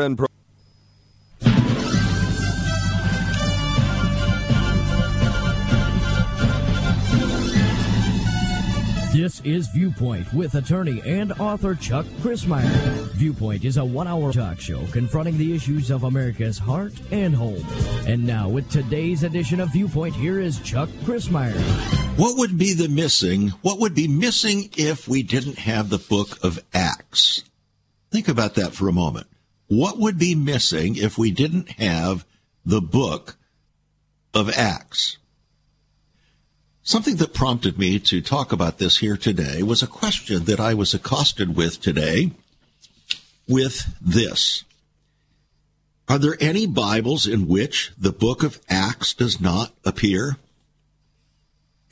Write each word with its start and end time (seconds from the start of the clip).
and 0.00 0.18
pro- 0.18 0.26
This 9.12 9.40
is 9.40 9.68
Viewpoint 9.68 10.32
with 10.32 10.54
attorney 10.54 11.02
and 11.04 11.32
author 11.32 11.74
Chuck 11.74 12.06
Crismier. 12.22 12.70
Viewpoint 13.14 13.64
is 13.64 13.76
a 13.76 13.84
one 13.84 14.06
hour 14.06 14.32
talk 14.32 14.60
show 14.60 14.86
confronting 14.92 15.36
the 15.36 15.54
issues 15.54 15.90
of 15.90 16.04
America's 16.04 16.58
heart 16.58 16.92
and 17.10 17.34
home. 17.34 17.62
And 18.06 18.24
now, 18.24 18.48
with 18.48 18.70
today's 18.70 19.22
edition 19.22 19.60
of 19.60 19.72
Viewpoint, 19.72 20.14
here 20.14 20.40
is 20.40 20.60
Chuck 20.60 20.88
Crismier. 21.04 21.60
What 22.16 22.38
would 22.38 22.56
be 22.56 22.72
the 22.72 22.88
missing? 22.88 23.48
What 23.62 23.78
would 23.80 23.94
be 23.94 24.08
missing 24.08 24.70
if 24.76 25.06
we 25.06 25.22
didn't 25.22 25.58
have 25.58 25.90
the 25.90 25.98
book 25.98 26.42
of 26.44 26.58
Acts? 26.72 27.42
Think 28.10 28.28
about 28.28 28.54
that 28.54 28.72
for 28.72 28.88
a 28.88 28.92
moment. 28.92 29.26
What 29.70 29.98
would 29.98 30.18
be 30.18 30.34
missing 30.34 30.96
if 30.96 31.16
we 31.16 31.30
didn't 31.30 31.70
have 31.78 32.26
the 32.66 32.80
book 32.80 33.36
of 34.34 34.50
Acts? 34.50 35.16
Something 36.82 37.14
that 37.18 37.34
prompted 37.34 37.78
me 37.78 38.00
to 38.00 38.20
talk 38.20 38.50
about 38.50 38.78
this 38.78 38.98
here 38.98 39.16
today 39.16 39.62
was 39.62 39.80
a 39.80 39.86
question 39.86 40.46
that 40.46 40.58
I 40.58 40.74
was 40.74 40.92
accosted 40.92 41.54
with 41.54 41.80
today 41.80 42.32
with 43.46 43.94
this. 44.00 44.64
Are 46.08 46.18
there 46.18 46.36
any 46.40 46.66
Bibles 46.66 47.28
in 47.28 47.46
which 47.46 47.92
the 47.96 48.10
book 48.10 48.42
of 48.42 48.60
Acts 48.68 49.14
does 49.14 49.40
not 49.40 49.72
appear? 49.84 50.36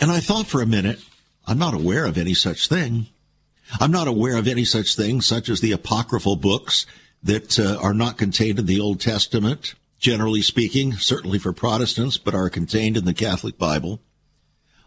And 0.01 0.11
I 0.11 0.19
thought 0.19 0.49
for 0.49 0.61
a 0.61 0.67
minute, 0.67 0.99
I'm 1.47 1.59
not 1.59 1.75
aware 1.75 2.07
of 2.07 2.19
any 2.19 2.35
such 2.35 2.67
thing. 2.67 3.07
I'm 3.81 3.93
not 3.93 4.09
aware 4.09 4.37
of 4.37 4.49
any 4.49 4.65
such 4.65 4.97
thing, 4.97 5.21
such 5.21 5.49
as 5.49 5.61
the 5.61 5.71
apocryphal 5.71 6.35
books 6.35 6.85
that 7.23 7.59
uh, 7.59 7.79
are 7.81 7.95
not 7.95 8.19
contained 8.19 8.59
in 8.59 8.67
the 8.67 8.81
Old 8.81 9.01
Testament, 9.01 9.75
generally 9.99 10.43
speaking, 10.43 10.93
certainly 10.95 11.39
for 11.39 11.53
Protestants, 11.53 12.17
but 12.17 12.35
are 12.35 12.51
contained 12.51 12.97
in 12.97 13.05
the 13.05 13.15
Catholic 13.15 13.59
Bible. 13.59 14.01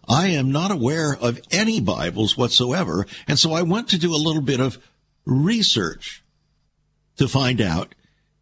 I 0.08 0.28
am 0.28 0.52
not 0.52 0.72
aware 0.72 1.16
of 1.16 1.42
any 1.52 1.80
Bibles 1.80 2.38
whatsoever. 2.38 3.06
And 3.28 3.38
so 3.38 3.54
I 3.54 3.62
went 3.62 3.90
to 3.90 4.00
do 4.00 4.14
a 4.14 4.18
little 4.18 4.42
bit 4.42 4.60
of 4.60 4.78
research 5.26 6.24
to 7.18 7.28
find 7.28 7.62
out 7.62 7.94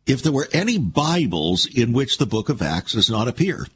if 0.05 0.23
there 0.23 0.31
were 0.31 0.47
any 0.53 0.77
Bibles 0.77 1.65
in 1.65 1.93
which 1.93 2.17
the 2.17 2.25
book 2.25 2.49
of 2.49 2.61
Acts 2.61 2.93
does 2.93 3.09
not 3.09 3.27
appear. 3.27 3.67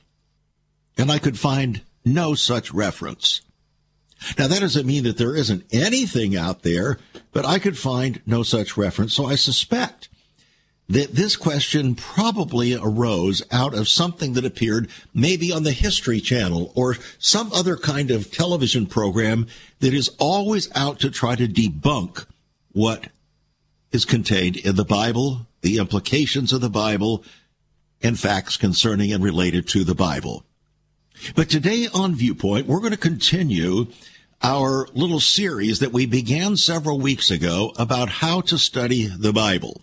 And 0.98 1.12
I 1.12 1.20
could 1.20 1.38
find 1.38 1.82
no 2.06 2.36
such 2.36 2.74
reference. 2.74 3.42
Now 4.38 4.48
that 4.48 4.62
doesn't 4.62 4.86
mean 4.88 5.04
that 5.04 5.18
there 5.18 5.36
isn't 5.36 5.66
anything 5.72 6.36
out 6.36 6.64
there, 6.64 6.98
but 7.32 7.46
I 7.46 7.60
could 7.60 7.78
find 7.78 8.22
no 8.26 8.44
such 8.44 8.78
reference. 8.78 9.14
So 9.14 9.26
I 9.26 9.36
suspect 9.36 10.08
that 10.94 11.16
this 11.16 11.36
question 11.36 11.96
probably 11.96 12.76
arose 12.76 13.42
out 13.52 13.74
of 13.74 13.88
something 13.88 14.34
that 14.34 14.46
appeared 14.46 14.90
maybe 15.14 15.52
on 15.52 15.64
the 15.64 15.72
History 15.72 16.20
Channel 16.20 16.72
or 16.76 16.98
some 17.18 17.52
other 17.52 17.76
kind 17.76 18.12
of 18.12 18.32
television 18.32 18.86
program 18.86 19.48
that 19.80 19.94
is 19.94 20.10
always 20.20 20.70
out 20.76 21.00
to 21.00 21.10
try 21.10 21.36
to 21.36 21.48
debunk 21.48 22.26
what 22.74 23.08
is 23.92 24.06
contained 24.06 24.58
in 24.58 24.76
the 24.76 24.86
Bible, 24.86 25.48
the 25.62 25.78
implications 25.78 26.54
of 26.54 26.62
the 26.62 26.70
Bible, 26.70 27.24
and 28.02 28.20
facts 28.20 28.58
concerning 28.58 29.12
and 29.12 29.24
related 29.24 29.68
to 29.70 29.84
the 29.84 29.96
Bible. 29.96 30.46
But 31.36 31.50
today 31.50 31.88
on 31.94 32.16
Viewpoint, 32.16 32.68
we're 32.68 32.80
going 32.80 32.92
to 32.92 32.98
continue 32.98 33.88
our 34.42 34.88
little 34.94 35.22
series 35.22 35.80
that 35.80 35.94
we 35.94 36.06
began 36.06 36.58
several 36.58 37.00
weeks 37.00 37.32
ago 37.32 37.72
about 37.78 38.10
how 38.10 38.42
to 38.42 38.58
study 38.58 39.08
the 39.08 39.32
Bible. 39.32 39.82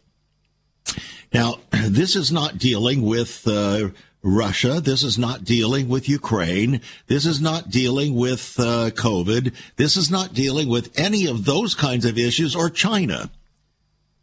Now, 1.33 1.57
this 1.71 2.17
is 2.17 2.33
not 2.33 2.59
dealing 2.59 3.03
with 3.03 3.47
uh, 3.47 3.91
Russia. 4.23 4.81
This 4.81 5.03
is 5.03 5.19
not 5.19 5.45
dealing 5.45 5.89
with 5.89 6.09
Ukraine. 6.09 6.81
This 7.07 7.25
is 7.25 7.41
not 7.41 7.71
dealing 7.71 8.15
with 8.15 8.59
uh, 8.59 8.91
COVID. 8.91 9.55
This 9.77 9.97
is 9.97 10.11
not 10.11 10.35
dealing 10.35 10.69
with 10.69 10.99
any 10.99 11.27
of 11.27 11.45
those 11.45 11.75
kinds 11.75 12.05
of 12.05 12.19
issues 12.19 12.55
or 12.55 12.69
China. 12.69 13.31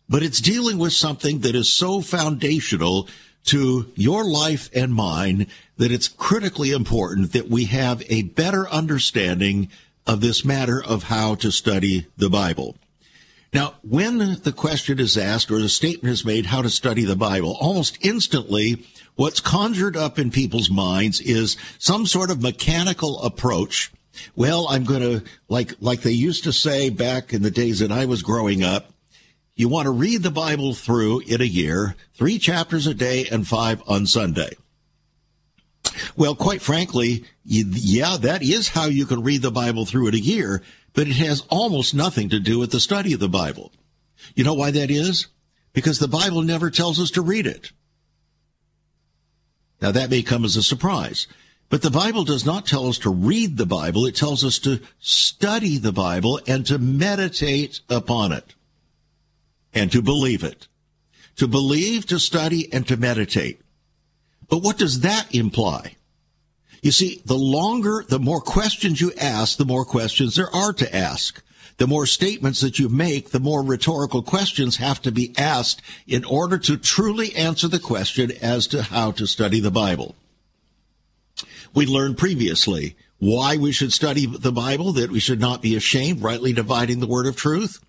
But 0.09 0.23
it's 0.23 0.39
dealing 0.39 0.77
with 0.77 0.93
something 0.93 1.39
that 1.39 1.55
is 1.55 1.71
so 1.71 2.01
foundational 2.01 3.07
to 3.45 3.91
your 3.95 4.23
life 4.25 4.69
and 4.73 4.93
mine 4.93 5.47
that 5.77 5.91
it's 5.91 6.07
critically 6.07 6.71
important 6.71 7.33
that 7.33 7.49
we 7.49 7.65
have 7.65 8.03
a 8.09 8.23
better 8.23 8.69
understanding 8.69 9.69
of 10.05 10.21
this 10.21 10.45
matter 10.45 10.81
of 10.83 11.03
how 11.03 11.35
to 11.35 11.51
study 11.51 12.05
the 12.17 12.29
Bible. 12.29 12.75
Now, 13.53 13.75
when 13.81 14.17
the 14.43 14.53
question 14.55 14.99
is 14.99 15.17
asked 15.17 15.51
or 15.51 15.59
the 15.59 15.69
statement 15.69 16.11
is 16.11 16.25
made 16.25 16.47
how 16.47 16.61
to 16.61 16.69
study 16.69 17.05
the 17.05 17.15
Bible, 17.15 17.57
almost 17.59 17.97
instantly 18.01 18.85
what's 19.15 19.39
conjured 19.39 19.95
up 19.95 20.19
in 20.19 20.31
people's 20.31 20.69
minds 20.69 21.21
is 21.21 21.57
some 21.79 22.05
sort 22.05 22.29
of 22.29 22.41
mechanical 22.41 23.21
approach. 23.21 23.91
Well, 24.35 24.67
I'm 24.69 24.83
going 24.83 25.01
to, 25.01 25.23
like, 25.47 25.75
like 25.79 26.01
they 26.01 26.11
used 26.11 26.43
to 26.43 26.53
say 26.53 26.89
back 26.89 27.33
in 27.33 27.41
the 27.41 27.51
days 27.51 27.79
that 27.79 27.91
I 27.91 28.05
was 28.05 28.21
growing 28.21 28.63
up, 28.63 28.91
you 29.55 29.69
want 29.69 29.85
to 29.85 29.91
read 29.91 30.23
the 30.23 30.31
Bible 30.31 30.73
through 30.73 31.21
in 31.21 31.41
a 31.41 31.45
year, 31.45 31.95
three 32.13 32.37
chapters 32.37 32.85
a 32.85 32.93
day 32.93 33.27
and 33.31 33.47
five 33.47 33.81
on 33.87 34.05
Sunday. 34.05 34.51
Well, 36.15 36.35
quite 36.35 36.61
frankly, 36.61 37.25
yeah, 37.43 38.17
that 38.17 38.43
is 38.43 38.69
how 38.69 38.85
you 38.85 39.05
can 39.05 39.23
read 39.23 39.41
the 39.41 39.51
Bible 39.51 39.85
through 39.85 40.09
in 40.09 40.15
a 40.15 40.17
year, 40.17 40.61
but 40.97 41.07
it 41.07 41.17
has 41.17 41.43
almost 41.49 41.93
nothing 41.93 42.27
to 42.27 42.39
do 42.39 42.57
with 42.57 42.71
the 42.71 42.79
study 42.79 43.13
of 43.13 43.19
the 43.19 43.29
Bible. 43.29 43.71
You 44.33 44.43
know 44.43 44.55
why 44.55 44.71
that 44.71 44.89
is? 44.89 45.27
Because 45.71 45.99
the 45.99 46.07
Bible 46.07 46.41
never 46.41 46.71
tells 46.71 46.99
us 46.99 47.11
to 47.11 47.21
read 47.21 47.45
it. 47.45 47.71
Now 49.79 49.91
that 49.91 50.09
may 50.09 50.23
come 50.23 50.43
as 50.43 50.55
a 50.55 50.63
surprise, 50.63 51.27
but 51.69 51.83
the 51.83 51.91
Bible 51.91 52.23
does 52.23 52.47
not 52.47 52.65
tell 52.65 52.87
us 52.87 52.97
to 52.99 53.11
read 53.11 53.57
the 53.57 53.65
Bible. 53.67 54.07
It 54.07 54.15
tells 54.15 54.43
us 54.43 54.57
to 54.57 54.79
study 54.97 55.77
the 55.77 55.91
Bible 55.91 56.39
and 56.47 56.65
to 56.65 56.79
meditate 56.79 57.81
upon 57.89 58.31
it 58.31 58.55
and 59.75 59.91
to 59.91 60.01
believe 60.01 60.43
it. 60.43 60.67
To 61.35 61.47
believe, 61.47 62.07
to 62.07 62.17
study, 62.17 62.73
and 62.73 62.87
to 62.87 62.97
meditate. 62.97 63.61
But 64.49 64.63
what 64.63 64.79
does 64.79 65.01
that 65.01 65.27
imply? 65.35 65.96
You 66.81 66.91
see, 66.91 67.21
the 67.25 67.37
longer, 67.37 68.05
the 68.07 68.19
more 68.19 68.41
questions 68.41 69.01
you 69.01 69.11
ask, 69.19 69.57
the 69.57 69.65
more 69.65 69.85
questions 69.85 70.35
there 70.35 70.53
are 70.53 70.73
to 70.73 70.95
ask. 70.95 71.41
The 71.77 71.87
more 71.87 72.05
statements 72.05 72.61
that 72.61 72.79
you 72.79 72.89
make, 72.89 73.29
the 73.29 73.39
more 73.39 73.63
rhetorical 73.63 74.23
questions 74.23 74.77
have 74.77 75.01
to 75.03 75.11
be 75.11 75.33
asked 75.37 75.81
in 76.07 76.25
order 76.25 76.57
to 76.59 76.77
truly 76.77 77.35
answer 77.35 77.67
the 77.67 77.79
question 77.79 78.31
as 78.41 78.65
to 78.67 78.81
how 78.81 79.11
to 79.11 79.27
study 79.27 79.59
the 79.59 79.71
Bible. 79.71 80.15
We 81.75 81.85
learned 81.85 82.17
previously 82.17 82.95
why 83.19 83.57
we 83.57 83.71
should 83.71 83.93
study 83.93 84.25
the 84.25 84.51
Bible, 84.51 84.93
that 84.93 85.11
we 85.11 85.19
should 85.19 85.39
not 85.39 85.61
be 85.61 85.75
ashamed, 85.75 86.21
rightly 86.21 86.53
dividing 86.53 86.99
the 86.99 87.07
word 87.07 87.27
of 87.27 87.35
truth 87.35 87.79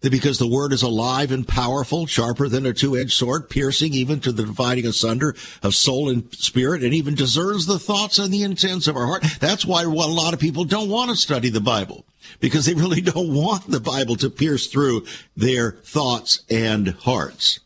because 0.00 0.38
the 0.38 0.46
word 0.46 0.72
is 0.72 0.82
alive 0.82 1.32
and 1.32 1.46
powerful, 1.46 2.06
sharper 2.06 2.48
than 2.48 2.66
a 2.66 2.72
two-edged 2.72 3.12
sword, 3.12 3.50
piercing 3.50 3.94
even 3.94 4.20
to 4.20 4.30
the 4.30 4.44
dividing 4.44 4.86
asunder 4.86 5.34
of 5.62 5.74
soul 5.74 6.08
and 6.08 6.32
spirit, 6.34 6.84
and 6.84 6.94
even 6.94 7.14
discerns 7.14 7.66
the 7.66 7.78
thoughts 7.78 8.18
and 8.18 8.32
the 8.32 8.44
intents 8.44 8.86
of 8.86 8.96
our 8.96 9.06
heart. 9.06 9.24
That's 9.40 9.66
why 9.66 9.82
a 9.82 9.88
lot 9.88 10.34
of 10.34 10.40
people 10.40 10.64
don't 10.64 10.88
want 10.88 11.10
to 11.10 11.16
study 11.16 11.48
the 11.48 11.60
Bible, 11.60 12.04
because 12.38 12.66
they 12.66 12.74
really 12.74 13.00
don't 13.02 13.34
want 13.34 13.68
the 13.68 13.80
Bible 13.80 14.14
to 14.16 14.30
pierce 14.30 14.68
through 14.68 15.04
their 15.36 15.72
thoughts 15.72 16.44
and 16.48 16.88
hearts. 16.88 17.60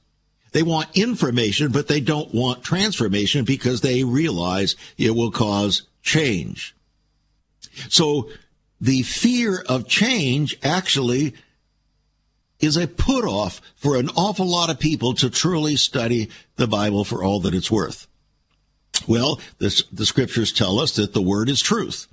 They 0.53 0.63
want 0.63 0.97
information, 0.97 1.73
but 1.73 1.89
they 1.89 2.01
don't 2.01 2.33
want 2.33 2.63
transformation 2.63 3.45
because 3.45 3.81
they 3.81 4.05
realize 4.05 4.77
it 4.99 5.15
will 5.15 5.31
cause 5.31 5.83
change. 6.03 6.75
So 7.89 8.29
the 8.81 9.03
fear 9.03 9.65
of 9.67 9.89
change 9.89 10.59
actually 10.63 11.35
is 12.63 12.77
a 12.77 12.87
put 12.87 13.25
off 13.25 13.61
for 13.75 13.97
an 13.97 14.09
awful 14.11 14.47
lot 14.47 14.71
of 14.71 14.79
people 14.79 15.13
to 15.15 15.29
truly 15.29 15.77
study 15.77 16.31
the 16.57 16.69
Bible 16.69 17.05
for 17.05 17.23
all 17.23 17.41
that 17.41 17.55
it's 17.55 17.71
worth. 17.71 18.07
Well, 19.09 19.41
this, 19.59 19.83
the 19.93 20.07
scriptures 20.07 20.53
tell 20.53 20.79
us 20.79 20.95
that 20.95 21.13
the 21.13 21.21
word 21.21 21.51
is 21.51 21.61
truth. 21.61 22.07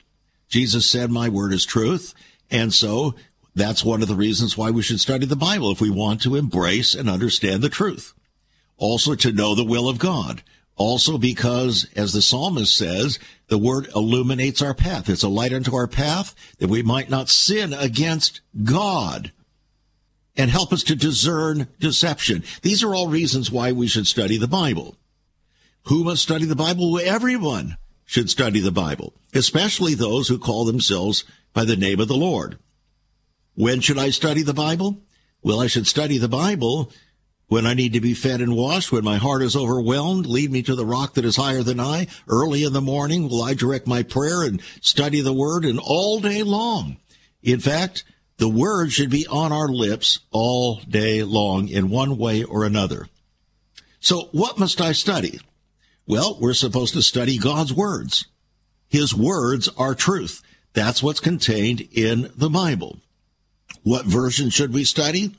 Jesus 0.50 0.90
said, 0.90 1.12
my 1.12 1.30
word 1.30 1.54
is 1.54 1.66
truth. 1.66 2.16
And 2.50 2.74
so 2.74 3.14
that's 3.54 3.86
one 3.86 4.02
of 4.02 4.08
the 4.08 4.16
reasons 4.16 4.58
why 4.58 4.72
we 4.72 4.82
should 4.82 5.00
study 5.00 5.28
the 5.28 5.36
Bible 5.36 5.72
if 5.72 5.80
we 5.80 5.92
want 5.92 6.22
to 6.24 6.36
embrace 6.36 6.96
and 6.96 7.08
understand 7.08 7.62
the 7.62 7.70
truth. 7.70 8.14
Also 8.78 9.14
to 9.14 9.32
know 9.32 9.54
the 9.54 9.64
will 9.64 9.88
of 9.88 10.00
God. 10.00 10.42
Also 10.78 11.20
because, 11.20 11.88
as 11.96 12.14
the 12.14 12.22
psalmist 12.22 12.76
says, 12.76 13.20
the 13.50 13.58
word 13.58 13.88
illuminates 13.94 14.62
our 14.62 14.74
path. 14.74 15.10
It's 15.10 15.24
a 15.24 15.30
light 15.30 15.54
unto 15.54 15.76
our 15.76 15.88
path 15.88 16.34
that 16.58 16.70
we 16.70 16.82
might 16.82 17.10
not 17.10 17.30
sin 17.30 17.74
against 17.74 18.42
God 18.64 19.32
and 20.40 20.50
help 20.50 20.72
us 20.72 20.84
to 20.84 20.96
discern 20.96 21.68
deception. 21.80 22.46
These 22.62 22.82
are 22.82 22.96
all 22.96 23.10
reasons 23.10 23.52
why 23.52 23.74
we 23.74 23.88
should 23.88 24.08
study 24.08 24.38
the 24.38 24.48
Bible. 24.48 24.96
Who 25.88 26.06
must 26.06 26.24
study 26.24 26.46
the 26.46 26.56
Bible? 26.56 26.98
Everyone 26.98 27.76
should 28.06 28.30
study 28.30 28.62
the 28.62 28.72
Bible, 28.72 29.14
especially 29.34 29.96
those 29.96 30.30
who 30.30 30.40
call 30.40 30.64
themselves 30.64 31.26
by 31.54 31.66
the 31.66 31.76
name 31.76 32.00
of 32.00 32.08
the 32.08 32.16
Lord. 32.16 32.58
When 33.56 33.82
should 33.82 33.98
I 33.98 34.12
study 34.12 34.42
the 34.42 34.54
Bible? 34.54 35.02
Well, 35.44 35.60
I 35.60 35.68
should 35.68 35.88
study 35.88 36.18
the 36.18 36.30
Bible 36.30 36.90
when 37.48 37.66
I 37.66 37.74
need 37.74 37.94
to 37.94 38.00
be 38.00 38.14
fed 38.14 38.40
and 38.40 38.56
washed, 38.56 38.92
when 38.92 39.04
my 39.04 39.18
heart 39.18 39.42
is 39.42 39.56
overwhelmed, 39.56 40.26
lead 40.26 40.52
me 40.52 40.62
to 40.64 40.76
the 40.76 40.86
rock 40.86 41.16
that 41.16 41.26
is 41.26 41.36
higher 41.36 41.64
than 41.64 41.80
I. 41.80 42.08
Early 42.30 42.64
in 42.64 42.72
the 42.72 42.80
morning 42.80 43.28
will 43.28 43.42
I 43.42 43.56
direct 43.56 43.88
my 43.88 44.04
prayer 44.04 44.44
and 44.44 44.62
study 44.80 45.20
the 45.20 45.34
word 45.34 45.66
and 45.66 45.80
all 45.84 46.20
day 46.20 46.44
long. 46.44 46.98
In 47.42 47.60
fact, 47.60 48.06
the 48.40 48.50
word 48.50 48.92
should 48.92 49.10
be 49.10 49.28
on 49.28 49.52
our 49.52 49.68
lips 49.68 50.20
all 50.32 50.78
day 50.88 51.24
long 51.24 51.68
in 51.68 51.90
one 51.90 52.18
way 52.18 52.44
or 52.44 52.64
another. 52.64 53.08
So 54.00 54.30
what 54.32 54.58
must 54.58 54.80
I 54.80 54.94
study? 54.94 55.40
Well, 56.08 56.38
we're 56.40 56.54
supposed 56.54 56.94
to 56.94 57.02
study 57.02 57.38
God's 57.38 57.74
words. 57.74 58.26
His 58.88 59.14
words 59.14 59.70
are 59.78 59.94
truth. 59.94 60.42
That's 60.74 61.04
what's 61.04 61.20
contained 61.20 61.88
in 61.92 62.32
the 62.36 62.50
Bible. 62.50 63.00
What 63.84 64.06
version 64.06 64.50
should 64.50 64.74
we 64.74 64.86
study? 64.86 65.36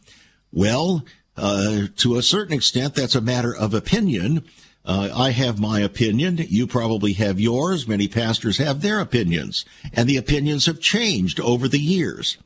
Well, 0.53 1.05
uh, 1.37 1.87
to 1.97 2.17
a 2.17 2.23
certain 2.23 2.55
extent, 2.55 2.95
that's 2.95 3.15
a 3.15 3.21
matter 3.23 3.57
of 3.57 3.73
opinion. 3.73 4.45
Uh, 4.85 5.09
I 5.15 5.31
have 5.31 5.59
my 5.59 5.81
opinion. 5.81 6.37
You 6.37 6.67
probably 6.67 7.15
have 7.15 7.41
yours. 7.41 7.89
Many 7.89 8.09
pastors 8.09 8.59
have 8.59 8.83
their 8.83 9.01
opinions, 9.01 9.65
and 9.95 10.07
the 10.07 10.19
opinions 10.19 10.67
have 10.67 10.81
changed 10.81 11.41
over 11.41 11.67
the 11.67 11.81
years. 11.81 12.37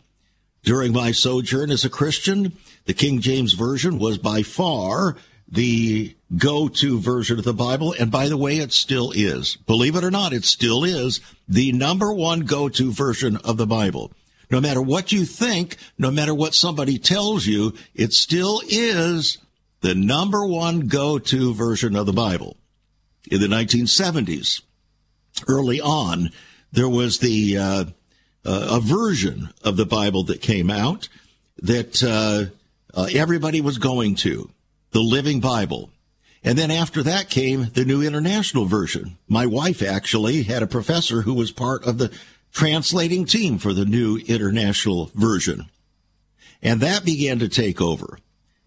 During 0.64 0.92
my 0.92 1.12
sojourn 1.12 1.70
as 1.70 1.84
a 1.84 1.90
Christian, 1.90 2.56
the 2.86 2.94
King 2.94 3.20
James 3.20 3.52
Version 3.52 3.98
was 3.98 4.16
by 4.16 4.42
far 4.42 5.16
the 5.46 6.16
go-to 6.36 6.98
version 6.98 7.38
of 7.38 7.44
the 7.44 7.52
Bible. 7.52 7.94
And 8.00 8.10
by 8.10 8.28
the 8.28 8.38
way, 8.38 8.56
it 8.56 8.72
still 8.72 9.12
is. 9.14 9.56
Believe 9.66 9.94
it 9.94 10.04
or 10.04 10.10
not, 10.10 10.32
it 10.32 10.44
still 10.44 10.82
is 10.82 11.20
the 11.46 11.70
number 11.72 12.10
one 12.12 12.40
go-to 12.40 12.92
version 12.92 13.36
of 13.38 13.58
the 13.58 13.66
Bible. 13.66 14.10
No 14.50 14.58
matter 14.58 14.80
what 14.80 15.12
you 15.12 15.26
think, 15.26 15.76
no 15.98 16.10
matter 16.10 16.34
what 16.34 16.54
somebody 16.54 16.98
tells 16.98 17.46
you, 17.46 17.74
it 17.94 18.14
still 18.14 18.62
is 18.66 19.38
the 19.82 19.94
number 19.94 20.46
one 20.46 20.88
go-to 20.88 21.52
version 21.52 21.94
of 21.94 22.06
the 22.06 22.12
Bible. 22.14 22.56
In 23.30 23.40
the 23.40 23.48
1970s, 23.48 24.62
early 25.46 25.80
on, 25.80 26.30
there 26.72 26.88
was 26.88 27.18
the 27.18 27.58
uh, 27.58 27.84
uh, 28.44 28.68
a 28.72 28.80
version 28.80 29.50
of 29.62 29.76
the 29.76 29.86
Bible 29.86 30.24
that 30.24 30.40
came 30.40 30.70
out 30.70 31.08
that 31.62 32.02
uh, 32.02 32.46
uh, 32.94 33.08
everybody 33.12 33.60
was 33.60 33.78
going 33.78 34.14
to, 34.16 34.50
the 34.90 35.00
Living 35.00 35.40
Bible. 35.40 35.90
And 36.42 36.58
then 36.58 36.70
after 36.70 37.02
that 37.02 37.30
came 37.30 37.70
the 37.72 37.84
New 37.84 38.02
International 38.02 38.66
Version. 38.66 39.16
My 39.28 39.46
wife 39.46 39.82
actually 39.82 40.42
had 40.42 40.62
a 40.62 40.66
professor 40.66 41.22
who 41.22 41.34
was 41.34 41.50
part 41.50 41.84
of 41.84 41.98
the 41.98 42.12
translating 42.52 43.24
team 43.24 43.58
for 43.58 43.72
the 43.72 43.86
New 43.86 44.18
International 44.28 45.10
Version. 45.14 45.70
And 46.62 46.80
that 46.80 47.04
began 47.04 47.38
to 47.40 47.48
take 47.48 47.80
over. 47.80 48.18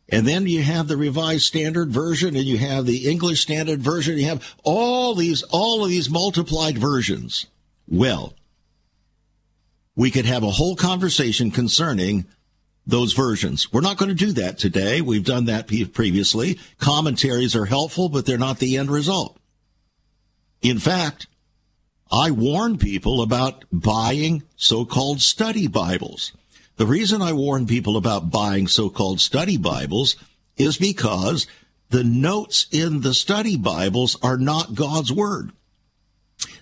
And 0.10 0.26
then 0.26 0.48
you 0.48 0.64
have 0.64 0.88
the 0.88 0.98
Revised 0.98 1.44
Standard 1.44 1.92
Version 1.92 2.36
and 2.36 2.46
you 2.46 2.58
have 2.58 2.86
the 2.86 3.10
English 3.10 3.42
Standard 3.42 3.82
Version. 3.82 4.18
You 4.18 4.26
have 4.26 4.56
all 4.64 5.16
these, 5.16 5.44
all 5.44 5.84
of 5.84 5.90
these 5.90 6.10
multiplied 6.10 6.78
versions. 6.78 7.48
Well, 7.88 8.34
we 9.98 10.12
could 10.12 10.26
have 10.26 10.44
a 10.44 10.52
whole 10.52 10.76
conversation 10.76 11.50
concerning 11.52 12.26
those 12.86 13.12
versions. 13.14 13.74
We're 13.74 13.82
not 13.82 13.98
going 13.98 14.10
to 14.10 14.16
do 14.16 14.32
that 14.34 14.60
today. 14.60 15.02
We've 15.02 15.26
done 15.26 15.46
that 15.46 15.68
previously. 15.68 16.60
Commentaries 16.78 17.56
are 17.56 17.66
helpful, 17.66 18.08
but 18.08 18.26
they're 18.26 18.38
not 18.38 18.60
the 18.60 18.78
end 18.78 18.92
result. 18.92 19.38
In 20.62 20.78
fact, 20.78 21.28
I 22.12 22.32
warn 22.32 22.78
people 22.78 23.22
about 23.22 23.66
buying 23.72 24.44
so-called 24.56 25.20
study 25.20 25.68
Bibles. 25.68 26.32
The 26.78 26.86
reason 26.86 27.22
I 27.22 27.34
warn 27.34 27.66
people 27.66 27.98
about 27.98 28.30
buying 28.30 28.68
so-called 28.68 29.20
study 29.20 29.58
Bibles 29.58 30.16
is 30.56 30.78
because 30.78 31.48
the 31.90 32.04
notes 32.04 32.68
in 32.72 33.02
the 33.02 33.14
study 33.14 33.58
Bibles 33.58 34.16
are 34.22 34.38
not 34.38 34.76
God's 34.76 35.12
Word. 35.12 35.52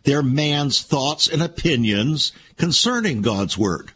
They're 0.06 0.24
man's 0.24 0.82
thoughts 0.82 1.28
and 1.28 1.42
opinions 1.42 2.32
concerning 2.58 3.22
God's 3.22 3.58
word. 3.58 3.92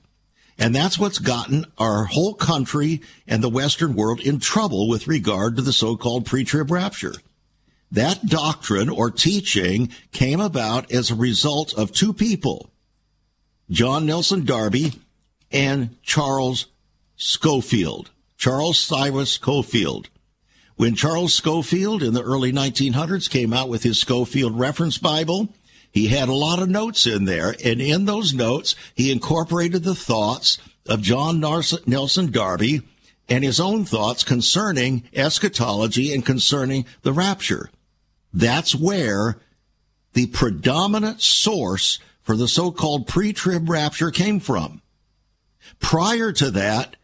And 0.58 0.76
that's 0.76 1.00
what's 1.00 1.20
gotten 1.20 1.66
our 1.78 2.04
whole 2.06 2.34
country 2.34 3.02
and 3.28 3.42
the 3.42 3.50
Western 3.50 3.96
world 3.96 4.20
in 4.20 4.40
trouble 4.40 4.90
with 4.90 5.08
regard 5.08 5.56
to 5.56 5.62
the 5.62 5.72
so-called 5.72 6.26
pre-trib 6.26 6.70
rapture. 6.70 7.14
That 7.92 8.26
doctrine 8.26 8.90
or 8.90 9.10
teaching 9.10 9.90
came 10.12 10.42
about 10.42 10.92
as 10.92 11.10
a 11.10 11.16
result 11.16 11.74
of 11.76 11.94
two 11.94 12.12
people, 12.12 12.70
John 13.70 14.06
Nelson 14.06 14.46
Darby 14.46 14.94
and 15.52 15.96
Charles 16.04 16.68
Scofield. 17.16 18.12
Charles 18.38 18.80
Cyrus 18.80 19.32
Scofield. 19.34 20.10
When 20.76 20.96
Charles 20.96 21.34
Scofield 21.34 22.02
in 22.02 22.14
the 22.14 22.24
early 22.24 22.54
1900s 22.54 23.30
came 23.30 23.54
out 23.54 23.68
with 23.68 23.84
his 23.84 24.00
Scofield 24.00 24.58
Reference 24.58 24.98
Bible, 24.98 25.50
he 25.92 26.08
had 26.08 26.30
a 26.30 26.34
lot 26.34 26.60
of 26.60 26.70
notes 26.70 27.08
in 27.08 27.26
there, 27.26 27.56
and 27.64 27.82
in 27.82 28.06
those 28.06 28.34
notes, 28.34 28.76
he 28.96 29.12
incorporated 29.12 29.84
the 29.84 29.96
thoughts 29.96 30.60
of 30.88 31.02
John 31.02 31.40
Nelson 31.40 32.32
Darby 32.32 32.82
and 33.28 33.44
his 33.44 33.60
own 33.60 33.86
thoughts 33.86 34.24
concerning 34.24 35.04
eschatology 35.14 36.14
and 36.14 36.26
concerning 36.26 36.86
the 37.02 37.14
rapture. 37.14 37.70
That's 38.34 38.76
where 38.76 39.38
the 40.14 40.28
predominant 40.28 41.22
source 41.22 42.00
for 42.22 42.36
the 42.36 42.48
so-called 42.48 43.08
pre-trib 43.08 43.70
rapture 43.70 44.12
came 44.12 44.40
from. 44.40 44.82
Prior 45.80 46.32
to 46.34 46.52
that, 46.52 46.96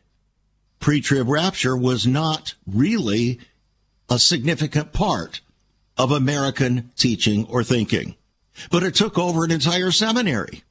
pre-trib 0.80 1.28
rapture 1.28 1.76
was 1.76 2.06
not 2.06 2.56
really 2.68 3.40
a 4.10 4.20
significant 4.20 4.94
part 4.94 5.42
of 5.98 6.12
American 6.12 6.92
teaching 6.96 7.46
or 7.48 7.64
thinking 7.64 8.16
but 8.72 8.84
it 8.84 8.96
took 8.96 9.18
over 9.18 9.44
an 9.44 9.52
entire 9.52 9.92
seminary. 9.92 10.64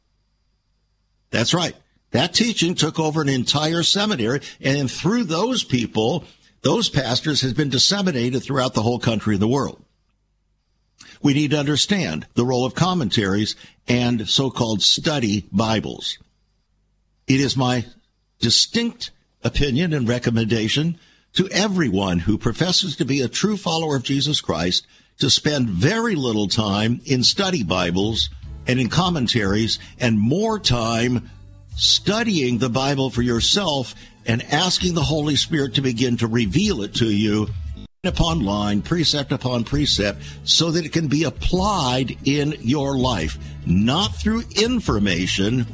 That's 1.31 1.54
right. 1.54 1.75
That 2.12 2.32
teaching 2.32 2.75
took 2.75 2.98
over 3.00 3.22
an 3.22 3.28
entire 3.28 3.82
seminary, 3.82 4.40
and 4.60 4.90
through 4.90 5.25
those 5.25 5.64
people, 5.64 6.25
those 6.62 6.88
pastors 6.88 7.40
has 7.40 7.52
been 7.52 7.70
disseminated 7.70 8.42
throughout 8.42 8.75
the 8.75 8.82
whole 8.82 8.98
country 8.98 9.34
and 9.34 9.42
the 9.42 9.48
world. 9.48 9.82
We 11.20 11.34
need 11.34 11.50
to 11.50 11.58
understand 11.58 12.26
the 12.34 12.44
role 12.44 12.64
of 12.64 12.75
commentaries 12.75 13.56
and 13.88 14.28
so-called 14.28 14.82
study 14.82 15.48
Bibles. 15.50 16.19
It 17.26 17.40
is 17.40 17.56
my 17.56 17.86
distinct 18.38 19.10
opinion 19.42 19.92
and 19.92 20.08
recommendation 20.08 20.98
to 21.32 21.48
everyone 21.48 22.20
who 22.20 22.38
professes 22.38 22.96
to 22.96 23.04
be 23.04 23.20
a 23.20 23.28
true 23.28 23.56
follower 23.56 23.96
of 23.96 24.02
Jesus 24.04 24.40
Christ 24.40 24.86
to 25.19 25.31
spend 25.31 25.69
very 25.69 26.15
little 26.15 26.48
time 26.48 27.00
in 27.05 27.22
study 27.22 27.62
Bibles 27.62 28.31
and 28.67 28.81
in 28.81 28.88
commentaries 28.88 29.79
and 29.98 30.19
more 30.19 30.58
time 30.58 31.31
studying 31.77 32.58
the 32.58 32.69
Bible 32.69 33.10
for 33.10 33.22
yourself 33.22 33.94
and 34.27 34.43
asking 34.53 34.94
the 34.94 35.03
Holy 35.03 35.36
Spirit 35.36 35.74
to 35.74 35.82
begin 35.82 36.17
to 36.19 36.27
reveal 36.27 36.82
it 36.82 36.94
to 36.94 37.06
you 37.06 37.46
line 38.05 38.12
upon 38.12 38.44
line, 38.44 38.82
precept 38.82 39.32
upon 39.32 39.65
precept, 39.65 40.22
so 40.44 40.70
that 40.70 40.84
it 40.84 40.93
can 40.93 41.08
be 41.08 41.24
applied 41.24 42.17
in 42.24 42.55
your 42.60 42.96
life, 42.96 43.38
not 43.67 44.15
through 44.17 44.43
information, 44.56 45.67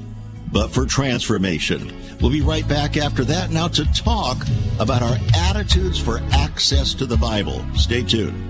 but 0.52 0.68
for 0.68 0.86
transformation. 0.86 1.92
We'll 2.20 2.32
be 2.32 2.42
right 2.42 2.66
back 2.68 2.96
after 2.96 3.24
that 3.24 3.50
now 3.50 3.68
to 3.68 3.84
talk 3.92 4.44
about 4.78 5.02
our 5.02 5.16
attitudes 5.36 5.98
for 5.98 6.20
access 6.32 6.94
to 6.94 7.06
the 7.06 7.16
Bible. 7.16 7.64
Stay 7.74 8.02
tuned. 8.02 8.49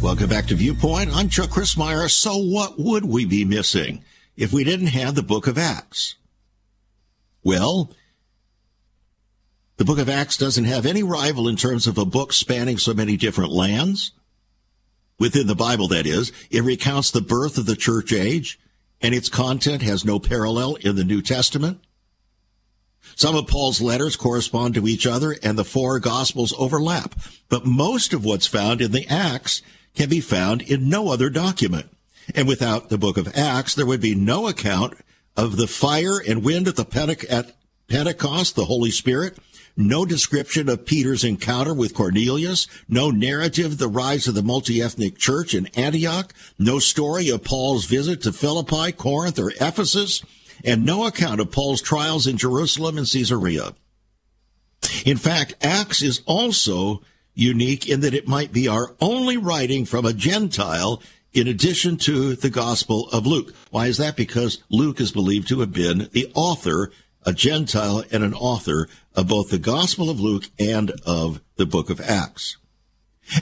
Welcome 0.00 0.30
back 0.30 0.46
to 0.46 0.54
Viewpoint. 0.54 1.10
I'm 1.12 1.28
Chuck 1.28 1.50
Crismier. 1.50 2.08
So 2.08 2.36
what 2.36 2.78
would 2.78 3.04
we 3.04 3.24
be 3.24 3.44
missing 3.44 4.04
if 4.36 4.52
we 4.52 4.62
didn't 4.62 4.86
have 4.88 5.16
the 5.16 5.24
book 5.24 5.48
of 5.48 5.58
Acts? 5.58 6.14
Well, 7.42 7.90
the 9.76 9.84
book 9.84 9.98
of 9.98 10.08
Acts 10.08 10.36
doesn't 10.36 10.64
have 10.64 10.86
any 10.86 11.02
rival 11.02 11.48
in 11.48 11.56
terms 11.56 11.88
of 11.88 11.98
a 11.98 12.04
book 12.04 12.32
spanning 12.32 12.78
so 12.78 12.94
many 12.94 13.16
different 13.16 13.50
lands. 13.50 14.12
Within 15.18 15.48
the 15.48 15.56
Bible, 15.56 15.88
that 15.88 16.06
is. 16.06 16.32
It 16.48 16.62
recounts 16.62 17.10
the 17.10 17.20
birth 17.20 17.58
of 17.58 17.66
the 17.66 17.76
church 17.76 18.12
age. 18.12 18.58
and 19.00 19.14
its 19.14 19.28
content 19.28 19.82
has 19.82 20.04
no 20.04 20.18
parallel 20.18 20.76
in 20.76 20.96
the 20.96 21.04
New 21.04 21.22
Testament. 21.22 21.80
Some 23.14 23.36
of 23.36 23.46
Paul's 23.46 23.80
letters 23.80 24.16
correspond 24.16 24.74
to 24.74 24.86
each 24.86 25.06
other 25.06 25.36
and 25.42 25.58
the 25.58 25.64
four 25.64 25.98
gospels 25.98 26.54
overlap, 26.58 27.14
but 27.48 27.64
most 27.64 28.12
of 28.12 28.24
what's 28.24 28.46
found 28.46 28.80
in 28.80 28.92
the 28.92 29.06
Acts 29.08 29.62
can 29.94 30.08
be 30.08 30.20
found 30.20 30.62
in 30.62 30.88
no 30.88 31.08
other 31.08 31.30
document. 31.30 31.86
And 32.34 32.46
without 32.46 32.88
the 32.88 32.98
book 32.98 33.16
of 33.16 33.36
Acts, 33.36 33.74
there 33.74 33.86
would 33.86 34.00
be 34.00 34.14
no 34.14 34.48
account 34.48 34.94
of 35.36 35.56
the 35.56 35.66
fire 35.66 36.18
and 36.18 36.44
wind 36.44 36.68
at 36.68 36.76
the 36.76 36.84
Pente- 36.84 37.52
Pentecost, 37.88 38.54
the 38.54 38.66
Holy 38.66 38.90
Spirit, 38.90 39.38
no 39.76 40.04
description 40.04 40.68
of 40.68 40.84
Peter's 40.84 41.24
encounter 41.24 41.72
with 41.72 41.94
Cornelius, 41.94 42.66
no 42.88 43.10
narrative 43.10 43.72
of 43.72 43.78
the 43.78 43.88
rise 43.88 44.26
of 44.26 44.34
the 44.34 44.42
multi-ethnic 44.42 45.16
church 45.16 45.54
in 45.54 45.68
Antioch, 45.68 46.34
no 46.58 46.80
story 46.80 47.30
of 47.30 47.44
Paul's 47.44 47.84
visit 47.84 48.20
to 48.22 48.32
Philippi, 48.32 48.92
Corinth, 48.92 49.38
or 49.38 49.52
Ephesus, 49.60 50.22
and 50.64 50.84
no 50.84 51.06
account 51.06 51.40
of 51.40 51.52
Paul's 51.52 51.80
trials 51.80 52.26
in 52.26 52.36
Jerusalem 52.36 52.98
and 52.98 53.06
Caesarea. 53.06 53.74
In 55.04 55.16
fact, 55.16 55.54
Acts 55.62 56.02
is 56.02 56.22
also 56.26 57.02
unique 57.38 57.88
in 57.88 58.00
that 58.00 58.14
it 58.14 58.26
might 58.26 58.52
be 58.52 58.66
our 58.66 58.94
only 59.00 59.36
writing 59.36 59.84
from 59.84 60.04
a 60.04 60.12
Gentile 60.12 61.00
in 61.32 61.46
addition 61.46 61.96
to 61.96 62.34
the 62.34 62.50
Gospel 62.50 63.08
of 63.10 63.26
Luke. 63.26 63.54
Why 63.70 63.86
is 63.86 63.98
that? 63.98 64.16
Because 64.16 64.62
Luke 64.70 65.00
is 65.00 65.12
believed 65.12 65.48
to 65.48 65.60
have 65.60 65.72
been 65.72 66.08
the 66.12 66.30
author, 66.34 66.90
a 67.24 67.32
Gentile 67.32 68.02
and 68.10 68.24
an 68.24 68.34
author 68.34 68.88
of 69.14 69.28
both 69.28 69.50
the 69.50 69.58
Gospel 69.58 70.10
of 70.10 70.20
Luke 70.20 70.44
and 70.58 70.92
of 71.06 71.40
the 71.56 71.66
book 71.66 71.90
of 71.90 72.00
Acts. 72.00 72.56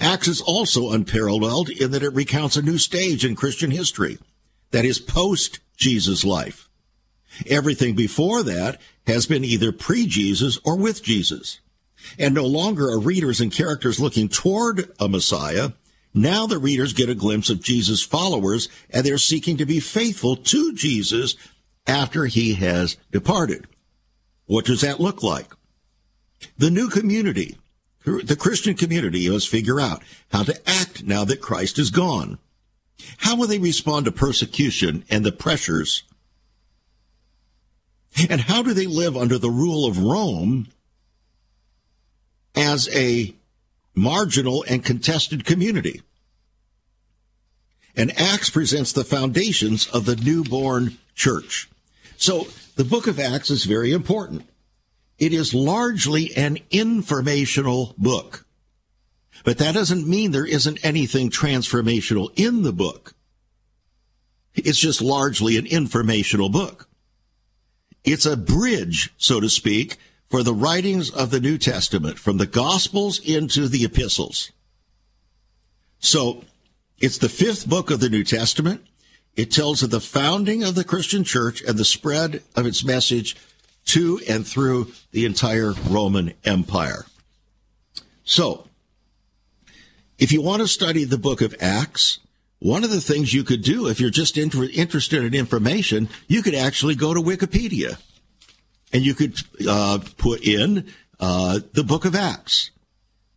Acts 0.01 0.29
is 0.29 0.41
also 0.41 0.91
unparalleled 0.91 1.71
in 1.71 1.93
that 1.93 2.03
it 2.03 2.13
recounts 2.13 2.57
a 2.57 2.63
new 2.63 2.77
stage 2.77 3.25
in 3.25 3.37
Christian 3.37 3.71
history 3.71 4.19
that 4.73 4.85
is 4.85 4.99
post 4.99 5.61
Jesus' 5.77 6.25
life. 6.25 6.69
Everything 7.47 7.95
before 7.95 8.43
that 8.43 8.81
has 9.07 9.27
been 9.27 9.45
either 9.45 9.73
pre-Jesus 9.73 10.59
or 10.65 10.77
with 10.77 11.03
Jesus. 11.03 11.61
And 12.19 12.35
no 12.35 12.47
longer 12.47 12.89
are 12.89 12.99
readers 12.99 13.41
and 13.41 13.53
characters 13.53 14.01
looking 14.01 14.29
toward 14.29 14.91
a 14.99 15.09
Messiah. 15.09 15.71
Now 16.15 16.47
the 16.47 16.59
readers 16.59 16.93
get 16.93 17.11
a 17.11 17.15
glimpse 17.15 17.51
of 17.51 17.63
Jesus' 17.63 18.03
followers 18.03 18.69
and 18.91 19.05
they're 19.05 19.19
seeking 19.19 19.57
to 19.59 19.67
be 19.67 19.81
faithful 19.81 20.37
to 20.37 20.73
Jesus 20.73 21.37
after 21.87 22.27
he 22.27 22.55
has 22.55 22.97
departed. 23.13 23.67
What 24.47 24.65
does 24.65 24.81
that 24.81 25.01
look 25.01 25.23
like? 25.23 25.53
The 26.59 26.71
new 26.71 26.89
community, 26.89 27.59
the 28.05 28.37
Christian 28.37 28.75
community 28.75 29.29
must 29.29 29.49
figure 29.49 29.81
out 29.81 30.03
how 30.31 30.45
to 30.45 30.69
act 30.69 31.05
now 31.05 31.25
that 31.25 31.41
Christ 31.41 31.79
is 31.79 31.91
gone. 31.91 32.39
How 33.19 33.37
will 33.37 33.47
they 33.47 33.59
respond 33.59 34.07
to 34.07 34.13
persecution 34.13 35.05
and 35.11 35.25
the 35.25 35.33
pressures 35.33 36.05
and 38.31 38.41
how 38.41 38.63
do 38.63 38.73
they 38.73 38.87
live 38.87 39.17
under 39.17 39.39
the 39.39 39.51
rule 39.51 39.87
of 39.87 39.99
Rome 39.99 40.69
as 42.57 42.89
a 42.95 43.35
marginal 43.95 44.65
and 44.69 44.85
contested 44.85 45.45
community? 45.45 46.03
And 47.95 48.19
Acts 48.19 48.51
presents 48.51 48.93
the 48.93 49.05
foundations 49.05 49.87
of 49.89 50.05
the 50.05 50.17
newborn 50.17 50.99
church. 51.15 51.69
So 52.17 52.49
the 52.77 52.85
book 52.85 53.07
of 53.07 53.21
Acts 53.21 53.51
is 53.51 53.65
very 53.65 53.93
important. 53.93 54.47
It 55.19 55.33
is 55.33 55.55
largely 55.55 56.35
an 56.37 56.59
informational 56.71 57.95
book. 57.97 58.45
But 59.45 59.59
that 59.59 59.75
doesn't 59.75 60.07
mean 60.07 60.31
there 60.31 60.47
isn't 60.47 60.85
anything 60.85 61.31
transformational 61.31 62.33
in 62.37 62.63
the 62.63 62.73
book. 62.73 63.15
It's 64.55 64.79
just 64.79 65.01
largely 65.01 65.57
an 65.57 65.67
informational 65.67 66.49
book. 66.49 66.89
It's 68.05 68.27
a 68.27 68.37
bridge, 68.37 69.13
so 69.17 69.41
to 69.41 69.49
speak, 69.49 69.97
for 70.29 70.43
the 70.43 70.55
writings 70.55 71.11
of 71.11 71.31
the 71.31 71.41
New 71.41 71.59
Testament 71.59 72.19
from 72.19 72.39
the 72.39 72.47
Gospels 72.47 73.19
into 73.21 73.69
the 73.69 73.85
epistles. 73.85 74.51
So 75.99 76.45
it's 76.99 77.19
the 77.19 77.29
fifth 77.29 77.69
book 77.69 77.91
of 77.91 78.01
the 78.01 78.11
New 78.11 78.25
Testament. 78.25 78.83
It 79.37 79.51
tells 79.51 79.83
of 79.83 79.91
the 79.91 80.01
founding 80.01 80.65
of 80.65 80.75
the 80.75 80.85
Christian 80.85 81.25
church 81.25 81.63
and 81.63 81.79
the 81.79 81.85
spread 81.85 82.43
of 82.55 82.67
its 82.67 82.85
message 82.85 83.37
to 83.87 84.21
and 84.29 84.47
through 84.47 84.93
the 85.13 85.25
entire 85.25 85.73
Roman 85.89 86.33
Empire. 86.45 87.07
So, 88.25 88.67
if 90.19 90.33
you 90.33 90.43
want 90.43 90.63
to 90.63 90.69
study 90.69 91.05
the 91.05 91.19
book 91.19 91.43
of 91.43 91.55
Acts, 91.61 92.19
one 92.59 92.83
of 92.83 92.91
the 92.91 93.03
things 93.03 93.35
you 93.35 93.45
could 93.45 93.63
do 93.63 93.87
if 93.87 94.01
you're 94.01 94.11
just 94.11 94.39
inter- 94.39 94.69
interested 94.73 95.23
in 95.23 95.35
information, 95.35 96.09
you 96.27 96.43
could 96.43 96.55
actually 96.55 96.95
go 96.95 97.13
to 97.13 97.21
Wikipedia 97.21 97.99
and 98.93 99.05
you 99.05 99.15
could 99.15 99.37
uh, 99.69 99.99
put 100.17 100.43
in 100.43 100.93
uh, 101.21 101.61
the 101.73 101.85
book 101.85 102.05
of 102.05 102.15
Acts. 102.15 102.71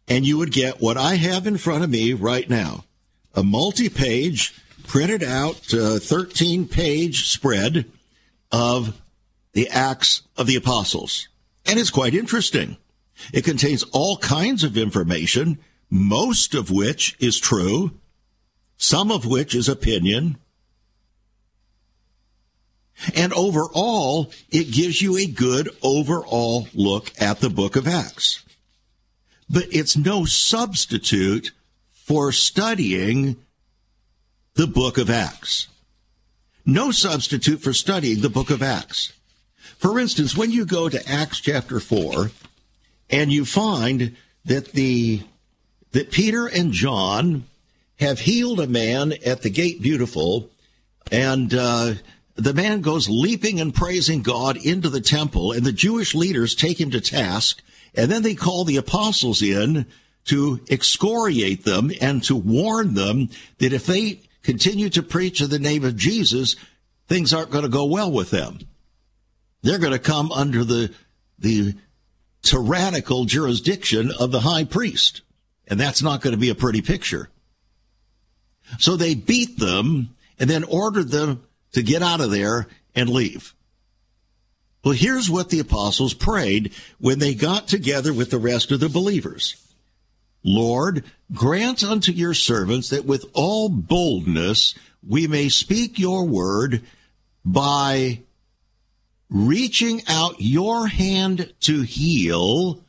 And 0.08 0.26
you 0.26 0.38
would 0.38 0.52
get 0.52 0.82
what 0.82 0.98
I 0.98 1.16
have 1.16 1.46
in 1.46 1.58
front 1.58 1.84
of 1.84 1.90
me 1.90 2.14
right 2.14 2.50
now 2.50 2.86
a 3.36 3.44
multi 3.44 3.90
page, 3.90 4.56
printed 4.88 5.24
out, 5.24 5.56
13 5.58 6.64
uh, 6.64 6.68
page 6.74 7.28
spread 7.28 7.86
of 8.52 9.00
the 9.54 9.70
Acts 9.70 10.24
of 10.36 10.48
the 10.48 10.56
Apostles. 10.56 11.28
And 11.66 11.80
it's 11.80 11.92
quite 11.92 12.16
interesting. 12.16 12.78
It 13.34 13.44
contains 13.44 13.84
all 13.92 14.18
kinds 14.18 14.64
of 14.64 14.78
information, 14.78 15.60
most 15.90 16.56
of 16.56 16.72
which 16.72 17.16
is 17.20 17.38
true, 17.38 17.92
some 18.78 19.12
of 19.12 19.26
which 19.26 19.54
is 19.54 19.70
opinion. 19.70 20.38
And 23.16 23.34
overall, 23.34 24.32
it 24.50 24.72
gives 24.72 25.02
you 25.02 25.18
a 25.18 25.26
good 25.26 25.70
overall 25.82 26.68
look 26.74 27.12
at 27.20 27.40
the 27.40 27.50
book 27.50 27.76
of 27.76 27.88
Acts. 27.88 28.44
But 29.50 29.66
it's 29.72 29.98
no 29.98 30.26
substitute 30.26 31.52
for 31.92 32.32
studying 32.32 33.38
the 34.56 34.68
book 34.68 34.98
of 34.98 35.10
Acts. 35.10 35.68
No 36.66 36.92
substitute 36.92 37.62
for 37.62 37.74
studying 37.74 38.22
the 38.22 38.30
book 38.30 38.50
of 38.50 38.62
Acts. 38.62 39.14
For 39.78 40.00
instance, 40.00 40.36
when 40.36 40.52
you 40.52 40.66
go 40.66 40.90
to 40.90 41.10
Acts 41.10 41.40
chapter 41.40 41.80
4 41.80 42.32
and 43.10 43.32
you 43.32 43.46
find 43.46 44.16
that 44.46 44.74
the 44.74 45.24
that 45.92 46.12
Peter 46.12 46.46
and 46.46 46.72
John 46.72 47.46
have 48.00 48.20
healed 48.20 48.60
a 48.60 48.68
man 48.68 49.14
at 49.26 49.42
the 49.42 49.50
gate 49.50 49.82
beautiful, 49.82 50.50
and 51.12 51.54
uh, 51.54 51.94
the 52.44 52.54
man 52.54 52.82
goes 52.82 53.10
leaping 53.10 53.60
and 53.60 53.74
praising 53.74 54.22
God 54.22 54.58
into 54.58 54.90
the 54.90 55.02
temple, 55.02 55.52
and 55.52 55.66
the 55.66 55.72
Jewish 55.72 56.14
leaders 56.14 56.56
take 56.56 56.80
him 56.80 56.92
to 56.92 57.02
task, 57.02 57.62
and 57.96 58.12
then 58.12 58.22
they 58.22 58.36
call 58.36 58.66
the 58.66 58.78
apostles 58.78 59.42
in 59.42 59.86
to 60.26 60.60
excoriate 60.70 61.64
them 61.66 61.92
and 62.02 62.24
to 62.24 62.36
warn 62.36 62.94
them 62.94 63.30
that 63.58 63.74
if 63.74 63.86
they 63.86 64.22
continue 64.44 64.90
to 64.90 65.02
preach 65.02 65.42
in 65.42 65.50
the 65.50 65.60
name 65.60 65.84
of 65.84 65.96
Jesus, 65.96 66.56
things 67.08 67.34
aren't 67.34 67.52
going 67.52 67.64
to 67.64 67.70
go 67.70 67.86
well 67.86 68.12
with 68.12 68.30
them. 68.30 68.60
They're 69.62 69.80
going 69.80 69.94
to 69.94 70.00
come 70.00 70.32
under 70.32 70.64
the 70.64 70.94
the 71.40 71.74
tyrannical 72.42 73.26
jurisdiction 73.26 74.12
of 74.20 74.32
the 74.32 74.42
high 74.42 74.64
priest. 74.64 75.22
And 75.68 75.80
that's 75.80 76.02
not 76.02 76.22
going 76.22 76.34
to 76.34 76.40
be 76.40 76.50
a 76.50 76.56
pretty 76.56 76.82
picture. 76.82 77.30
So 78.78 78.96
they 78.96 79.16
beat 79.16 79.58
them 79.58 80.16
and 80.38 80.50
then 80.50 80.64
ordered 80.64 81.10
them 81.10 81.44
to 81.74 81.84
get 81.84 82.02
out 82.02 82.22
of 82.22 82.32
there 82.32 82.68
and 82.96 83.10
leave. 83.10 83.54
Well, 84.84 84.94
here's 84.94 85.30
what 85.30 85.50
the 85.50 85.60
apostles 85.60 86.14
prayed 86.14 86.74
when 87.00 87.20
they 87.20 87.34
got 87.34 87.68
together 87.68 88.14
with 88.14 88.32
the 88.32 88.38
rest 88.40 88.72
of 88.72 88.80
the 88.80 88.90
believers. 88.90 89.56
Lord, 90.44 91.04
grant 91.34 91.84
unto 91.84 92.12
your 92.12 92.34
servants 92.34 92.90
that 92.90 93.06
with 93.06 93.26
all 93.34 93.68
boldness 93.68 94.74
we 95.06 95.28
may 95.28 95.50
speak 95.50 96.00
your 96.00 96.26
word 96.26 96.82
by 97.44 98.22
reaching 99.30 100.02
out 100.08 100.36
your 100.40 100.88
hand 100.88 101.54
to 101.62 101.82
heal 101.82 102.82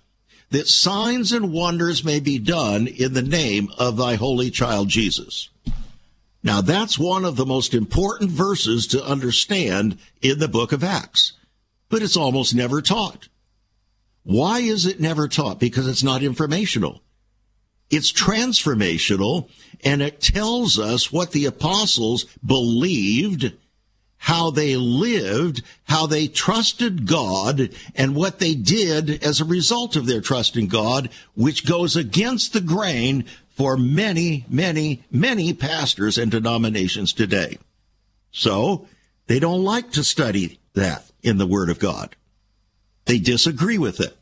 that 0.50 0.66
signs 0.66 1.32
and 1.32 1.52
wonders 1.52 2.04
may 2.04 2.18
be 2.18 2.38
done 2.38 2.86
in 2.86 3.14
the 3.14 3.22
name 3.22 3.70
of 3.78 3.96
thy 3.96 4.14
holy 4.14 4.50
child 4.50 4.88
Jesus. 4.88 5.49
Now 6.42 6.60
that's 6.60 6.98
one 6.98 7.24
of 7.24 7.36
the 7.36 7.46
most 7.46 7.74
important 7.74 8.30
verses 8.30 8.86
to 8.88 9.04
understand 9.04 9.98
in 10.22 10.38
the 10.38 10.48
book 10.48 10.72
of 10.72 10.82
Acts, 10.82 11.34
but 11.88 12.02
it's 12.02 12.16
almost 12.16 12.54
never 12.54 12.80
taught. 12.80 13.28
Why 14.22 14.60
is 14.60 14.86
it 14.86 15.00
never 15.00 15.28
taught? 15.28 15.58
Because 15.58 15.86
it's 15.86 16.02
not 16.02 16.22
informational. 16.22 17.02
It's 17.90 18.12
transformational 18.12 19.48
and 19.82 20.00
it 20.00 20.20
tells 20.20 20.78
us 20.78 21.12
what 21.12 21.32
the 21.32 21.46
apostles 21.46 22.24
believed 22.44 23.52
how 24.20 24.50
they 24.50 24.76
lived, 24.76 25.62
how 25.84 26.06
they 26.06 26.28
trusted 26.28 27.06
God, 27.06 27.70
and 27.94 28.14
what 28.14 28.38
they 28.38 28.54
did 28.54 29.24
as 29.24 29.40
a 29.40 29.46
result 29.46 29.96
of 29.96 30.04
their 30.04 30.20
trust 30.20 30.58
in 30.58 30.66
God, 30.66 31.08
which 31.34 31.66
goes 31.66 31.96
against 31.96 32.52
the 32.52 32.60
grain 32.60 33.24
for 33.60 33.76
many, 33.76 34.46
many, 34.48 35.02
many 35.10 35.52
pastors 35.52 36.16
and 36.16 36.30
denominations 36.30 37.12
today. 37.12 37.58
So, 38.30 38.86
They 39.26 39.38
don't 39.38 39.62
like 39.62 39.90
to 39.92 40.02
study 40.02 40.60
that 40.72 41.04
in 41.22 41.36
the 41.36 41.46
Word 41.46 41.68
of 41.68 41.78
God. 41.78 42.16
They 43.04 43.18
disagree 43.18 43.76
with 43.76 44.00
it. 44.00 44.16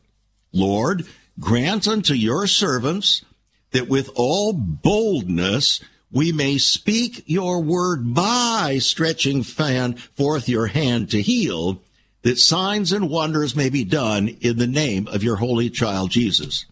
Lord, 0.51 1.07
grant 1.39 1.87
unto 1.87 2.13
your 2.13 2.47
servants 2.47 3.23
that 3.71 3.87
with 3.87 4.09
all 4.13 4.51
boldness 4.51 5.79
we 6.11 6.33
may 6.33 6.57
speak 6.57 7.23
your 7.25 7.63
word 7.63 8.13
by 8.13 8.79
stretching 8.79 9.43
fan 9.43 9.93
forth 9.93 10.49
your 10.49 10.67
hand 10.67 11.11
to 11.11 11.21
heal, 11.21 11.81
that 12.23 12.37
signs 12.37 12.91
and 12.91 13.09
wonders 13.09 13.55
may 13.55 13.69
be 13.69 13.85
done 13.85 14.27
in 14.41 14.57
the 14.57 14.67
name 14.67 15.07
of 15.07 15.23
your 15.23 15.37
holy 15.37 15.69
child 15.69 16.11
Jesus. 16.11 16.65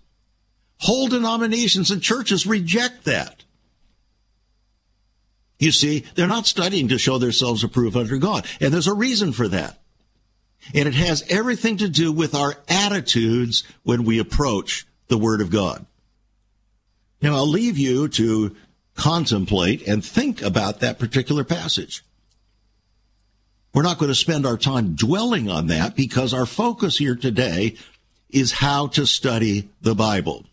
Whole 0.80 1.08
denominations 1.08 1.92
and 1.92 2.02
churches 2.02 2.46
reject 2.46 3.06
that. 3.06 3.44
You 5.60 5.72
see, 5.72 6.06
they're 6.16 6.28
not 6.28 6.46
studying 6.46 6.90
to 6.90 7.00
show 7.00 7.18
themselves 7.18 7.64
approved 7.64 7.98
under 7.98 8.18
God. 8.18 8.46
And 8.62 8.72
there's 8.72 8.88
a 8.88 8.94
reason 8.94 9.32
for 9.34 9.48
that. 9.48 9.80
And 10.74 10.88
it 10.88 10.94
has 10.94 11.24
everything 11.30 11.78
to 11.78 11.90
do 11.90 12.12
with 12.12 12.36
our 12.36 12.56
attitudes 12.68 13.64
when 13.84 14.04
we 14.04 14.20
approach 14.20 14.86
the 15.08 15.18
Word 15.18 15.42
of 15.42 15.50
God. 15.50 15.86
Now, 17.22 17.36
I'll 17.36 17.48
leave 17.48 17.78
you 17.78 18.08
to 18.10 18.56
contemplate 18.96 19.88
and 19.88 20.06
think 20.06 20.42
about 20.42 20.82
that 20.82 21.00
particular 21.00 21.44
passage. 21.44 22.04
We're 23.74 23.84
not 23.84 23.98
going 23.98 24.10
to 24.10 24.16
spend 24.16 24.46
our 24.46 24.58
time 24.58 24.96
dwelling 24.96 25.50
on 25.50 25.68
that 25.68 25.96
because 25.96 26.34
our 26.34 26.46
focus 26.46 26.98
here 26.98 27.16
today 27.16 27.76
is 28.30 28.52
how 28.52 28.88
to 28.88 29.06
study 29.06 29.70
the 29.82 29.96
Bible. 29.96 30.46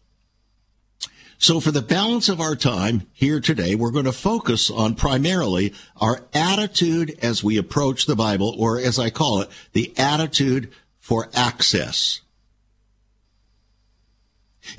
So 1.38 1.60
for 1.60 1.70
the 1.70 1.82
balance 1.82 2.28
of 2.28 2.40
our 2.40 2.56
time 2.56 3.06
here 3.12 3.40
today, 3.40 3.74
we're 3.74 3.90
going 3.90 4.04
to 4.04 4.12
focus 4.12 4.70
on 4.70 4.94
primarily 4.94 5.74
our 6.00 6.22
attitude 6.32 7.18
as 7.22 7.44
we 7.44 7.58
approach 7.58 8.06
the 8.06 8.16
Bible, 8.16 8.54
or 8.58 8.78
as 8.78 8.98
I 8.98 9.10
call 9.10 9.40
it, 9.40 9.50
the 9.72 9.92
attitude 9.98 10.72
for 11.00 11.28
access. 11.34 12.20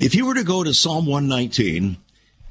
If 0.00 0.14
you 0.14 0.26
were 0.26 0.34
to 0.34 0.44
go 0.44 0.64
to 0.64 0.74
Psalm 0.74 1.06
119, 1.06 1.98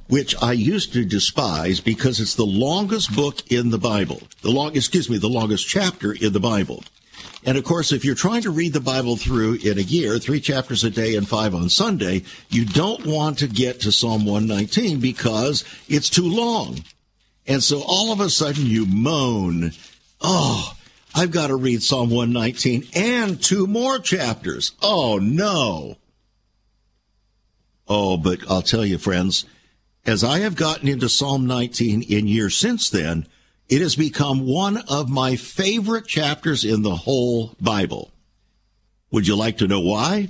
which 0.07 0.35
I 0.41 0.53
used 0.53 0.93
to 0.93 1.03
despise 1.03 1.79
because 1.79 2.19
it's 2.19 2.35
the 2.35 2.45
longest 2.45 3.15
book 3.15 3.51
in 3.51 3.71
the 3.71 3.77
Bible, 3.77 4.21
the 4.41 4.51
long, 4.51 4.75
excuse 4.75 5.09
me, 5.09 5.17
the 5.17 5.27
longest 5.27 5.67
chapter 5.67 6.13
in 6.13 6.31
the 6.31 6.39
Bible. 6.39 6.83
And 7.45 7.57
of 7.57 7.63
course, 7.63 7.91
if 7.91 8.03
you're 8.03 8.15
trying 8.15 8.41
to 8.41 8.49
read 8.49 8.73
the 8.73 8.79
Bible 8.79 9.17
through 9.17 9.59
in 9.63 9.77
a 9.77 9.81
year, 9.81 10.17
three 10.17 10.39
chapters 10.39 10.83
a 10.83 10.89
day 10.89 11.15
and 11.15 11.27
five 11.27 11.53
on 11.53 11.69
Sunday, 11.69 12.23
you 12.49 12.65
don't 12.65 13.05
want 13.05 13.39
to 13.39 13.47
get 13.47 13.81
to 13.81 13.91
Psalm 13.91 14.25
119 14.25 14.99
because 14.99 15.63
it's 15.87 16.09
too 16.09 16.27
long. 16.27 16.83
And 17.47 17.63
so 17.63 17.83
all 17.85 18.11
of 18.11 18.19
a 18.19 18.29
sudden 18.29 18.65
you 18.65 18.87
moan, 18.87 19.71
oh, 20.21 20.75
I've 21.13 21.31
got 21.31 21.47
to 21.47 21.55
read 21.55 21.83
Psalm 21.83 22.09
119 22.09 22.87
and 22.95 23.41
two 23.41 23.67
more 23.67 23.99
chapters. 23.99 24.71
Oh 24.81 25.19
no. 25.19 25.97
Oh, 27.87 28.17
but 28.17 28.39
I'll 28.49 28.63
tell 28.63 28.85
you, 28.85 28.97
friends, 28.97 29.45
as 30.05 30.23
I 30.23 30.39
have 30.39 30.55
gotten 30.55 30.87
into 30.87 31.07
Psalm 31.09 31.45
19 31.45 32.01
in 32.01 32.27
years 32.27 32.57
since 32.57 32.89
then, 32.89 33.27
it 33.67 33.81
has 33.81 33.95
become 33.95 34.45
one 34.45 34.77
of 34.89 35.09
my 35.09 35.35
favorite 35.35 36.07
chapters 36.07 36.63
in 36.63 36.81
the 36.81 36.95
whole 36.95 37.55
Bible. 37.59 38.11
Would 39.11 39.27
you 39.27 39.35
like 39.35 39.57
to 39.59 39.67
know 39.67 39.81
why? 39.81 40.29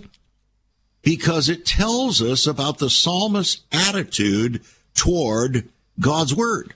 Because 1.02 1.50
it 1.50 1.66
tells 1.66 2.22
us 2.22 2.48
about 2.48 2.78
the 2.78 2.90
psalmist's 2.90 3.64
attitude 3.72 4.62
toward 4.94 5.70
God's 6.00 6.36
word. 6.36 6.74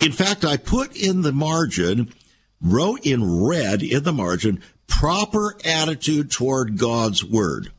In 0.00 0.12
fact, 0.12 0.44
I 0.44 0.56
put 0.56 0.96
in 0.96 1.22
the 1.22 1.32
margin, 1.32 2.12
wrote 2.60 3.04
in 3.04 3.44
red 3.44 3.82
in 3.82 4.02
the 4.04 4.12
margin, 4.12 4.62
proper 4.86 5.56
attitude 5.64 6.30
toward 6.30 6.78
God's 6.78 7.24
word. 7.24 7.72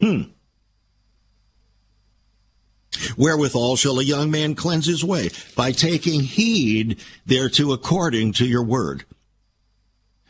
Hmm. 0.00 0.22
Wherewithal 3.16 3.76
shall 3.76 3.98
a 3.98 4.04
young 4.04 4.30
man 4.30 4.54
cleanse 4.54 4.86
his 4.86 5.04
way? 5.04 5.30
By 5.56 5.72
taking 5.72 6.20
heed 6.20 6.98
thereto 7.26 7.72
according 7.72 8.32
to 8.34 8.46
your 8.46 8.62
word. 8.62 9.04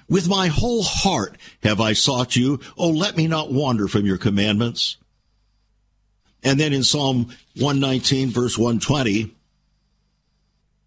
With 0.09 0.29
my 0.29 0.49
whole 0.49 0.83
heart 0.83 1.39
have 1.63 1.81
I 1.81 1.95
sought 1.95 2.37
you. 2.37 2.61
Oh, 2.77 2.91
let 2.91 3.17
me 3.17 3.27
not 3.27 3.53
wander 3.53 3.89
from 3.89 4.05
your 4.05 4.19
commandments. 4.19 4.99
And 6.43 6.59
then 6.59 6.73
in 6.73 6.83
Psalm 6.83 7.29
119, 7.55 8.31
verse 8.31 8.59
120, 8.59 9.35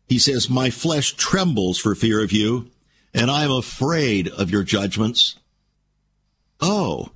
he 0.07 0.19
says, 0.19 0.49
My 0.49 0.69
flesh 0.69 1.13
trembles 1.13 1.79
for 1.79 1.95
fear 1.95 2.23
of 2.23 2.31
you, 2.31 2.69
and 3.13 3.31
I 3.31 3.45
am 3.45 3.51
afraid 3.51 4.27
of 4.27 4.51
your 4.51 4.63
judgments. 4.63 5.35
Oh, 6.59 7.09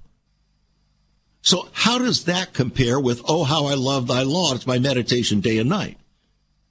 so 1.42 1.70
how 1.72 1.98
does 1.98 2.26
that 2.26 2.54
compare 2.54 3.00
with, 3.00 3.22
oh, 3.28 3.44
how 3.44 3.66
I 3.66 3.76
love 3.76 4.08
thy 4.08 4.24
law? 4.24 4.54
It's 4.54 4.68
my 4.68 4.80
meditation 4.80 5.40
day 5.40 5.58
and 5.58 5.70
night, 5.70 5.98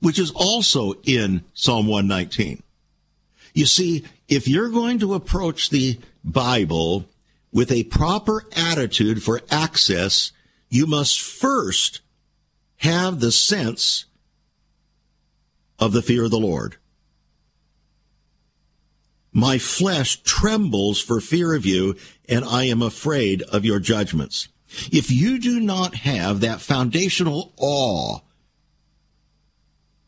which 0.01 0.19
is 0.19 0.31
also 0.31 0.95
in 1.05 1.45
Psalm 1.55 1.87
119. 1.87 2.63
You 3.55 3.67
see, 3.67 4.05
if 4.29 4.47
you're 4.47 4.69
going 4.69 4.99
to 5.01 5.15
approach 5.15 5.71
the 5.71 5.99
Bible 6.23 7.07
with 7.51 7.73
a 7.73 7.85
proper 7.85 8.45
attitude 8.55 9.23
for 9.23 9.41
access, 9.51 10.33
you 10.69 10.87
must 10.87 11.21
first 11.21 12.03
have 12.77 13.21
the 13.21 13.33
sense 13.33 14.05
of 15.79 15.93
the 15.93 16.03
fear 16.03 16.25
of 16.25 16.31
the 16.31 16.39
Lord. 16.39 16.77
My 19.33 19.59
flesh 19.59 20.23
trembles 20.23 21.01
for 21.01 21.21
fear 21.21 21.55
of 21.55 21.65
you, 21.65 21.97
and 22.29 22.45
I 22.45 22.65
am 22.65 22.83
afraid 22.83 23.43
of 23.43 23.65
your 23.65 23.79
judgments. 23.79 24.49
If 24.93 25.11
you 25.11 25.39
do 25.39 25.61
not 25.61 25.95
have 25.97 26.41
that 26.41 26.61
foundational 26.61 27.53
awe 27.57 28.21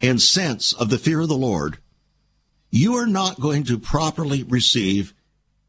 and 0.01 0.20
sense 0.20 0.73
of 0.73 0.90
the 0.90 0.99
fear 0.99 1.20
of 1.20 1.29
the 1.29 1.37
Lord, 1.37 1.79
you 2.70 2.94
are 2.96 3.07
not 3.07 3.40
going 3.40 3.64
to 3.64 3.79
properly 3.79 4.42
receive 4.42 5.14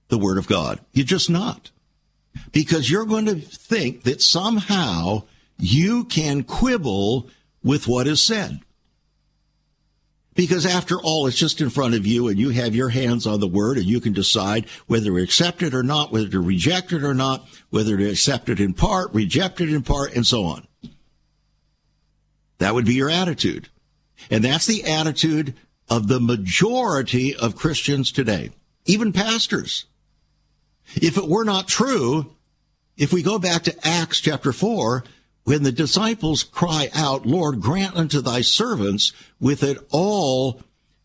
the 0.10 0.18
Word 0.18 0.38
of 0.38 0.48
God. 0.48 0.80
You're 0.94 1.06
just 1.06 1.30
not. 1.30 1.72
Because 2.52 2.90
you're 2.90 3.06
going 3.06 3.26
to 3.26 3.36
think 3.36 4.04
that 4.04 4.22
somehow 4.22 5.24
you 5.58 6.06
can 6.06 6.44
quibble 6.44 7.30
with 7.64 7.88
what 7.88 8.08
is 8.08 8.22
said. 8.22 8.60
Because 10.34 10.66
after 10.66 10.98
all, 11.02 11.28
it's 11.28 11.38
just 11.38 11.60
in 11.60 11.70
front 11.70 11.94
of 11.94 12.08
you 12.08 12.30
and 12.30 12.40
you 12.40 12.50
have 12.52 12.74
your 12.74 12.90
hands 12.90 13.28
on 13.28 13.42
the 13.42 13.48
word 13.48 13.78
and 13.78 13.86
you 13.86 14.00
can 14.00 14.14
decide 14.14 14.66
whether 14.88 15.08
to 15.08 15.18
accept 15.18 15.62
it 15.62 15.74
or 15.74 15.84
not, 15.84 16.12
whether 16.12 16.30
to 16.30 16.40
reject 16.40 16.94
it 16.94 17.04
or 17.04 17.14
not, 17.14 17.46
whether 17.70 17.98
to 17.98 18.10
accept 18.10 18.48
it 18.48 18.60
in 18.60 18.74
part, 18.74 19.14
reject 19.14 19.60
it 19.60 19.70
in 19.70 19.84
part, 19.84 20.14
and 20.16 20.26
so 20.26 20.44
on. 20.44 20.66
That 22.60 22.74
would 22.74 22.86
be 22.86 22.94
your 22.94 23.10
attitude. 23.10 23.68
And 24.30 24.44
that's 24.44 24.68
the 24.68 24.86
attitude 24.86 25.56
of 25.90 26.08
the 26.08 26.22
majority 26.22 27.36
of 27.36 27.58
Christians 27.58 28.12
today, 28.12 28.52
even 28.86 29.12
pastors. 29.12 29.86
If 30.96 31.18
it 31.18 31.28
were 31.28 31.44
not 31.44 31.68
true, 31.68 32.36
if 32.96 33.12
we 33.12 33.24
go 33.24 33.40
back 33.40 33.64
to 33.64 33.88
Acts 33.88 34.22
chapter 34.22 34.54
4, 34.54 35.04
when 35.44 35.64
the 35.64 35.72
disciples 35.72 36.44
cry 36.44 36.90
out, 36.94 37.26
Lord, 37.26 37.62
grant 37.62 37.96
unto 37.96 38.22
thy 38.22 38.42
servants 38.42 39.12
with 39.40 39.64
it 39.64 39.78
all 39.90 40.62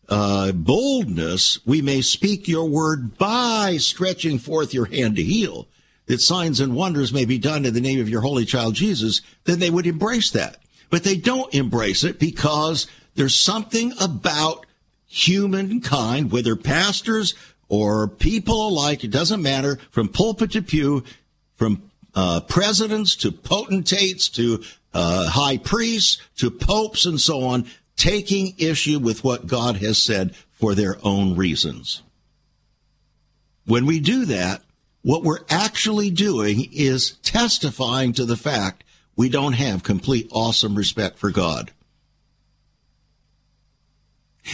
uh, 0.09 0.51
boldness, 0.51 1.59
we 1.65 1.81
may 1.81 2.01
speak 2.01 2.47
your 2.47 2.69
word 2.69 3.17
by 3.17 3.77
stretching 3.77 4.39
forth 4.39 4.73
your 4.73 4.85
hand 4.85 5.15
to 5.15 5.23
heal, 5.23 5.67
that 6.05 6.21
signs 6.21 6.59
and 6.59 6.75
wonders 6.75 7.11
may 7.11 7.25
be 7.25 7.37
done 7.37 7.65
in 7.65 7.73
the 7.73 7.81
name 7.81 7.99
of 7.99 8.09
your 8.09 8.21
holy 8.21 8.45
child 8.45 8.75
Jesus, 8.75 9.21
then 9.43 9.59
they 9.59 9.69
would 9.69 9.87
embrace 9.87 10.31
that. 10.31 10.57
But 10.89 11.03
they 11.03 11.17
don't 11.17 11.53
embrace 11.53 12.03
it 12.03 12.19
because 12.19 12.87
there's 13.15 13.35
something 13.35 13.91
about 13.99 14.65
humankind, 15.07 16.31
whether 16.31 16.55
pastors 16.55 17.33
or 17.67 18.07
people 18.07 18.69
alike, 18.69 19.03
it 19.03 19.11
doesn't 19.11 19.41
matter, 19.41 19.79
from 19.91 20.07
pulpit 20.07 20.51
to 20.51 20.61
pew, 20.61 21.03
from 21.55 21.81
uh, 22.17 22.39
presidents 22.39 23.15
to 23.15 23.31
potentates 23.31 24.27
to 24.27 24.63
uh, 24.91 25.29
high 25.29 25.55
priests 25.55 26.19
to 26.35 26.49
popes 26.49 27.05
and 27.05 27.21
so 27.21 27.43
on 27.43 27.67
taking 27.95 28.55
issue 28.57 28.97
with 28.97 29.23
what 29.23 29.45
God 29.45 29.77
has 29.77 29.99
said 29.99 30.35
for 30.49 30.73
their 30.73 30.97
own 31.03 31.35
reasons. 31.35 32.01
When 33.67 33.85
we 33.85 33.99
do 33.99 34.25
that, 34.25 34.63
what 35.03 35.21
we're 35.21 35.45
actually 35.47 36.09
doing 36.09 36.67
is 36.73 37.11
testifying 37.21 38.13
to 38.13 38.25
the 38.25 38.35
fact 38.35 38.83
we 39.15 39.29
don't 39.29 39.53
have 39.53 39.83
complete 39.83 40.27
awesome 40.31 40.73
respect 40.73 41.19
for 41.19 41.29
God. 41.29 41.71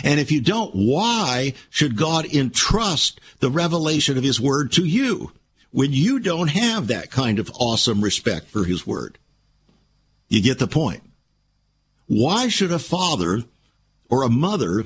And 0.04 0.20
if 0.20 0.34
you 0.34 0.42
don't, 0.42 0.76
why 0.76 1.54
should 1.70 1.96
God 1.96 2.26
entrust 2.26 3.22
the 3.40 3.50
revelation 3.50 4.18
of 4.18 4.24
his 4.24 4.42
word 4.42 4.74
to 4.74 4.84
you? 4.84 5.32
When 5.74 5.92
you 5.92 6.20
don't 6.20 6.50
have 6.50 6.88
that 6.88 7.10
kind 7.10 7.40
of 7.40 7.52
awesome 7.60 8.02
respect 8.02 8.48
for 8.48 8.64
his 8.64 8.86
word. 8.86 9.18
You 10.30 10.42
get 10.42 10.60
the 10.60 10.68
point. 10.68 11.02
Why 12.06 12.48
should 12.48 12.72
a 12.72 12.80
father 12.80 13.44
or 14.08 14.22
a 14.22 14.30
mother 14.30 14.86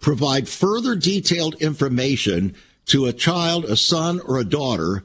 provide 0.00 0.48
further 0.48 0.96
detailed 0.96 1.62
information 1.62 2.56
to 2.86 3.06
a 3.06 3.12
child, 3.12 3.64
a 3.64 3.76
son, 3.76 4.20
or 4.26 4.38
a 4.38 4.44
daughter 4.44 5.04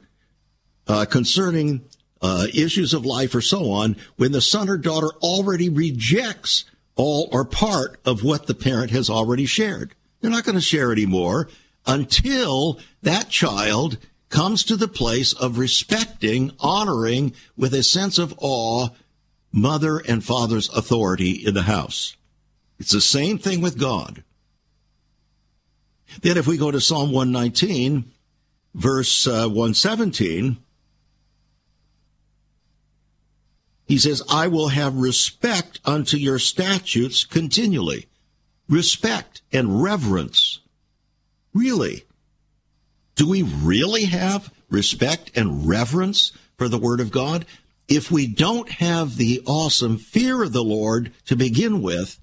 uh, 0.88 1.04
concerning 1.04 1.82
uh, 2.20 2.48
issues 2.52 2.92
of 2.92 3.06
life 3.06 3.32
or 3.32 3.40
so 3.40 3.70
on 3.70 3.96
when 4.16 4.32
the 4.32 4.40
son 4.40 4.68
or 4.68 4.76
daughter 4.76 5.10
already 5.22 5.68
rejects 5.68 6.64
all 6.96 7.28
or 7.30 7.44
part 7.44 8.00
of 8.04 8.24
what 8.24 8.48
the 8.48 8.54
parent 8.54 8.90
has 8.90 9.08
already 9.08 9.46
shared. 9.46 9.94
They're 10.20 10.30
not 10.32 10.44
going 10.44 10.56
to 10.56 10.60
share 10.60 10.90
anymore 10.90 11.48
until 11.86 12.80
that 13.02 13.28
child 13.28 13.98
comes 14.28 14.64
to 14.64 14.76
the 14.76 14.88
place 14.88 15.32
of 15.32 15.58
respecting, 15.58 16.50
honoring 16.60 17.32
with 17.56 17.72
a 17.74 17.82
sense 17.82 18.18
of 18.18 18.34
awe 18.38 18.88
mother 19.52 19.98
and 19.98 20.24
father's 20.24 20.68
authority 20.70 21.30
in 21.30 21.54
the 21.54 21.62
house. 21.62 22.16
It's 22.78 22.92
the 22.92 23.00
same 23.00 23.38
thing 23.38 23.60
with 23.60 23.78
God. 23.78 24.22
Then 26.22 26.36
if 26.36 26.46
we 26.46 26.56
go 26.56 26.70
to 26.70 26.80
Psalm 26.80 27.12
119, 27.12 28.12
verse 28.74 29.26
uh, 29.26 29.48
117, 29.48 30.58
he 33.86 33.98
says, 33.98 34.22
I 34.28 34.48
will 34.48 34.68
have 34.68 34.96
respect 34.96 35.80
unto 35.84 36.16
your 36.16 36.38
statutes 36.38 37.24
continually. 37.24 38.06
Respect 38.68 39.42
and 39.52 39.82
reverence. 39.82 40.60
Really? 41.54 42.04
Do 43.16 43.28
we 43.28 43.42
really 43.42 44.04
have 44.04 44.52
respect 44.68 45.32
and 45.34 45.66
reverence 45.66 46.32
for 46.58 46.68
the 46.68 46.78
Word 46.78 47.00
of 47.00 47.10
God? 47.10 47.46
If 47.88 48.10
we 48.10 48.26
don't 48.26 48.68
have 48.68 49.16
the 49.16 49.42
awesome 49.46 49.96
fear 49.96 50.42
of 50.42 50.52
the 50.52 50.62
Lord 50.62 51.12
to 51.24 51.34
begin 51.34 51.82
with, 51.82 52.18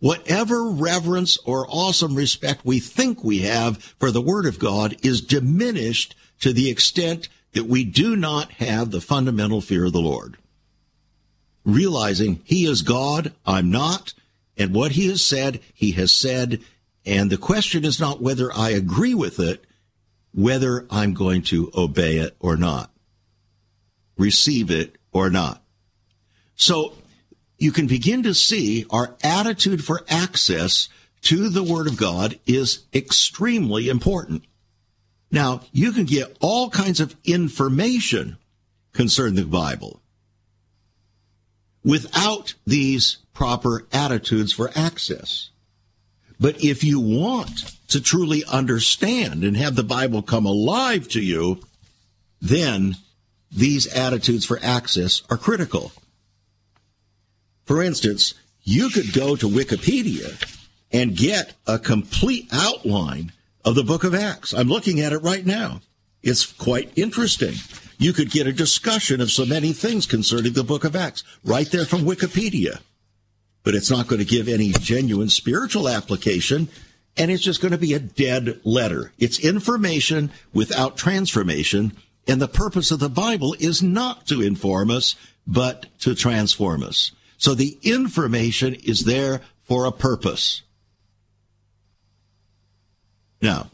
whatever 0.00 0.68
reverence 0.68 1.38
or 1.46 1.66
awesome 1.68 2.14
respect 2.14 2.60
we 2.64 2.78
think 2.78 3.24
we 3.24 3.40
have 3.40 3.82
for 3.98 4.10
the 4.10 4.20
Word 4.20 4.44
of 4.44 4.58
God 4.58 4.96
is 5.02 5.22
diminished 5.22 6.14
to 6.40 6.52
the 6.52 6.68
extent 6.68 7.28
that 7.52 7.64
we 7.64 7.84
do 7.84 8.14
not 8.14 8.52
have 8.52 8.90
the 8.90 9.00
fundamental 9.00 9.62
fear 9.62 9.86
of 9.86 9.92
the 9.92 10.00
Lord. 10.00 10.36
Realizing 11.64 12.42
He 12.44 12.66
is 12.66 12.82
God, 12.82 13.32
I'm 13.46 13.70
not, 13.70 14.12
and 14.58 14.74
what 14.74 14.92
He 14.92 15.08
has 15.08 15.24
said, 15.24 15.60
He 15.72 15.92
has 15.92 16.12
said, 16.12 16.60
and 17.06 17.30
the 17.30 17.38
question 17.38 17.84
is 17.84 17.98
not 17.98 18.20
whether 18.20 18.52
I 18.52 18.70
agree 18.70 19.14
with 19.14 19.38
it, 19.38 19.64
whether 20.34 20.86
I'm 20.90 21.14
going 21.14 21.42
to 21.42 21.70
obey 21.74 22.16
it 22.16 22.36
or 22.40 22.56
not, 22.56 22.90
receive 24.18 24.70
it 24.70 24.96
or 25.12 25.30
not. 25.30 25.62
So 26.56 26.94
you 27.58 27.72
can 27.72 27.86
begin 27.86 28.22
to 28.24 28.34
see 28.34 28.84
our 28.90 29.16
attitude 29.22 29.84
for 29.84 30.04
access 30.08 30.88
to 31.22 31.48
the 31.48 31.62
Word 31.62 31.86
of 31.86 31.96
God 31.96 32.38
is 32.46 32.84
extremely 32.92 33.88
important. 33.88 34.44
Now, 35.30 35.62
you 35.72 35.92
can 35.92 36.04
get 36.04 36.36
all 36.40 36.68
kinds 36.68 37.00
of 37.00 37.16
information 37.24 38.36
concerning 38.92 39.34
the 39.34 39.44
Bible 39.44 40.02
without 41.82 42.54
these 42.66 43.18
proper 43.32 43.86
attitudes 43.92 44.52
for 44.52 44.70
access. 44.74 45.50
But 46.40 46.62
if 46.62 46.82
you 46.82 47.00
want 47.00 47.76
to 47.88 48.00
truly 48.00 48.44
understand 48.44 49.44
and 49.44 49.56
have 49.56 49.76
the 49.76 49.84
Bible 49.84 50.22
come 50.22 50.46
alive 50.46 51.08
to 51.10 51.20
you, 51.20 51.60
then 52.40 52.96
these 53.50 53.86
attitudes 53.86 54.44
for 54.44 54.58
access 54.62 55.22
are 55.30 55.36
critical. 55.36 55.92
For 57.64 57.82
instance, 57.82 58.34
you 58.62 58.88
could 58.90 59.12
go 59.12 59.36
to 59.36 59.48
Wikipedia 59.48 60.42
and 60.92 61.16
get 61.16 61.54
a 61.66 61.78
complete 61.78 62.48
outline 62.52 63.32
of 63.64 63.74
the 63.74 63.84
book 63.84 64.04
of 64.04 64.14
Acts. 64.14 64.52
I'm 64.52 64.68
looking 64.68 65.00
at 65.00 65.12
it 65.12 65.18
right 65.18 65.44
now. 65.44 65.80
It's 66.22 66.50
quite 66.50 66.90
interesting. 66.96 67.54
You 67.98 68.12
could 68.12 68.30
get 68.30 68.46
a 68.46 68.52
discussion 68.52 69.20
of 69.20 69.30
so 69.30 69.46
many 69.46 69.72
things 69.72 70.06
concerning 70.06 70.52
the 70.52 70.64
book 70.64 70.84
of 70.84 70.96
Acts 70.96 71.22
right 71.44 71.70
there 71.70 71.84
from 71.84 72.00
Wikipedia. 72.00 72.80
But 73.64 73.74
it's 73.74 73.90
not 73.90 74.06
going 74.06 74.20
to 74.20 74.24
give 74.24 74.46
any 74.46 74.70
genuine 74.72 75.30
spiritual 75.30 75.88
application, 75.88 76.68
and 77.16 77.30
it's 77.30 77.42
just 77.42 77.60
going 77.60 77.72
to 77.72 77.78
be 77.78 77.94
a 77.94 77.98
dead 77.98 78.60
letter. 78.62 79.12
It's 79.18 79.38
information 79.38 80.30
without 80.52 80.96
transformation, 80.96 81.92
and 82.28 82.40
the 82.40 82.48
purpose 82.48 82.90
of 82.90 83.00
the 83.00 83.08
Bible 83.08 83.56
is 83.58 83.82
not 83.82 84.26
to 84.28 84.42
inform 84.42 84.90
us, 84.90 85.16
but 85.46 85.86
to 86.00 86.14
transform 86.14 86.82
us. 86.82 87.12
So 87.38 87.54
the 87.54 87.78
information 87.82 88.74
is 88.74 89.04
there 89.04 89.40
for 89.64 89.86
a 89.86 89.92
purpose. 89.92 90.62
Now, 93.40 93.70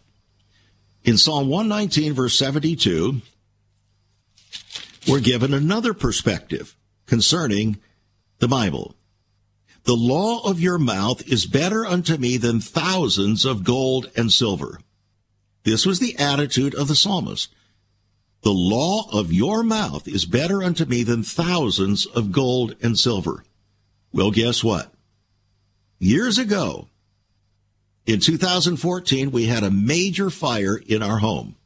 in 1.05 1.16
Psalm 1.16 1.48
119, 1.48 2.12
verse 2.12 2.38
72, 2.38 3.20
we're 5.09 5.20
given 5.20 5.55
another 5.55 5.94
perspective 5.94 6.76
concerning 7.07 7.79
the 8.38 8.48
Bible. 8.48 8.94
The 9.85 9.97
law 9.97 10.43
of 10.49 10.61
your 10.61 10.79
mouth 10.79 11.27
is 11.27 11.47
better 11.47 11.87
unto 11.87 12.16
me 12.16 12.37
than 12.37 12.61
thousands 12.61 13.45
of 13.45 13.64
gold 13.64 14.11
and 14.16 14.31
silver. 14.31 14.79
This 15.64 15.87
was 15.87 15.99
the 15.99 16.16
attitude 16.19 16.75
of 16.75 16.88
the 16.88 16.95
psalmist. 16.95 17.53
The 18.43 18.53
law 18.53 19.09
of 19.12 19.33
your 19.33 19.62
mouth 19.62 20.09
is 20.09 20.25
better 20.25 20.62
unto 20.62 20.85
me 20.85 21.03
than 21.03 21.23
thousands 21.23 22.07
of 22.07 22.33
gold 22.33 22.77
and 22.83 22.99
silver. 22.99 23.45
Well, 24.12 24.31
guess 24.31 24.64
what? 24.64 24.93
Years 25.99 26.38
ago, 26.38 26.88
in 28.07 28.21
2014, 28.21 29.31
we 29.31 29.47
had 29.47 29.62
a 29.62 29.71
major 29.71 30.31
fire 30.31 30.77
in 30.77 31.03
our 31.03 31.19
home. 31.19 31.57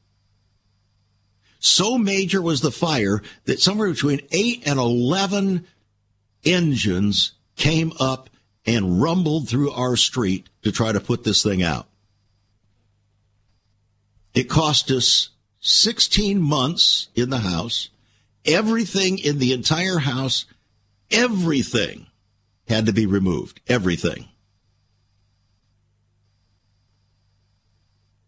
So 1.60 1.96
major 1.96 2.42
was 2.42 2.60
the 2.60 2.72
fire 2.72 3.22
that 3.44 3.60
somewhere 3.60 3.88
between 3.88 4.20
8 4.32 4.64
and 4.66 4.78
11 4.78 5.66
engines 6.44 7.32
came 7.56 7.92
up 8.00 8.30
and 8.66 9.00
rumbled 9.00 9.48
through 9.48 9.70
our 9.72 9.96
street 9.96 10.48
to 10.62 10.72
try 10.72 10.92
to 10.92 11.00
put 11.00 11.24
this 11.24 11.42
thing 11.42 11.62
out. 11.62 11.86
It 14.34 14.44
cost 14.44 14.90
us 14.90 15.30
16 15.60 16.40
months 16.40 17.08
in 17.14 17.30
the 17.30 17.38
house. 17.38 17.90
Everything 18.44 19.18
in 19.18 19.38
the 19.38 19.52
entire 19.52 19.98
house, 19.98 20.44
everything 21.10 22.06
had 22.68 22.86
to 22.86 22.92
be 22.92 23.06
removed. 23.06 23.60
Everything. 23.68 24.28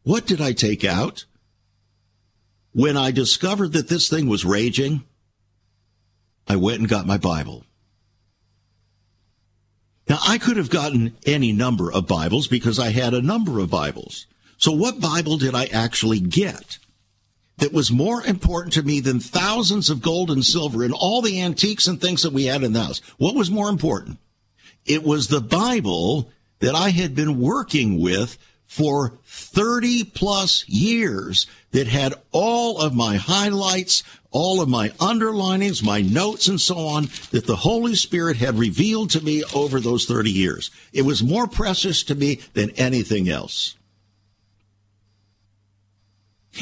What 0.02 0.26
did 0.26 0.40
I 0.40 0.52
take 0.52 0.84
out? 0.84 1.26
When 2.72 2.96
I 2.96 3.10
discovered 3.10 3.72
that 3.72 3.88
this 3.88 4.08
thing 4.08 4.28
was 4.28 4.44
raging, 4.44 5.02
I 6.46 6.56
went 6.56 6.78
and 6.78 6.88
got 6.88 7.06
my 7.06 7.18
Bible. 7.18 7.65
Now, 10.08 10.18
I 10.26 10.38
could 10.38 10.56
have 10.56 10.70
gotten 10.70 11.16
any 11.26 11.52
number 11.52 11.92
of 11.92 12.06
Bibles 12.06 12.46
because 12.46 12.78
I 12.78 12.90
had 12.90 13.12
a 13.12 13.22
number 13.22 13.58
of 13.58 13.70
Bibles. 13.70 14.26
So, 14.56 14.72
what 14.72 15.00
Bible 15.00 15.36
did 15.36 15.54
I 15.54 15.66
actually 15.66 16.20
get 16.20 16.78
that 17.58 17.72
was 17.72 17.90
more 17.90 18.22
important 18.22 18.74
to 18.74 18.82
me 18.82 19.00
than 19.00 19.18
thousands 19.18 19.90
of 19.90 20.02
gold 20.02 20.30
and 20.30 20.44
silver 20.44 20.84
and 20.84 20.94
all 20.94 21.22
the 21.22 21.40
antiques 21.40 21.86
and 21.86 22.00
things 22.00 22.22
that 22.22 22.32
we 22.32 22.44
had 22.44 22.62
in 22.62 22.72
the 22.72 22.84
house? 22.84 23.00
What 23.16 23.34
was 23.34 23.50
more 23.50 23.68
important? 23.68 24.18
It 24.84 25.02
was 25.02 25.26
the 25.26 25.40
Bible 25.40 26.30
that 26.60 26.74
I 26.74 26.90
had 26.90 27.14
been 27.14 27.40
working 27.40 28.00
with 28.00 28.38
for 28.66 29.18
30 29.24 30.04
plus 30.04 30.68
years 30.68 31.46
that 31.72 31.88
had 31.88 32.14
all 32.30 32.80
of 32.80 32.94
my 32.94 33.16
highlights, 33.16 34.04
all 34.36 34.60
of 34.60 34.68
my 34.68 34.90
underlinings, 35.00 35.82
my 35.82 36.02
notes, 36.02 36.46
and 36.46 36.60
so 36.60 36.76
on 36.76 37.08
that 37.30 37.46
the 37.46 37.56
Holy 37.56 37.94
Spirit 37.94 38.36
had 38.36 38.58
revealed 38.58 39.08
to 39.08 39.24
me 39.24 39.42
over 39.54 39.80
those 39.80 40.04
30 40.04 40.30
years. 40.30 40.70
It 40.92 41.06
was 41.06 41.22
more 41.22 41.46
precious 41.46 42.02
to 42.02 42.14
me 42.14 42.40
than 42.52 42.68
anything 42.72 43.30
else. 43.30 43.76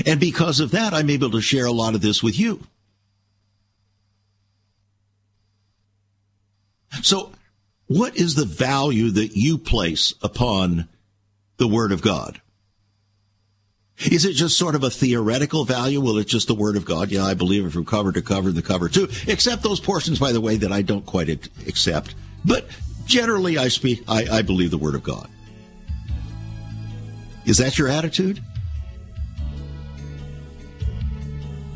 And 0.06 0.20
because 0.20 0.60
of 0.60 0.70
that, 0.70 0.94
I'm 0.94 1.10
able 1.10 1.32
to 1.32 1.40
share 1.40 1.66
a 1.66 1.72
lot 1.72 1.96
of 1.96 2.00
this 2.00 2.22
with 2.22 2.38
you. 2.38 2.64
So 7.02 7.32
what 7.88 8.16
is 8.16 8.36
the 8.36 8.44
value 8.44 9.10
that 9.10 9.36
you 9.36 9.58
place 9.58 10.14
upon 10.22 10.88
the 11.56 11.66
Word 11.66 11.90
of 11.90 12.02
God? 12.02 12.40
Is 13.98 14.24
it 14.24 14.32
just 14.32 14.58
sort 14.58 14.74
of 14.74 14.82
a 14.82 14.90
theoretical 14.90 15.64
value? 15.64 16.00
Well, 16.00 16.18
it's 16.18 16.30
just 16.30 16.48
the 16.48 16.54
Word 16.54 16.76
of 16.76 16.84
God. 16.84 17.10
Yeah, 17.10 17.24
I 17.24 17.34
believe 17.34 17.64
it 17.64 17.70
from 17.70 17.84
cover 17.84 18.12
to 18.12 18.22
cover, 18.22 18.50
the 18.50 18.62
cover 18.62 18.88
too. 18.88 19.08
Except 19.26 19.62
those 19.62 19.80
portions, 19.80 20.18
by 20.18 20.32
the 20.32 20.40
way, 20.40 20.56
that 20.56 20.72
I 20.72 20.82
don't 20.82 21.06
quite 21.06 21.28
accept. 21.66 22.14
But 22.44 22.66
generally, 23.06 23.56
I 23.56 23.68
speak, 23.68 24.02
I, 24.08 24.26
I 24.30 24.42
believe 24.42 24.70
the 24.70 24.78
Word 24.78 24.94
of 24.94 25.04
God. 25.04 25.28
Is 27.46 27.58
that 27.58 27.78
your 27.78 27.88
attitude? 27.88 28.42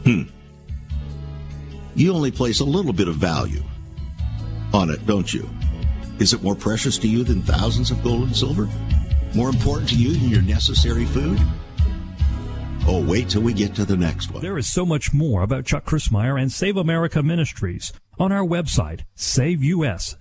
Hmm. 0.04 0.22
You 1.94 2.12
only 2.14 2.30
place 2.30 2.60
a 2.60 2.64
little 2.64 2.92
bit 2.92 3.08
of 3.08 3.16
value 3.16 3.62
on 4.72 4.90
it, 4.90 5.06
don't 5.06 5.32
you? 5.32 5.48
Is 6.18 6.32
it 6.32 6.42
more 6.42 6.54
precious 6.54 6.98
to 6.98 7.08
you 7.08 7.22
than 7.22 7.42
thousands 7.42 7.90
of 7.90 8.02
gold 8.02 8.24
and 8.24 8.36
silver? 8.36 8.68
more 9.34 9.48
important 9.48 9.88
to 9.90 9.96
you 9.96 10.14
than 10.14 10.28
your 10.28 10.42
necessary 10.42 11.04
food? 11.06 11.38
Oh, 12.90 13.04
wait 13.04 13.28
till 13.28 13.42
we 13.42 13.52
get 13.52 13.74
to 13.74 13.84
the 13.84 13.98
next 13.98 14.30
one. 14.30 14.40
There 14.40 14.56
is 14.56 14.66
so 14.66 14.86
much 14.86 15.12
more 15.12 15.42
about 15.42 15.66
Chuck 15.66 15.84
Crismier 15.84 16.40
and 16.40 16.50
Save 16.50 16.78
America 16.78 17.22
Ministries 17.22 17.92
on 18.18 18.32
our 18.32 18.46
website, 18.46 19.02
saveus.org. 19.14 20.16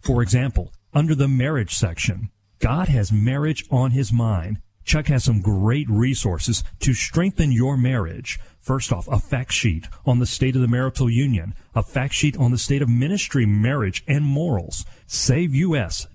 For 0.00 0.22
example, 0.22 0.72
under 0.92 1.14
the 1.14 1.28
marriage 1.28 1.72
section, 1.72 2.30
God 2.58 2.88
has 2.88 3.12
marriage 3.12 3.64
on 3.70 3.92
his 3.92 4.12
mind. 4.12 4.60
Chuck 4.84 5.06
has 5.06 5.22
some 5.22 5.40
great 5.40 5.88
resources 5.88 6.64
to 6.80 6.94
strengthen 6.94 7.52
your 7.52 7.76
marriage. 7.76 8.40
First 8.58 8.92
off, 8.92 9.06
a 9.06 9.20
fact 9.20 9.52
sheet 9.52 9.86
on 10.04 10.18
the 10.18 10.26
state 10.26 10.56
of 10.56 10.62
the 10.62 10.66
marital 10.66 11.08
union, 11.08 11.54
a 11.76 11.84
fact 11.84 12.12
sheet 12.12 12.36
on 12.36 12.50
the 12.50 12.58
state 12.58 12.82
of 12.82 12.88
ministry, 12.88 13.46
marriage, 13.46 14.02
and 14.08 14.24
morals. 14.24 14.84
SaveUS.org. 15.06 16.08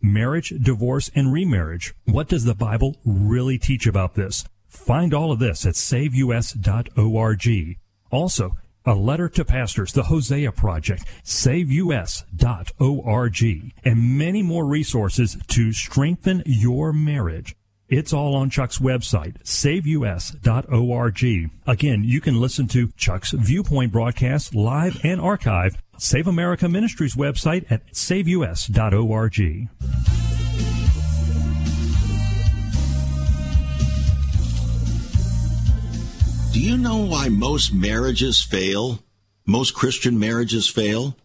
Marriage, 0.00 0.52
divorce, 0.60 1.10
and 1.14 1.32
remarriage. 1.32 1.94
What 2.04 2.28
does 2.28 2.44
the 2.44 2.54
Bible 2.54 2.96
really 3.04 3.58
teach 3.58 3.86
about 3.86 4.14
this? 4.14 4.44
Find 4.68 5.12
all 5.14 5.32
of 5.32 5.38
this 5.38 5.66
at 5.66 5.74
SaveUS.org. 5.74 7.46
Also, 8.10 8.56
a 8.84 8.94
letter 8.94 9.28
to 9.28 9.44
pastors, 9.44 9.92
the 9.92 10.04
Hosea 10.04 10.52
Project, 10.52 11.04
SaveUS.org, 11.24 12.22
and 13.84 14.18
many 14.18 14.42
more 14.42 14.64
resources 14.66 15.36
to 15.48 15.72
strengthen 15.72 16.42
your 16.46 16.92
marriage. 16.92 17.54
It's 17.88 18.12
all 18.12 18.34
on 18.36 18.50
Chuck's 18.50 18.78
website, 18.78 19.42
saveus.org. 19.44 21.24
Again, 21.66 22.04
you 22.04 22.20
can 22.20 22.38
listen 22.38 22.68
to 22.68 22.92
Chuck's 22.98 23.30
Viewpoint 23.32 23.92
broadcast 23.92 24.54
live 24.54 25.00
and 25.02 25.20
archived. 25.20 25.76
Save 25.98 26.26
America 26.26 26.68
Ministries 26.68 27.14
website 27.14 27.70
at 27.70 27.82
saveus.org. 27.94 29.34
Do 36.52 36.60
you 36.60 36.78
know 36.78 36.98
why 36.98 37.28
most 37.28 37.72
marriages 37.72 38.42
fail? 38.42 39.00
Most 39.46 39.74
Christian 39.74 40.18
marriages 40.18 40.68
fail? 40.68 41.16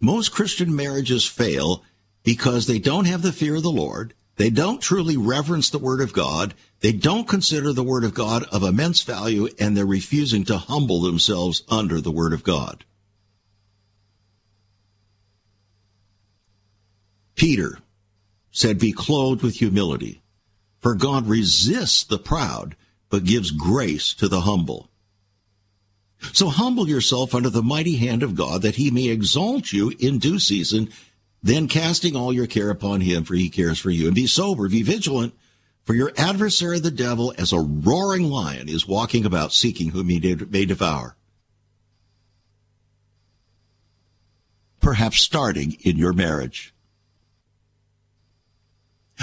Most 0.00 0.32
Christian 0.32 0.74
marriages 0.74 1.24
fail 1.24 1.84
because 2.22 2.66
they 2.66 2.78
don't 2.78 3.06
have 3.06 3.22
the 3.22 3.32
fear 3.32 3.56
of 3.56 3.62
the 3.62 3.70
Lord 3.70 4.14
they 4.36 4.50
don't 4.50 4.80
truly 4.80 5.16
reverence 5.16 5.68
the 5.68 5.78
Word 5.78 6.00
of 6.00 6.12
God. 6.12 6.54
They 6.80 6.92
don't 6.92 7.28
consider 7.28 7.72
the 7.72 7.84
Word 7.84 8.02
of 8.02 8.14
God 8.14 8.44
of 8.50 8.62
immense 8.62 9.02
value, 9.02 9.48
and 9.58 9.76
they're 9.76 9.86
refusing 9.86 10.44
to 10.46 10.56
humble 10.56 11.00
themselves 11.00 11.62
under 11.68 12.00
the 12.00 12.10
Word 12.10 12.32
of 12.32 12.42
God. 12.42 12.84
Peter 17.34 17.78
said, 18.50 18.78
Be 18.78 18.92
clothed 18.92 19.42
with 19.42 19.56
humility, 19.56 20.22
for 20.80 20.94
God 20.94 21.26
resists 21.26 22.04
the 22.04 22.18
proud, 22.18 22.76
but 23.08 23.24
gives 23.24 23.50
grace 23.50 24.14
to 24.14 24.28
the 24.28 24.42
humble. 24.42 24.90
So 26.32 26.48
humble 26.48 26.88
yourself 26.88 27.34
under 27.34 27.50
the 27.50 27.62
mighty 27.62 27.96
hand 27.96 28.22
of 28.22 28.34
God, 28.34 28.62
that 28.62 28.76
he 28.76 28.90
may 28.90 29.08
exalt 29.08 29.72
you 29.72 29.92
in 29.98 30.18
due 30.18 30.38
season 30.38 30.88
then 31.42 31.66
casting 31.66 32.14
all 32.14 32.32
your 32.32 32.46
care 32.46 32.70
upon 32.70 33.00
him, 33.00 33.24
for 33.24 33.34
he 33.34 33.50
cares 33.50 33.78
for 33.78 33.90
you. 33.90 34.06
And 34.06 34.14
be 34.14 34.26
sober, 34.26 34.68
be 34.68 34.82
vigilant, 34.82 35.34
for 35.84 35.94
your 35.94 36.12
adversary 36.16 36.78
the 36.78 36.92
devil, 36.92 37.34
as 37.36 37.52
a 37.52 37.58
roaring 37.58 38.24
lion, 38.24 38.68
is 38.68 38.86
walking 38.86 39.26
about 39.26 39.52
seeking 39.52 39.90
whom 39.90 40.08
he 40.08 40.36
may 40.48 40.64
devour. 40.64 41.16
Perhaps 44.80 45.20
starting 45.20 45.76
in 45.80 45.96
your 45.96 46.12
marriage. 46.12 46.71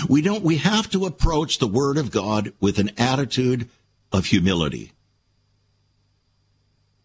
We 0.08 0.22
don't, 0.22 0.44
we 0.44 0.58
have 0.58 0.90
to 0.92 1.06
approach 1.06 1.58
the 1.58 1.68
Word 1.68 1.98
of 1.98 2.12
God 2.12 2.54
with 2.60 2.80
an 2.80 2.92
attitude 2.98 3.70
of 4.12 4.26
humility. 4.26 4.94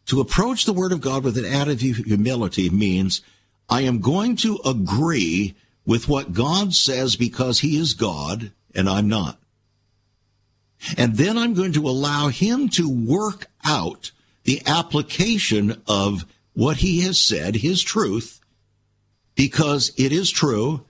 To 0.07 0.21
approach 0.21 0.65
the 0.65 0.73
Word 0.73 0.93
of 0.93 1.01
God 1.01 1.25
with 1.25 1.39
an 1.39 1.47
attitude 1.47 1.99
of 1.99 2.05
humility 2.05 2.69
means 2.69 3.23
I 3.69 3.83
am 3.83 4.01
going 4.01 4.37
to 4.37 4.61
agree 4.65 5.55
with 5.87 6.09
what 6.09 6.33
God 6.33 6.75
says 6.75 7.17
because 7.17 7.61
He 7.61 7.79
is 7.79 7.95
God 7.95 8.53
and 8.75 8.89
I'm 8.89 9.09
not. 9.09 9.39
And 10.99 11.17
then 11.17 11.39
I'm 11.39 11.55
going 11.55 11.73
to 11.73 11.89
allow 11.89 12.29
Him 12.29 12.69
to 12.71 12.89
work 12.89 13.47
out 13.65 14.11
the 14.45 14.63
application 14.67 15.83
of 15.87 16.27
what 16.53 16.79
He 16.79 17.01
has 17.03 17.19
said, 17.19 17.57
His 17.57 17.83
truth, 17.83 18.41
because 19.35 19.93
it 19.97 20.13
is 20.13 20.31
true. 20.31 20.85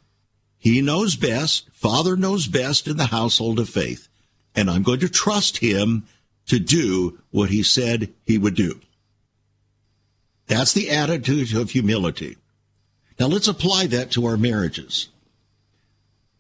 He 0.64 0.80
knows 0.80 1.14
best. 1.14 1.68
Father 1.74 2.16
knows 2.16 2.46
best 2.46 2.88
in 2.88 2.96
the 2.96 3.08
household 3.08 3.58
of 3.60 3.68
faith. 3.68 4.08
And 4.56 4.70
I'm 4.70 4.82
going 4.82 5.00
to 5.00 5.10
trust 5.10 5.58
Him 5.58 6.06
to 6.46 6.58
do 6.58 7.18
what 7.30 7.50
He 7.50 7.62
said 7.62 8.14
He 8.24 8.38
would 8.38 8.54
do. 8.54 8.80
That's 10.46 10.72
the 10.72 10.88
attitude 10.88 11.54
of 11.54 11.70
humility. 11.70 12.38
Now 13.20 13.26
let's 13.26 13.46
apply 13.46 13.88
that 13.88 14.10
to 14.12 14.24
our 14.24 14.38
marriages. 14.38 15.10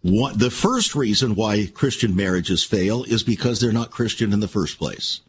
The 0.02 0.50
first 0.50 0.94
reason 0.94 1.34
why 1.34 1.66
Christian 1.66 2.16
marriages 2.16 2.64
fail 2.64 3.04
is 3.04 3.22
because 3.22 3.60
they're 3.60 3.72
not 3.72 3.90
Christian 3.90 4.32
in 4.32 4.40
the 4.40 4.48
first 4.48 4.78
place. 4.78 5.20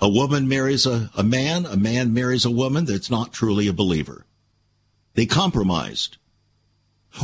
A 0.00 0.08
woman 0.08 0.48
marries 0.48 0.86
a, 0.86 1.08
a 1.16 1.22
man, 1.22 1.66
a 1.66 1.76
man 1.76 2.12
marries 2.12 2.44
a 2.44 2.50
woman 2.50 2.84
that's 2.84 3.10
not 3.10 3.32
truly 3.32 3.68
a 3.68 3.72
believer. 3.72 4.26
They 5.14 5.26
compromised. 5.26 6.16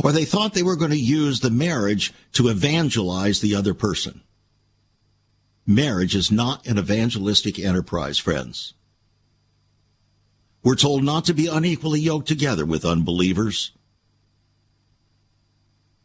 Or 0.03 0.11
they 0.11 0.25
thought 0.25 0.53
they 0.53 0.63
were 0.63 0.77
going 0.77 0.91
to 0.91 0.97
use 0.97 1.39
the 1.39 1.49
marriage 1.49 2.13
to 2.33 2.47
evangelize 2.47 3.41
the 3.41 3.55
other 3.55 3.73
person. 3.73 4.21
Marriage 5.67 6.15
is 6.15 6.31
not 6.31 6.65
an 6.65 6.77
evangelistic 6.77 7.59
enterprise, 7.59 8.17
friends. 8.17 8.73
We're 10.63 10.75
told 10.75 11.03
not 11.03 11.25
to 11.25 11.33
be 11.33 11.47
unequally 11.47 11.99
yoked 11.99 12.27
together 12.27 12.65
with 12.65 12.85
unbelievers. 12.85 13.71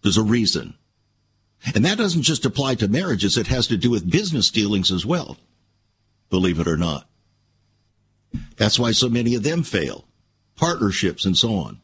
There's 0.03 0.17
a 0.17 0.23
reason. 0.23 0.75
And 1.75 1.85
that 1.85 1.99
doesn't 1.99 2.23
just 2.23 2.45
apply 2.45 2.77
to 2.77 2.89
marriages, 2.89 3.37
it 3.37 3.49
has 3.49 3.67
to 3.69 3.77
do 3.77 3.91
with 3.91 4.11
business 4.11 4.51
dealings 4.51 4.91
as 4.91 5.05
well, 5.05 5.37
believe 6.31 6.61
it 6.61 6.69
or 6.69 6.77
not. 6.77 7.09
That's 8.57 8.79
why 8.79 8.93
so 8.93 9.09
many 9.09 9.35
of 9.35 9.43
them 9.43 9.63
fail, 9.63 10.07
partnerships 10.55 11.25
and 11.25 11.37
so 11.37 11.55
on. 11.55 11.81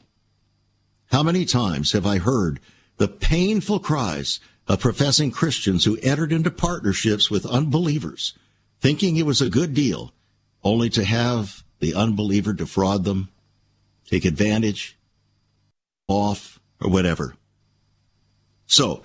How 1.13 1.23
many 1.23 1.45
times 1.45 1.93
have 1.93 2.07
I 2.07 2.17
heard 2.17 2.59
the 2.97 3.07
painful 3.07 3.81
cries 3.81 4.41
of 4.67 4.81
professing 4.81 5.31
Christians 5.31 5.85
who 5.85 5.99
entered 5.99 6.33
into 6.33 6.51
partnerships 6.51 7.31
with 7.31 7.45
unbelievers, 7.45 8.33
thinking 8.81 9.17
it 9.17 9.27
was 9.27 9.43
a 9.43 9.51
good 9.51 9.75
deal, 9.75 10.15
only 10.65 10.89
to 10.89 11.05
have 11.05 11.65
the 11.81 11.93
unbeliever 11.95 12.55
defraud 12.55 13.05
them, 13.05 13.29
take 14.07 14.25
advantage, 14.25 14.97
off, 16.09 16.59
or 16.81 16.89
whatever. 16.89 17.35
So, 18.67 19.03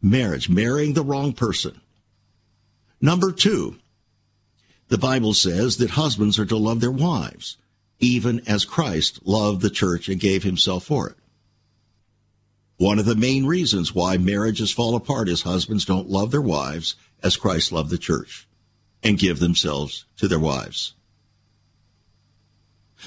marriage, 0.00 0.48
marrying 0.48 0.94
the 0.94 1.04
wrong 1.04 1.34
person. 1.34 1.82
Number 2.98 3.30
two, 3.30 3.76
the 4.88 4.96
Bible 4.96 5.34
says 5.34 5.76
that 5.76 5.90
husbands 5.90 6.38
are 6.38 6.46
to 6.46 6.56
love 6.56 6.80
their 6.80 6.90
wives, 6.90 7.58
even 8.04 8.42
as 8.46 8.66
Christ 8.66 9.20
loved 9.24 9.62
the 9.62 9.70
church 9.70 10.10
and 10.10 10.20
gave 10.20 10.42
himself 10.42 10.84
for 10.84 11.08
it. 11.08 11.16
One 12.76 12.98
of 12.98 13.06
the 13.06 13.14
main 13.14 13.46
reasons 13.46 13.94
why 13.94 14.18
marriages 14.18 14.70
fall 14.70 14.94
apart 14.94 15.26
is 15.26 15.42
husbands 15.42 15.86
don't 15.86 16.10
love 16.10 16.30
their 16.30 16.42
wives 16.42 16.96
as 17.22 17.38
Christ 17.38 17.72
loved 17.72 17.88
the 17.88 17.96
church 17.96 18.46
and 19.02 19.18
give 19.18 19.38
themselves 19.38 20.04
to 20.18 20.28
their 20.28 20.38
wives. 20.38 20.92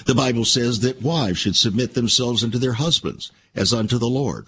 The 0.06 0.16
Bible 0.16 0.46
says 0.46 0.80
that 0.80 1.02
wives 1.04 1.38
should 1.38 1.56
submit 1.56 1.94
themselves 1.94 2.44
unto 2.44 2.58
their 2.58 2.74
husbands 2.74 3.32
as 3.54 3.74
unto 3.74 4.00
the 4.00 4.10
Lord. 4.10 4.48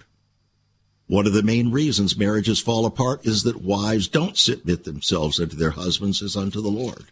One 1.06 1.28
of 1.28 1.32
the 1.32 1.44
main 1.44 1.70
reasons 1.70 2.16
marriages 2.16 2.58
fall 2.58 2.86
apart 2.86 3.24
is 3.24 3.44
that 3.44 3.62
wives 3.62 4.08
don't 4.08 4.36
submit 4.36 4.82
themselves 4.82 5.38
unto 5.38 5.54
their 5.54 5.72
husbands 5.72 6.22
as 6.22 6.36
unto 6.36 6.60
the 6.60 6.68
Lord. 6.68 7.06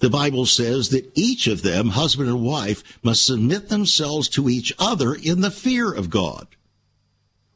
The 0.00 0.10
Bible 0.10 0.46
says 0.46 0.90
that 0.90 1.10
each 1.14 1.46
of 1.46 1.62
them, 1.62 1.90
husband 1.90 2.28
and 2.28 2.44
wife, 2.44 2.82
must 3.02 3.24
submit 3.24 3.68
themselves 3.68 4.28
to 4.30 4.48
each 4.48 4.72
other 4.78 5.14
in 5.14 5.40
the 5.40 5.50
fear 5.50 5.92
of 5.92 6.10
God. 6.10 6.46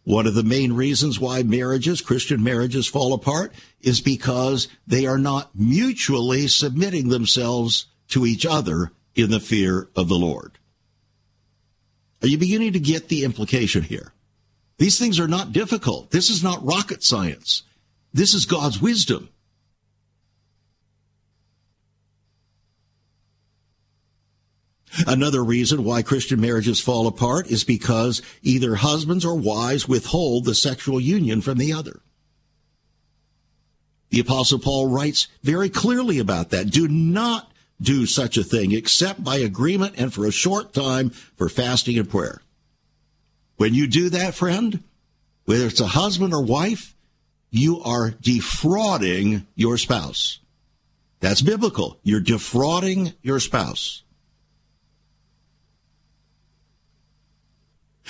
One 0.05 0.27
of 0.27 0.35
the 0.35 0.43
main 0.43 0.73
reasons 0.73 1.21
why 1.21 1.43
marriages, 1.43 2.01
Christian 2.01 2.43
marriages, 2.43 2.87
fall 2.87 3.13
apart 3.13 3.53
is 3.81 4.01
because 4.01 4.69
they 4.87 5.07
are 5.07 5.19
not 5.19 5.51
mutually 5.55 6.49
submitting 6.49 7.09
themselves 7.09 7.87
to 8.09 8.27
each 8.27 8.45
other 8.45 8.91
in 9.15 9.31
the 9.31 9.41
fear 9.41 9.89
of 9.95 10.09
the 10.09 10.19
Lord. 10.19 10.59
Are 12.23 12.29
you 12.29 12.39
beginning 12.39 12.73
to 12.73 12.81
get 12.81 13.09
the 13.09 13.25
implication 13.25 13.83
here? 13.83 14.13
These 14.79 14.99
things 14.99 15.21
are 15.21 15.29
not 15.29 15.53
difficult. 15.53 16.11
This 16.11 16.31
is 16.31 16.43
not 16.43 16.65
rocket 16.65 17.03
science. 17.03 17.63
This 18.13 18.35
is 18.35 18.47
God's 18.47 18.81
wisdom. 18.81 19.29
Another 25.07 25.43
reason 25.43 25.85
why 25.85 26.03
Christian 26.03 26.41
marriages 26.41 26.81
fall 26.81 27.07
apart 27.07 27.47
is 27.51 27.65
because 27.65 28.21
either 28.43 28.75
husbands 28.77 29.25
or 29.25 29.35
wives 29.35 29.89
withhold 29.89 30.45
the 30.45 30.55
sexual 30.55 31.01
union 31.01 31.41
from 31.41 31.59
the 31.59 31.73
other. 31.73 32.01
The 34.11 34.21
apostle 34.21 34.59
Paul 34.59 34.89
writes 34.89 35.29
very 35.43 35.71
clearly 35.71 36.19
about 36.19 36.51
that. 36.51 36.71
Do 36.71 36.87
not 36.87 37.51
do 37.81 38.05
such 38.05 38.37
a 38.37 38.45
thing 38.45 38.73
except 38.73 39.25
by 39.25 39.37
agreement 39.37 39.95
and 39.97 40.13
for 40.13 40.27
a 40.27 40.33
short 40.33 40.75
time 40.75 41.11
for 41.11 41.49
fasting 41.49 41.99
and 41.99 42.09
prayer. 42.09 42.43
When 43.57 43.75
you 43.75 43.87
do 43.87 44.11
that, 44.11 44.35
friend, 44.35 44.83
whether 45.47 45.67
it's 45.67 45.81
a 45.81 45.87
husband 45.87 46.35
or 46.35 46.43
wife, 46.43 46.95
you 47.51 47.81
are 47.83 48.11
defrauding 48.11 49.47
your 49.55 49.79
spouse. 49.79 50.39
That's 51.21 51.43
biblical. 51.43 51.99
You're 52.03 52.21
defrauding 52.21 53.15
your 53.23 53.41
spouse. 53.41 54.02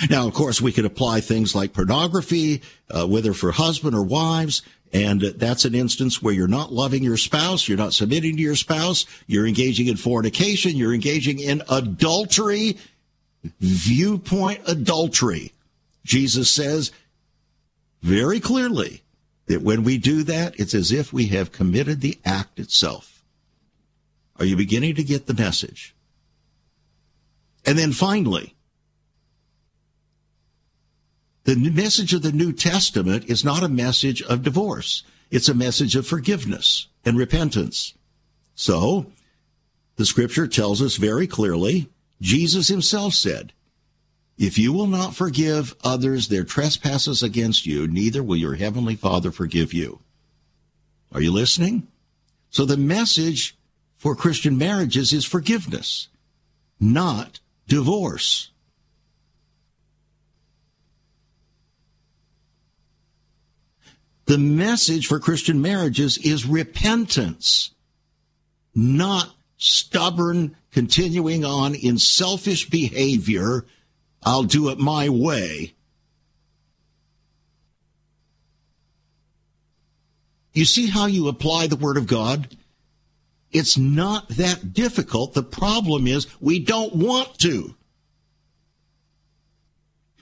Now, 0.09 0.27
of 0.27 0.35
course, 0.35 0.61
we 0.61 0.73
could 0.73 0.85
apply 0.85 1.21
things 1.21 1.55
like 1.55 1.75
pornography, 1.75 2.63
uh, 2.91 3.07
whether 3.07 3.35
for 3.35 3.53
husband 3.53 3.95
or 3.95 4.03
wives, 4.03 4.63
and 4.93 5.21
that's 5.21 5.65
an 5.65 5.75
instance 5.75 6.23
where 6.23 6.35
you're 6.35 6.49
not 6.49 6.73
loving 6.73 7.03
your 7.03 7.17
spouse, 7.17 7.69
you're 7.69 7.79
not 7.79 7.95
submitting 7.95 8.37
to 8.37 8.43
your 8.43 8.57
spouse, 8.57 9.07
you're 9.27 9.47
engaging 9.47 9.89
in 9.89 9.97
fornication, 9.97 10.77
you're 10.77 10.95
engaging 10.95 11.39
in 11.39 11.63
adultery, 11.71 12.79
viewpoint 13.61 14.61
adultery. 14.67 15.53
Jesus 16.05 16.51
says 16.51 16.91
very 18.03 18.41
clearly 18.41 19.03
that 19.47 19.63
when 19.63 19.85
we 19.85 19.99
do 19.99 20.23
that, 20.25 20.59
it's 20.59 20.75
as 20.75 20.93
if 20.93 21.13
we 21.13 21.27
have 21.27 21.53
committed 21.53 22.01
the 22.01 22.19
act 22.25 22.59
itself. 22.59 23.23
Are 24.39 24.45
you 24.45 24.57
beginning 24.57 24.95
to 24.97 25.05
get 25.05 25.27
the 25.27 25.35
message? 25.35 25.95
And 27.65 27.79
then 27.79 27.93
finally, 27.93 28.55
the 31.45 31.57
message 31.57 32.15
of 32.15 32.23
the 32.23 32.33
New 32.33 32.53
Testament 32.53 33.25
is 33.27 33.45
not 33.45 33.63
a 33.63 33.69
message 33.69 34.23
of 34.23 34.43
divorce. 34.43 35.03
It's 35.31 35.49
a 35.49 35.55
message 35.55 35.97
of 35.97 36.07
forgiveness 36.07 36.87
and 37.05 37.19
repentance. 37.19 37.95
So, 38.55 39.07
the 39.97 40.07
scripture 40.07 40.47
tells 40.47 40.81
us 40.81 40.97
very 40.97 41.27
clearly, 41.27 41.89
Jesus 42.21 42.69
himself 42.69 43.15
said, 43.15 43.53
if 44.39 44.59
you 44.59 44.73
will 44.73 44.87
not 44.87 45.15
forgive 45.15 45.75
others 45.85 46.29
their 46.29 46.45
trespasses 46.45 47.23
against 47.23 47.67
you, 47.67 47.87
neither 47.87 48.23
will 48.23 48.37
your 48.37 48.55
heavenly 48.55 48.97
Father 48.97 49.31
forgive 49.31 49.73
you. 49.73 50.01
Are 51.13 51.21
you 51.21 51.33
listening? 51.33 51.89
So 52.51 52.65
the 52.65 52.77
message 52.77 53.57
for 53.97 54.17
Christian 54.17 54.57
marriages 54.57 55.13
is 55.13 55.25
forgiveness, 55.25 56.09
not 56.81 57.41
divorce. 57.69 58.51
The 64.27 64.39
message 64.39 65.07
for 65.07 65.19
Christian 65.19 65.61
marriages 65.61 66.17
is 66.19 66.47
repentance, 66.47 67.73
not 68.75 69.35
stubborn 69.57 70.57
continuing 70.71 71.45
on 71.45 71.75
in 71.75 71.99
selfish 71.99 72.71
behavior. 72.71 73.67
I'll 74.23 74.45
do 74.45 74.69
it 74.71 74.79
my 74.79 75.09
way. 75.09 75.75
You 80.53 80.65
see 80.65 80.87
how 80.87 81.07
you 81.07 81.29
apply 81.29 81.67
the 81.67 81.77
Word 81.77 81.97
of 81.97 82.07
God? 82.07 82.57
It's 83.51 83.77
not 83.77 84.29
that 84.31 84.73
difficult. 84.73 85.35
The 85.35 85.43
problem 85.43 86.07
is 86.07 86.27
we 86.41 86.59
don't 86.59 86.95
want 86.95 87.39
to. 87.41 87.75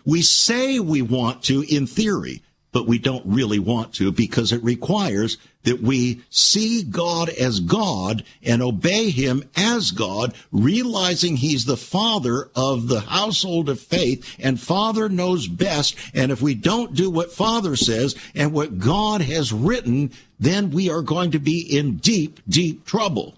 We 0.05 0.23
say 0.23 0.81
we 0.81 1.03
want 1.03 1.45
to 1.45 1.63
in 1.63 1.87
theory 1.87 2.43
but 2.73 2.87
we 2.87 2.99
don't 2.99 3.27
really 3.27 3.59
want 3.59 3.95
to 3.95 4.13
because 4.13 4.53
it 4.53 4.63
requires 4.63 5.39
that 5.65 5.83
we 5.83 6.23
see 6.31 6.83
God 6.83 7.29
as 7.29 7.61
God 7.61 8.25
and 8.43 8.63
obey 8.63 9.11
Him 9.11 9.49
as 9.57 9.91
God, 9.91 10.35
realizing 10.53 11.37
He's 11.37 11.65
the 11.65 11.77
Father 11.77 12.49
of 12.55 12.89
the 12.89 13.01
household 13.01 13.69
of 13.69 13.81
faith 13.81 14.37
and 14.39 14.61
Father 14.61 15.09
knows 15.09 15.49
best. 15.49 15.97
And 16.15 16.31
if 16.31 16.41
we 16.41 16.55
don't 16.55 16.95
do 16.95 17.11
what 17.11 17.33
Father 17.33 17.77
says 17.77 18.15
and 18.35 18.53
what 18.53 18.79
God 18.79 19.21
has 19.23 19.53
written, 19.53 20.13
then 20.39 20.71
we 20.71 20.89
are 20.89 21.03
going 21.03 21.33
to 21.33 21.39
be 21.39 21.61
in 21.61 21.97
deep, 21.97 22.41
deep 22.49 22.87
trouble. 22.87 23.37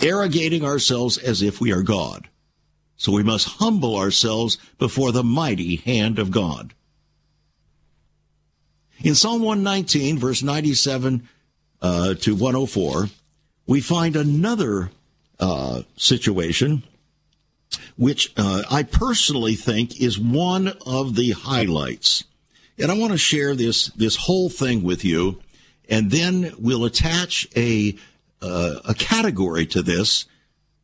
Arrogating 0.00 0.64
ourselves 0.64 1.18
as 1.18 1.42
if 1.42 1.60
we 1.60 1.72
are 1.72 1.82
God. 1.82 2.28
So 2.96 3.12
we 3.12 3.22
must 3.22 3.48
humble 3.48 3.96
ourselves 3.96 4.56
before 4.78 5.12
the 5.12 5.24
mighty 5.24 5.76
hand 5.76 6.18
of 6.18 6.30
God. 6.30 6.72
In 9.02 9.14
Psalm 9.14 9.42
119, 9.42 10.18
verse 10.18 10.42
97 10.42 11.28
uh, 11.82 12.14
to 12.14 12.34
104, 12.34 13.08
we 13.66 13.80
find 13.80 14.16
another 14.16 14.90
uh, 15.38 15.82
situation 15.96 16.82
which 17.96 18.32
uh, 18.36 18.62
I 18.70 18.82
personally 18.82 19.54
think 19.54 20.00
is 20.00 20.18
one 20.18 20.72
of 20.86 21.16
the 21.16 21.32
highlights. 21.32 22.24
And 22.78 22.90
I 22.90 22.94
want 22.94 23.12
to 23.12 23.18
share 23.18 23.54
this 23.54 23.86
this 23.88 24.16
whole 24.16 24.50
thing 24.50 24.82
with 24.82 25.04
you, 25.04 25.40
and 25.88 26.10
then 26.10 26.52
we'll 26.58 26.84
attach 26.84 27.48
a 27.56 27.96
uh, 28.42 28.80
a 28.84 28.94
category 28.94 29.66
to 29.66 29.82
this 29.82 30.26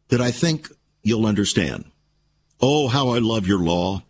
that 0.09 0.20
I 0.20 0.31
think 0.31 0.70
you'll 1.03 1.27
understand. 1.27 1.85
Oh, 2.61 2.88
how 2.88 3.11
I 3.11 3.18
love 3.18 3.46
your 3.46 3.59
law! 3.59 4.03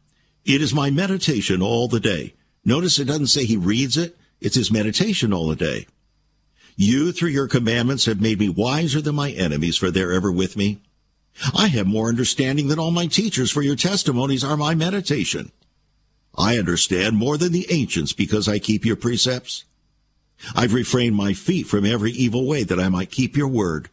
It 0.45 0.63
is 0.63 0.73
my 0.73 0.91
meditation 0.91 1.61
all 1.61 1.89
the 1.89 2.01
day. 2.01 2.35
Notice 2.65 2.99
it 2.99 3.07
doesn't 3.07 3.29
say 3.29 3.45
he 3.45 3.57
reads 3.57 3.97
it. 3.97 4.17
It's 4.41 4.57
his 4.57 4.71
meditation 4.71 5.33
all 5.33 5.49
the 5.49 5.57
day. 5.57 5.87
You, 6.77 7.13
through 7.13 7.31
your 7.31 7.49
commandments, 7.49 8.07
have 8.07 8.21
made 8.21 8.39
me 8.39 8.49
wiser 8.49 9.01
than 9.01 9.15
my 9.15 9.31
enemies, 9.31 9.77
for 9.77 9.91
they're 9.91 10.13
ever 10.13 10.33
with 10.33 10.57
me. 10.57 10.81
I 11.55 11.69
have 11.69 11.87
more 11.87 12.09
understanding 12.09 12.69
than 12.69 12.79
all 12.79 12.91
my 12.91 13.07
teachers, 13.07 13.51
for 13.51 13.63
your 13.63 13.77
testimonies 13.77 14.45
are 14.45 14.57
my 14.57 14.75
meditation. 14.75 15.53
I 16.37 16.59
understand 16.59 17.17
more 17.17 17.37
than 17.37 17.53
the 17.53 17.67
ancients 17.71 18.13
because 18.13 18.49
I 18.49 18.59
keep 18.59 18.85
your 18.85 18.97
precepts. 18.97 19.65
I've 20.55 20.75
refrained 20.75 21.15
my 21.15 21.35
feet 21.35 21.67
from 21.67 21.85
every 21.85 22.11
evil 22.13 22.47
way 22.47 22.65
that 22.65 22.81
I 22.81 22.89
might 22.89 23.11
keep 23.11 23.37
your 23.37 23.49
word. 23.49 23.89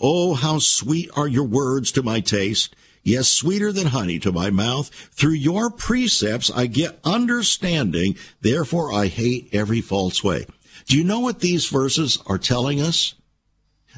Oh, 0.00 0.34
how 0.34 0.58
sweet 0.58 1.10
are 1.16 1.28
your 1.28 1.44
words 1.44 1.92
to 1.92 2.02
my 2.02 2.20
taste, 2.20 2.74
yes, 3.02 3.28
sweeter 3.28 3.72
than 3.72 3.88
honey 3.88 4.18
to 4.20 4.32
my 4.32 4.50
mouth. 4.50 4.88
Through 4.90 5.32
your 5.32 5.70
precepts 5.70 6.50
I 6.50 6.66
get 6.66 6.98
understanding, 7.04 8.16
therefore 8.40 8.92
I 8.92 9.06
hate 9.06 9.48
every 9.52 9.80
false 9.80 10.22
way. 10.22 10.46
Do 10.86 10.96
you 10.96 11.04
know 11.04 11.20
what 11.20 11.40
these 11.40 11.66
verses 11.68 12.18
are 12.26 12.38
telling 12.38 12.80
us? 12.80 13.14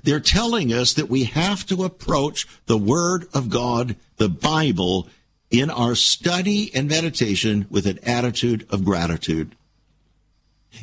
They're 0.03 0.21
telling 0.21 0.73
us 0.73 0.93
that 0.95 1.11
we 1.11 1.25
have 1.25 1.67
to 1.67 1.85
approach 1.85 2.47
the 2.67 2.79
Word 2.79 3.27
of 3.35 3.51
God, 3.51 3.97
the 4.17 4.29
Bible, 4.29 5.09
in 5.51 5.71
our 5.71 5.95
study 5.95 6.71
and 6.75 6.89
meditation 6.89 7.67
with 7.71 7.87
an 7.87 7.99
attitude 8.03 8.67
of 8.71 8.85
gratitude. 8.85 9.55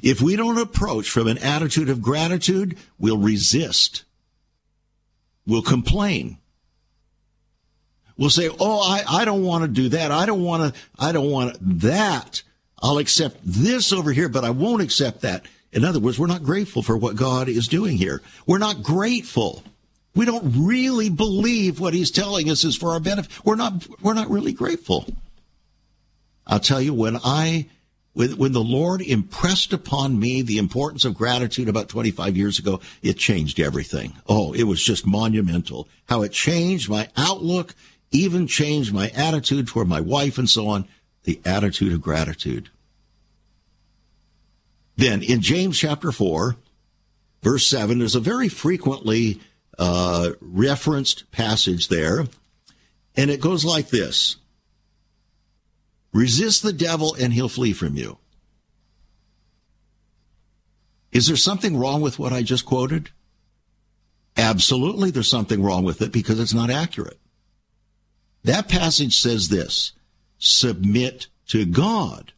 If 0.03 0.21
we 0.21 0.36
don't 0.36 0.58
approach 0.58 1.10
from 1.10 1.27
an 1.27 1.38
attitude 1.38 1.89
of 1.89 2.01
gratitude, 2.01 2.77
we'll 2.99 3.17
resist. 3.17 4.03
We'll 5.45 5.62
complain 5.62 6.38
will 8.17 8.30
say, 8.30 8.49
"Oh, 8.60 8.80
I, 8.80 9.03
I 9.21 9.25
don't 9.25 9.43
want 9.43 9.63
to 9.63 9.67
do 9.67 9.89
that. 9.89 10.12
I 10.12 10.25
don't 10.25 10.43
want 10.43 10.73
to. 10.73 10.80
I 10.99 11.12
don't 11.12 11.30
want 11.30 11.58
that. 11.82 12.43
I'll 12.82 12.97
accept 12.97 13.39
this 13.43 13.91
over 13.91 14.12
here, 14.12 14.30
but 14.30 14.43
I 14.43 14.49
won't 14.49 14.82
accept 14.82 15.21
that." 15.21 15.45
In 15.71 15.84
other 15.84 15.99
words, 15.99 16.17
we're 16.17 16.27
not 16.27 16.43
grateful 16.43 16.82
for 16.82 16.97
what 16.97 17.15
God 17.15 17.49
is 17.49 17.67
doing 17.67 17.97
here. 17.97 18.21
We're 18.45 18.58
not 18.58 18.82
grateful. 18.82 19.63
We 20.15 20.25
don't 20.25 20.53
really 20.65 21.10
believe 21.10 21.80
what 21.80 21.93
He's 21.93 22.11
telling 22.11 22.49
us 22.49 22.63
is 22.63 22.76
for 22.76 22.91
our 22.91 22.99
benefit. 22.99 23.45
We're 23.45 23.55
not. 23.55 23.88
We're 24.01 24.13
not 24.13 24.30
really 24.30 24.53
grateful. 24.53 25.05
I'll 26.47 26.59
tell 26.59 26.82
you 26.82 26.93
when 26.93 27.18
I 27.24 27.68
when 28.18 28.51
the 28.51 28.63
Lord 28.63 29.01
impressed 29.01 29.74
upon 29.74 30.20
me 30.20 30.41
the 30.41 30.57
importance 30.57 31.05
of 31.05 31.13
gratitude 31.13 31.70
about 31.70 31.88
25 31.88 32.36
years 32.36 32.57
ago, 32.57 32.80
it 33.03 33.18
changed 33.18 33.59
everything. 33.59 34.13
Oh, 34.28 34.53
it 34.53 34.63
was 34.63 34.82
just 34.82 35.05
monumental. 35.05 35.88
How 36.05 36.24
it 36.24 36.32
changed 36.32 36.89
my 36.89 37.09
outlook 37.15 37.76
even 38.12 38.47
changed 38.47 38.93
my 38.93 39.10
attitude 39.10 39.68
toward 39.68 39.88
my 39.88 40.01
wife 40.01 40.38
and 40.38 40.49
so 40.49 40.68
on, 40.68 40.88
the 41.24 41.41
attitude 41.45 41.93
of 41.93 42.01
gratitude. 42.01 42.70
Then 44.95 45.22
in 45.22 45.41
James 45.41 45.78
chapter 45.78 46.12
4, 46.12 46.55
verse 47.43 47.66
7, 47.68 47.99
there's 47.99 48.16
a 48.16 48.20
very 48.20 48.49
frequently 48.49 49.39
uh, 49.78 50.32
referenced 50.41 51.30
passage 51.32 51.88
there, 51.88 52.26
and 53.16 53.30
it 53.30 53.41
goes 53.41 53.64
like 53.64 53.89
this 53.89 54.38
Resist 56.14 56.64
the 56.64 56.74
devil 56.74 57.16
and 57.20 57.34
he'll 57.34 57.49
flee 57.49 57.74
from 57.74 57.95
you. 57.95 58.18
Is 61.12 61.28
there 61.28 61.36
something 61.36 61.78
wrong 61.78 62.01
with 62.01 62.18
what 62.18 62.34
I 62.34 62.41
just 62.41 62.66
quoted? 62.66 63.12
Absolutely, 64.36 65.12
there's 65.12 65.30
something 65.30 65.64
wrong 65.64 65.84
with 65.84 66.01
it 66.01 66.12
because 66.12 66.39
it's 66.39 66.53
not 66.53 66.70
accurate. 66.70 67.20
That 68.48 68.70
passage 68.70 69.20
says 69.20 69.50
this 69.50 69.91
submit 70.38 71.28
to 71.50 71.66
God, 71.66 72.32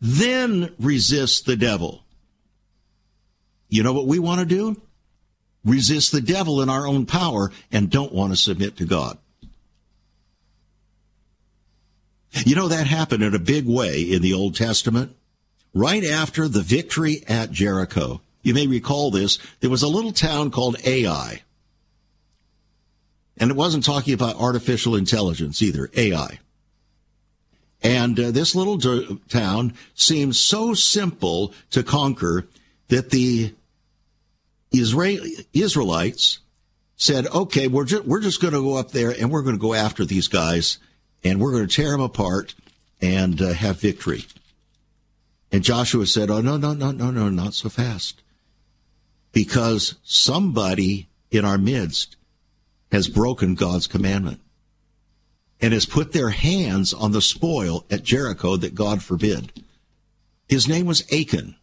then 0.00 0.74
resist 0.78 1.44
the 1.44 1.56
devil. 1.56 2.04
You 3.68 3.82
know 3.82 3.92
what 3.92 4.06
we 4.06 4.18
want 4.18 4.40
to 4.40 4.46
do? 4.46 4.80
Resist 5.62 6.10
the 6.10 6.22
devil 6.22 6.62
in 6.62 6.70
our 6.70 6.86
own 6.86 7.04
power 7.04 7.52
and 7.70 7.90
don't 7.90 8.14
want 8.14 8.32
to 8.32 8.36
submit 8.36 8.78
to 8.78 8.86
God. 8.86 9.18
You 12.46 12.54
know, 12.54 12.68
that 12.68 12.86
happened 12.86 13.22
in 13.22 13.34
a 13.34 13.38
big 13.38 13.66
way 13.66 14.00
in 14.00 14.22
the 14.22 14.32
Old 14.32 14.56
Testament. 14.56 15.14
Right 15.74 16.02
after 16.02 16.48
the 16.48 16.62
victory 16.62 17.24
at 17.28 17.50
Jericho, 17.50 18.22
you 18.42 18.54
may 18.54 18.66
recall 18.66 19.10
this, 19.10 19.38
there 19.60 19.68
was 19.68 19.82
a 19.82 19.88
little 19.88 20.12
town 20.12 20.50
called 20.50 20.76
Ai. 20.82 21.42
And 23.40 23.50
it 23.50 23.56
wasn't 23.56 23.84
talking 23.84 24.12
about 24.12 24.36
artificial 24.36 24.94
intelligence 24.94 25.62
either, 25.62 25.90
Ai. 25.96 26.38
And 27.82 28.20
uh, 28.20 28.30
this 28.30 28.54
little 28.54 28.76
d- 28.76 29.18
town 29.30 29.72
seemed 29.94 30.36
so 30.36 30.74
simple 30.74 31.54
to 31.70 31.82
conquer 31.82 32.46
that 32.88 33.08
the 33.08 33.54
Israeli, 34.70 35.46
Israelites 35.54 36.40
said, 36.96 37.26
okay, 37.28 37.66
we're, 37.66 37.86
ju- 37.86 38.02
we're 38.04 38.20
just 38.20 38.42
going 38.42 38.52
to 38.52 38.60
go 38.60 38.76
up 38.76 38.90
there 38.90 39.10
and 39.10 39.30
we're 39.30 39.42
going 39.42 39.56
to 39.56 39.60
go 39.60 39.72
after 39.72 40.04
these 40.04 40.28
guys 40.28 40.76
and 41.24 41.40
we're 41.40 41.52
going 41.52 41.66
to 41.66 41.74
tear 41.74 41.92
them 41.92 42.02
apart 42.02 42.54
and 43.00 43.40
uh, 43.40 43.54
have 43.54 43.80
victory. 43.80 44.26
And 45.50 45.64
Joshua 45.64 46.06
said, 46.06 46.30
oh, 46.30 46.42
no, 46.42 46.58
no, 46.58 46.74
no, 46.74 46.90
no, 46.90 47.10
no, 47.10 47.30
not 47.30 47.54
so 47.54 47.70
fast. 47.70 48.20
Because 49.32 49.94
somebody 50.02 51.08
in 51.30 51.46
our 51.46 51.56
midst 51.56 52.16
has 52.92 53.08
broken 53.08 53.54
God's 53.54 53.86
commandment 53.86 54.40
and 55.60 55.72
has 55.72 55.86
put 55.86 56.12
their 56.12 56.30
hands 56.30 56.94
on 56.94 57.12
the 57.12 57.22
spoil 57.22 57.84
at 57.90 58.02
Jericho 58.02 58.56
that 58.56 58.74
God 58.74 59.02
forbid. 59.02 59.52
His 60.48 60.66
name 60.66 60.86
was 60.86 61.04
Achan. 61.12 61.56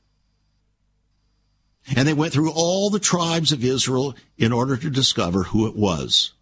And 1.96 2.08
they 2.08 2.14
went 2.14 2.34
through 2.34 2.52
all 2.52 2.90
the 2.90 3.00
tribes 3.00 3.52
of 3.52 3.64
Israel 3.64 4.16
in 4.38 4.52
order 4.52 4.78
to 4.78 4.90
discover 4.90 5.44
who 5.44 5.68
it 5.68 5.76
was. 5.76 6.34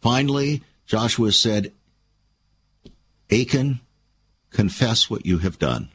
Finally, 0.00 0.62
Joshua 0.86 1.32
said, 1.32 1.72
Achan, 3.30 3.80
confess 4.50 5.10
what 5.10 5.26
you 5.26 5.38
have 5.38 5.58
done. 5.58 5.88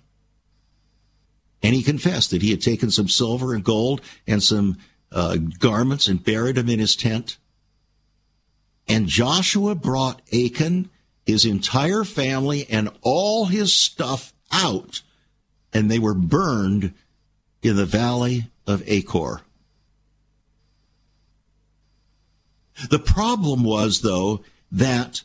And 1.64 1.74
he 1.74 1.84
confessed 1.84 2.32
that 2.32 2.42
he 2.42 2.52
had 2.52 2.62
taken 2.62 2.92
some 2.92 3.08
silver 3.08 3.54
and 3.54 3.64
gold 3.64 4.02
and 4.28 4.44
some 4.44 4.78
uh, 5.12 5.38
garments 5.38 6.08
and 6.08 6.24
buried 6.24 6.56
them 6.56 6.70
in 6.70 6.80
his 6.80 6.96
tent. 6.96 7.38
And 8.92 9.08
Joshua 9.08 9.74
brought 9.74 10.22
Achan, 10.34 10.90
his 11.26 11.46
entire 11.46 12.04
family, 12.04 12.68
and 12.70 12.90
all 13.02 13.46
his 13.46 13.74
stuff 13.74 14.34
out, 14.52 15.02
and 15.72 15.90
they 15.90 15.98
were 15.98 16.14
burned 16.14 16.94
in 17.62 17.78
the 17.78 17.86
valley 17.86 18.52
of 18.68 18.84
Achor. 18.86 19.44
The 22.90 23.00
problem 23.00 23.64
was, 23.64 24.02
though, 24.02 24.44
that 24.74 25.24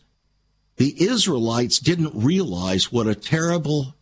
the 0.77 0.95
Israelites 1.03 1.81
didn't 1.81 2.13
realize 2.15 2.93
what 2.93 3.09
a 3.09 3.17
terrible 3.17 3.97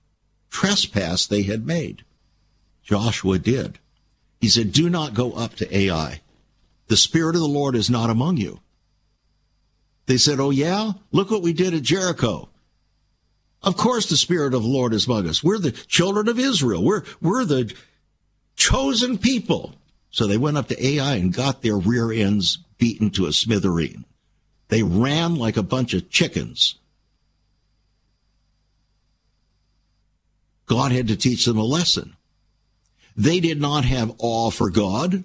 trespass 0.50 1.26
they 1.26 1.44
had 1.44 1.66
made. 1.66 2.04
Joshua 2.82 3.38
did. 3.38 3.78
He 4.42 4.50
said, 4.50 4.72
Do 4.72 4.90
not 4.90 5.14
go 5.14 5.32
up 5.32 5.54
to 5.54 5.74
Ai. 5.74 6.20
The 6.88 6.98
Spirit 6.98 7.34
of 7.34 7.40
the 7.40 7.48
Lord 7.48 7.74
is 7.74 7.88
not 7.88 8.10
among 8.10 8.36
you. 8.36 8.60
They 10.06 10.18
said, 10.18 10.40
Oh, 10.40 10.50
yeah? 10.50 10.92
Look 11.12 11.30
what 11.30 11.42
we 11.42 11.52
did 11.52 11.74
at 11.74 11.82
Jericho. 11.82 12.48
Of 13.62 13.76
course, 13.76 14.08
the 14.08 14.16
Spirit 14.16 14.52
of 14.52 14.62
the 14.62 14.68
Lord 14.68 14.92
is 14.92 15.06
among 15.06 15.26
us. 15.26 15.42
We're 15.42 15.58
the 15.58 15.72
children 15.72 16.28
of 16.28 16.38
Israel. 16.38 16.84
We're, 16.84 17.02
we're 17.22 17.46
the 17.46 17.74
chosen 18.56 19.16
people. 19.16 19.74
So 20.10 20.26
they 20.26 20.36
went 20.36 20.58
up 20.58 20.68
to 20.68 20.86
Ai 20.86 21.14
and 21.14 21.32
got 21.32 21.62
their 21.62 21.76
rear 21.76 22.12
ends 22.12 22.58
beaten 22.78 23.10
to 23.12 23.26
a 23.26 23.30
smithereen. 23.30 24.04
They 24.68 24.82
ran 24.82 25.36
like 25.36 25.56
a 25.56 25.62
bunch 25.62 25.94
of 25.94 26.10
chickens. 26.10 26.76
God 30.66 30.92
had 30.92 31.08
to 31.08 31.16
teach 31.16 31.44
them 31.44 31.58
a 31.58 31.64
lesson. 31.64 32.16
They 33.16 33.40
did 33.40 33.60
not 33.60 33.84
have 33.84 34.14
awe 34.18 34.50
for 34.50 34.70
God. 34.70 35.24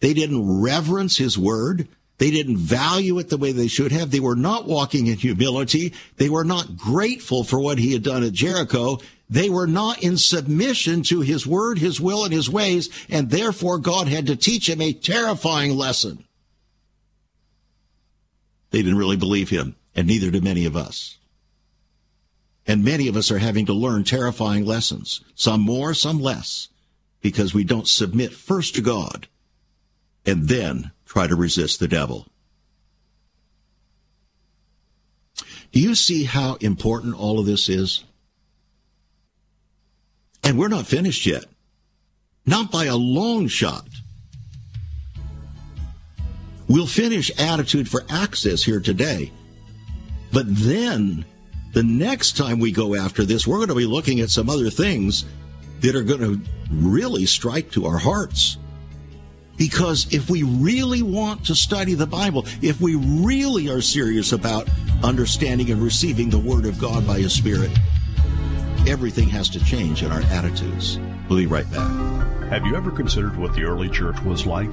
They 0.00 0.14
didn't 0.14 0.62
reverence 0.62 1.16
his 1.16 1.38
word. 1.38 1.88
They 2.22 2.30
didn't 2.30 2.58
value 2.58 3.18
it 3.18 3.30
the 3.30 3.36
way 3.36 3.50
they 3.50 3.66
should 3.66 3.90
have. 3.90 4.12
They 4.12 4.20
were 4.20 4.36
not 4.36 4.68
walking 4.68 5.08
in 5.08 5.16
humility. 5.16 5.92
They 6.18 6.28
were 6.28 6.44
not 6.44 6.76
grateful 6.76 7.42
for 7.42 7.58
what 7.58 7.78
he 7.78 7.94
had 7.94 8.04
done 8.04 8.22
at 8.22 8.32
Jericho. 8.32 9.00
They 9.28 9.50
were 9.50 9.66
not 9.66 10.04
in 10.04 10.16
submission 10.16 11.02
to 11.02 11.22
his 11.22 11.48
word, 11.48 11.80
his 11.80 12.00
will, 12.00 12.24
and 12.24 12.32
his 12.32 12.48
ways, 12.48 12.90
and 13.10 13.28
therefore 13.28 13.80
God 13.80 14.06
had 14.06 14.28
to 14.28 14.36
teach 14.36 14.68
him 14.68 14.80
a 14.80 14.92
terrifying 14.92 15.72
lesson. 15.72 16.22
They 18.70 18.82
didn't 18.82 18.98
really 18.98 19.16
believe 19.16 19.50
him, 19.50 19.74
and 19.96 20.06
neither 20.06 20.30
do 20.30 20.40
many 20.40 20.64
of 20.64 20.76
us. 20.76 21.18
And 22.68 22.84
many 22.84 23.08
of 23.08 23.16
us 23.16 23.32
are 23.32 23.38
having 23.38 23.66
to 23.66 23.72
learn 23.72 24.04
terrifying 24.04 24.64
lessons, 24.64 25.22
some 25.34 25.60
more, 25.60 25.92
some 25.92 26.20
less, 26.20 26.68
because 27.20 27.52
we 27.52 27.64
don't 27.64 27.88
submit 27.88 28.32
first 28.32 28.76
to 28.76 28.80
God 28.80 29.26
and 30.24 30.48
then 30.48 30.92
try 31.12 31.26
to 31.26 31.36
resist 31.36 31.78
the 31.78 31.86
devil. 31.86 32.26
Do 35.70 35.78
you 35.78 35.94
see 35.94 36.24
how 36.24 36.54
important 36.54 37.14
all 37.14 37.38
of 37.38 37.44
this 37.44 37.68
is? 37.68 38.04
And 40.42 40.58
we're 40.58 40.68
not 40.68 40.86
finished 40.86 41.26
yet. 41.26 41.44
Not 42.46 42.72
by 42.72 42.86
a 42.86 42.96
long 42.96 43.46
shot. 43.48 43.86
We'll 46.66 46.86
finish 46.86 47.30
Attitude 47.38 47.90
for 47.90 48.04
Access 48.08 48.62
here 48.62 48.80
today. 48.80 49.32
But 50.32 50.46
then, 50.48 51.26
the 51.74 51.82
next 51.82 52.38
time 52.38 52.58
we 52.58 52.72
go 52.72 52.94
after 52.94 53.26
this, 53.26 53.46
we're 53.46 53.58
going 53.58 53.68
to 53.68 53.74
be 53.74 53.84
looking 53.84 54.20
at 54.20 54.30
some 54.30 54.48
other 54.48 54.70
things 54.70 55.26
that 55.80 55.94
are 55.94 56.04
going 56.04 56.20
to 56.20 56.40
really 56.70 57.26
strike 57.26 57.70
to 57.72 57.84
our 57.84 57.98
hearts. 57.98 58.56
Because 59.62 60.12
if 60.12 60.28
we 60.28 60.42
really 60.42 61.02
want 61.02 61.46
to 61.46 61.54
study 61.54 61.94
the 61.94 62.04
Bible, 62.04 62.46
if 62.62 62.80
we 62.80 62.96
really 62.96 63.70
are 63.70 63.80
serious 63.80 64.32
about 64.32 64.68
understanding 65.04 65.70
and 65.70 65.80
receiving 65.80 66.30
the 66.30 66.38
Word 66.40 66.66
of 66.66 66.80
God 66.80 67.06
by 67.06 67.20
His 67.20 67.32
Spirit, 67.32 67.70
everything 68.88 69.28
has 69.28 69.48
to 69.50 69.64
change 69.64 70.02
in 70.02 70.10
our 70.10 70.22
attitudes. 70.22 70.98
We'll 71.28 71.38
be 71.38 71.46
right 71.46 71.70
back. 71.70 72.48
Have 72.48 72.66
you 72.66 72.74
ever 72.74 72.90
considered 72.90 73.38
what 73.38 73.54
the 73.54 73.62
early 73.62 73.88
church 73.88 74.20
was 74.22 74.46
like? 74.46 74.72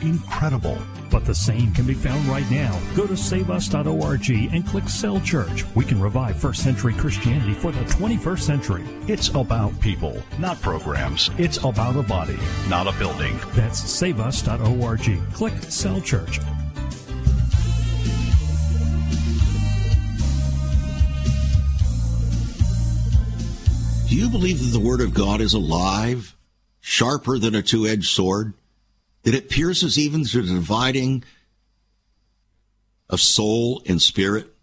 Incredible. 0.00 0.78
But 1.10 1.24
the 1.24 1.34
same 1.34 1.72
can 1.72 1.86
be 1.86 1.94
found 1.94 2.26
right 2.26 2.48
now. 2.50 2.78
Go 2.94 3.06
to 3.06 3.16
saveus.org 3.16 4.30
and 4.30 4.66
click 4.66 4.88
Cell 4.88 5.20
Church. 5.20 5.64
We 5.74 5.84
can 5.84 6.00
revive 6.00 6.36
first 6.36 6.62
century 6.62 6.94
Christianity 6.94 7.54
for 7.54 7.72
the 7.72 7.84
21st 7.84 8.40
century. 8.40 8.84
It's 9.08 9.28
about 9.28 9.78
people, 9.80 10.22
not 10.38 10.60
programs. 10.60 11.30
It's 11.38 11.58
about 11.58 11.96
a 11.96 12.02
body, 12.02 12.38
not 12.68 12.86
a 12.86 12.98
building. 12.98 13.38
That's 13.54 13.80
saveus.org. 13.80 15.32
Click 15.32 15.54
Cell 15.62 16.00
Church. 16.00 16.40
Do 24.08 24.14
you 24.14 24.28
believe 24.28 24.60
that 24.60 24.78
the 24.78 24.84
Word 24.84 25.00
of 25.00 25.12
God 25.12 25.40
is 25.40 25.52
alive, 25.52 26.36
sharper 26.80 27.38
than 27.38 27.54
a 27.56 27.62
two 27.62 27.86
edged 27.86 28.08
sword? 28.08 28.54
That 29.26 29.34
it 29.34 29.50
pierces 29.50 29.98
even 29.98 30.24
to 30.24 30.40
the 30.40 30.54
dividing 30.54 31.22
of 33.10 33.20
soul 33.20 33.82
and 33.84 34.00
spirit? 34.00 34.56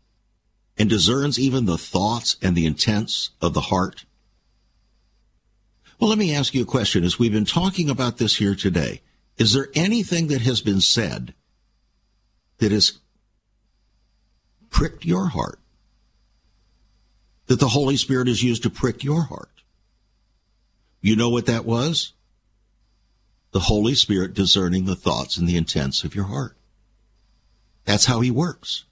and 0.77 0.89
discerns 0.89 1.39
even 1.39 1.65
the 1.65 1.77
thoughts 1.77 2.37
and 2.41 2.55
the 2.55 2.65
intents 2.65 3.31
of 3.41 3.53
the 3.53 3.61
heart? 3.61 4.05
Well, 5.99 6.09
let 6.09 6.19
me 6.19 6.35
ask 6.35 6.53
you 6.53 6.63
a 6.63 6.65
question. 6.65 7.03
As 7.03 7.19
we've 7.19 7.31
been 7.31 7.45
talking 7.45 7.89
about 7.89 8.17
this 8.17 8.37
here 8.37 8.55
today, 8.55 9.01
is 9.37 9.53
there 9.53 9.69
anything 9.73 10.27
that 10.27 10.41
has 10.41 10.61
been 10.61 10.81
said 10.81 11.33
that 12.57 12.71
has 12.71 12.99
pricked 14.69 15.05
your 15.05 15.27
heart? 15.27 15.59
That 17.47 17.59
the 17.59 17.69
Holy 17.69 17.97
Spirit 17.97 18.27
has 18.27 18.43
used 18.43 18.63
to 18.63 18.69
prick 18.69 19.03
your 19.03 19.23
heart? 19.23 19.49
You 21.01 21.15
know 21.15 21.29
what 21.29 21.45
that 21.45 21.65
was? 21.65 22.13
The 23.53 23.61
Holy 23.61 23.95
Spirit 23.95 24.33
discerning 24.33 24.85
the 24.85 24.95
thoughts 24.95 25.37
and 25.37 25.47
the 25.47 25.57
intents 25.57 26.03
of 26.03 26.15
your 26.15 26.25
heart. 26.25 26.57
That's 27.85 28.05
how 28.05 28.19
He 28.19 28.31
works. 28.31 28.83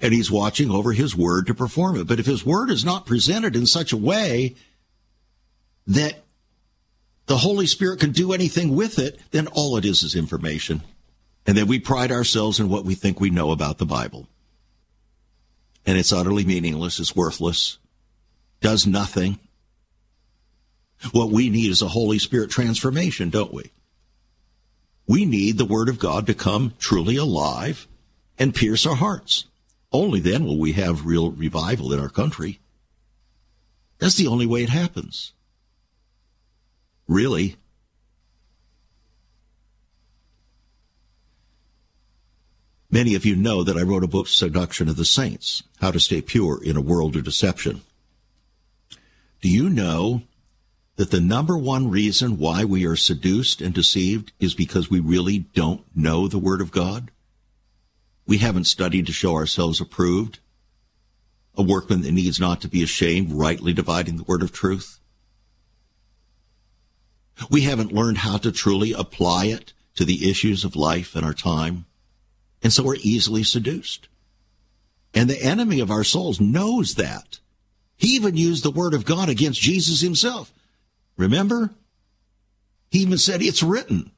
And 0.00 0.12
He's 0.12 0.30
watching 0.30 0.70
over 0.70 0.92
His 0.92 1.16
Word 1.16 1.46
to 1.46 1.54
perform 1.54 1.96
it. 1.96 2.06
But 2.06 2.20
if 2.20 2.26
His 2.26 2.44
Word 2.44 2.70
is 2.70 2.84
not 2.84 3.06
presented 3.06 3.56
in 3.56 3.66
such 3.66 3.92
a 3.92 3.96
way 3.96 4.54
that 5.86 6.22
the 7.26 7.38
Holy 7.38 7.66
Spirit 7.66 7.98
can 7.98 8.12
do 8.12 8.32
anything 8.32 8.76
with 8.76 8.98
it, 8.98 9.18
then 9.30 9.46
all 9.48 9.76
it 9.76 9.84
is 9.84 10.02
is 10.02 10.14
information. 10.14 10.82
And 11.46 11.56
then 11.56 11.66
we 11.66 11.78
pride 11.78 12.12
ourselves 12.12 12.60
in 12.60 12.68
what 12.68 12.84
we 12.84 12.94
think 12.94 13.18
we 13.18 13.30
know 13.30 13.50
about 13.50 13.78
the 13.78 13.86
Bible. 13.86 14.28
And 15.86 15.96
it's 15.96 16.12
utterly 16.12 16.44
meaningless, 16.44 17.00
it's 17.00 17.16
worthless, 17.16 17.78
does 18.60 18.86
nothing. 18.86 19.38
What 21.12 21.30
we 21.30 21.48
need 21.48 21.70
is 21.70 21.82
a 21.82 21.88
Holy 21.88 22.18
Spirit 22.18 22.50
transformation, 22.50 23.30
don't 23.30 23.54
we? 23.54 23.70
We 25.06 25.24
need 25.24 25.56
the 25.56 25.64
Word 25.64 25.88
of 25.88 25.98
God 25.98 26.26
to 26.26 26.34
come 26.34 26.74
truly 26.78 27.16
alive 27.16 27.86
and 28.38 28.54
pierce 28.54 28.86
our 28.86 28.96
hearts. 28.96 29.46
Only 29.92 30.20
then 30.20 30.44
will 30.44 30.58
we 30.58 30.72
have 30.72 31.06
real 31.06 31.30
revival 31.30 31.92
in 31.92 32.00
our 32.00 32.08
country. 32.08 32.58
That's 33.98 34.16
the 34.16 34.26
only 34.26 34.46
way 34.46 34.62
it 34.62 34.68
happens. 34.68 35.32
Really. 37.08 37.56
Many 42.90 43.14
of 43.14 43.24
you 43.24 43.36
know 43.36 43.62
that 43.62 43.76
I 43.76 43.82
wrote 43.82 44.04
a 44.04 44.08
book, 44.08 44.26
Seduction 44.28 44.88
of 44.88 44.96
the 44.96 45.04
Saints 45.04 45.62
How 45.80 45.90
to 45.90 46.00
Stay 46.00 46.20
Pure 46.20 46.62
in 46.64 46.76
a 46.76 46.80
World 46.80 47.16
of 47.16 47.24
Deception. 47.24 47.82
Do 49.40 49.48
you 49.48 49.68
know 49.68 50.22
that 50.96 51.10
the 51.10 51.20
number 51.20 51.56
one 51.56 51.90
reason 51.90 52.38
why 52.38 52.64
we 52.64 52.86
are 52.86 52.96
seduced 52.96 53.60
and 53.60 53.74
deceived 53.74 54.32
is 54.40 54.54
because 54.54 54.90
we 54.90 54.98
really 54.98 55.38
don't 55.38 55.84
know 55.94 56.26
the 56.26 56.38
Word 56.38 56.60
of 56.60 56.70
God? 56.70 57.10
We 58.26 58.38
haven't 58.38 58.64
studied 58.64 59.06
to 59.06 59.12
show 59.12 59.34
ourselves 59.34 59.80
approved, 59.80 60.40
a 61.56 61.62
workman 61.62 62.02
that 62.02 62.12
needs 62.12 62.40
not 62.40 62.60
to 62.62 62.68
be 62.68 62.82
ashamed, 62.82 63.32
rightly 63.32 63.72
dividing 63.72 64.16
the 64.16 64.24
Word 64.24 64.42
of 64.42 64.52
truth. 64.52 64.98
We 67.50 67.62
haven't 67.62 67.92
learned 67.92 68.18
how 68.18 68.38
to 68.38 68.50
truly 68.50 68.92
apply 68.92 69.46
it 69.46 69.74
to 69.96 70.04
the 70.04 70.28
issues 70.28 70.64
of 70.64 70.74
life 70.74 71.14
and 71.14 71.24
our 71.24 71.34
time, 71.34 71.84
and 72.62 72.72
so 72.72 72.82
we're 72.82 72.96
easily 72.96 73.42
seduced. 73.42 74.08
And 75.14 75.28
the 75.28 75.42
enemy 75.42 75.80
of 75.80 75.90
our 75.90 76.04
souls 76.04 76.40
knows 76.40 76.94
that. 76.94 77.38
He 77.96 78.08
even 78.08 78.36
used 78.36 78.64
the 78.64 78.70
Word 78.70 78.94
of 78.94 79.04
God 79.04 79.28
against 79.28 79.60
Jesus 79.60 80.00
himself. 80.00 80.52
Remember? 81.16 81.70
He 82.90 83.00
even 83.00 83.18
said, 83.18 83.42
It's 83.42 83.62
written. 83.62 84.10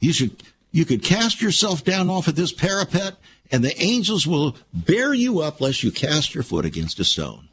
You 0.00 0.12
should 0.12 0.42
you 0.72 0.86
could 0.86 1.02
cast 1.02 1.42
yourself 1.42 1.84
down 1.84 2.08
off 2.08 2.28
of 2.28 2.34
this 2.34 2.52
parapet, 2.52 3.16
and 3.50 3.62
the 3.62 3.80
angels 3.80 4.26
will 4.26 4.56
bear 4.72 5.12
you 5.12 5.40
up 5.40 5.60
lest 5.60 5.82
you 5.82 5.92
cast 5.92 6.34
your 6.34 6.42
foot 6.42 6.64
against 6.64 6.98
a 6.98 7.04
stone. 7.04 7.48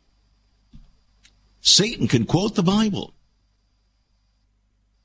Satan 1.59 2.07
can 2.07 2.25
quote 2.25 2.55
the 2.55 2.63
Bible. 2.63 3.13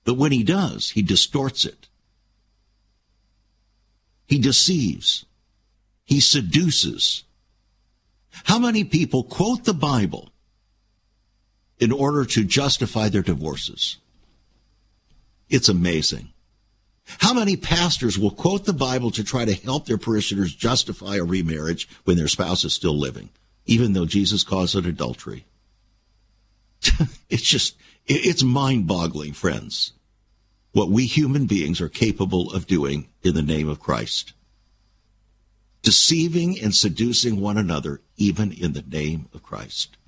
But 0.04 0.14
when 0.14 0.30
he 0.30 0.44
does, 0.44 0.90
he 0.90 1.02
distorts 1.02 1.64
it. 1.64 1.88
He 4.26 4.38
deceives. 4.38 5.24
He 6.04 6.20
seduces. 6.20 7.24
How 8.44 8.58
many 8.58 8.84
people 8.84 9.24
quote 9.24 9.64
the 9.64 9.74
Bible 9.74 10.30
in 11.78 11.92
order 11.92 12.24
to 12.24 12.44
justify 12.44 13.08
their 13.08 13.22
divorces. 13.22 13.98
It's 15.48 15.68
amazing. 15.68 16.32
How 17.06 17.34
many 17.34 17.56
pastors 17.56 18.18
will 18.18 18.30
quote 18.30 18.64
the 18.64 18.72
Bible 18.72 19.10
to 19.12 19.24
try 19.24 19.44
to 19.44 19.54
help 19.54 19.86
their 19.86 19.98
parishioners 19.98 20.54
justify 20.54 21.16
a 21.16 21.24
remarriage 21.24 21.88
when 22.04 22.16
their 22.16 22.28
spouse 22.28 22.64
is 22.64 22.72
still 22.72 22.98
living, 22.98 23.28
even 23.66 23.92
though 23.92 24.06
Jesus 24.06 24.42
calls 24.42 24.74
it 24.74 24.86
adultery? 24.86 25.44
it's 27.28 27.42
just, 27.42 27.76
it's 28.06 28.42
mind 28.42 28.86
boggling, 28.86 29.32
friends, 29.32 29.92
what 30.72 30.90
we 30.90 31.06
human 31.06 31.46
beings 31.46 31.80
are 31.80 31.88
capable 31.88 32.52
of 32.52 32.66
doing 32.66 33.08
in 33.22 33.34
the 33.34 33.42
name 33.42 33.68
of 33.68 33.80
Christ. 33.80 34.32
Deceiving 35.82 36.58
and 36.58 36.74
seducing 36.74 37.40
one 37.40 37.58
another, 37.58 38.00
even 38.16 38.50
in 38.50 38.72
the 38.72 38.82
name 38.82 39.28
of 39.34 39.42
Christ. 39.42 39.98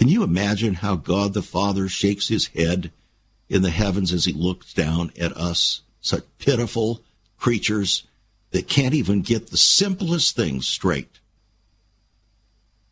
Can 0.00 0.08
you 0.08 0.22
imagine 0.22 0.72
how 0.72 0.96
God 0.96 1.34
the 1.34 1.42
Father 1.42 1.86
shakes 1.86 2.28
his 2.28 2.46
head 2.46 2.90
in 3.50 3.60
the 3.60 3.68
heavens 3.68 4.14
as 4.14 4.24
he 4.24 4.32
looks 4.32 4.72
down 4.72 5.12
at 5.20 5.36
us, 5.36 5.82
such 6.00 6.24
pitiful 6.38 7.02
creatures 7.36 8.04
that 8.50 8.66
can't 8.66 8.94
even 8.94 9.20
get 9.20 9.48
the 9.48 9.58
simplest 9.58 10.34
things 10.34 10.66
straight 10.66 11.20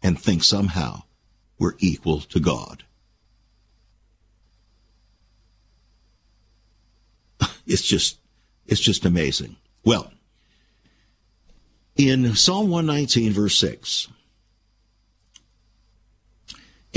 and 0.03 0.21
think 0.21 0.45
somehow 0.45 1.05
we're 1.59 1.77
equal 1.79 2.21
to 2.21 2.41
God? 2.41 2.85
It's 7.67 7.87
just, 7.87 8.19
it's 8.67 8.83
just 8.83 9.07
amazing. 9.07 9.57
Well, 9.83 10.13
in 11.97 12.35
Psalm 12.35 12.69
119, 12.69 13.33
verse 13.33 13.57
6, 13.57 14.09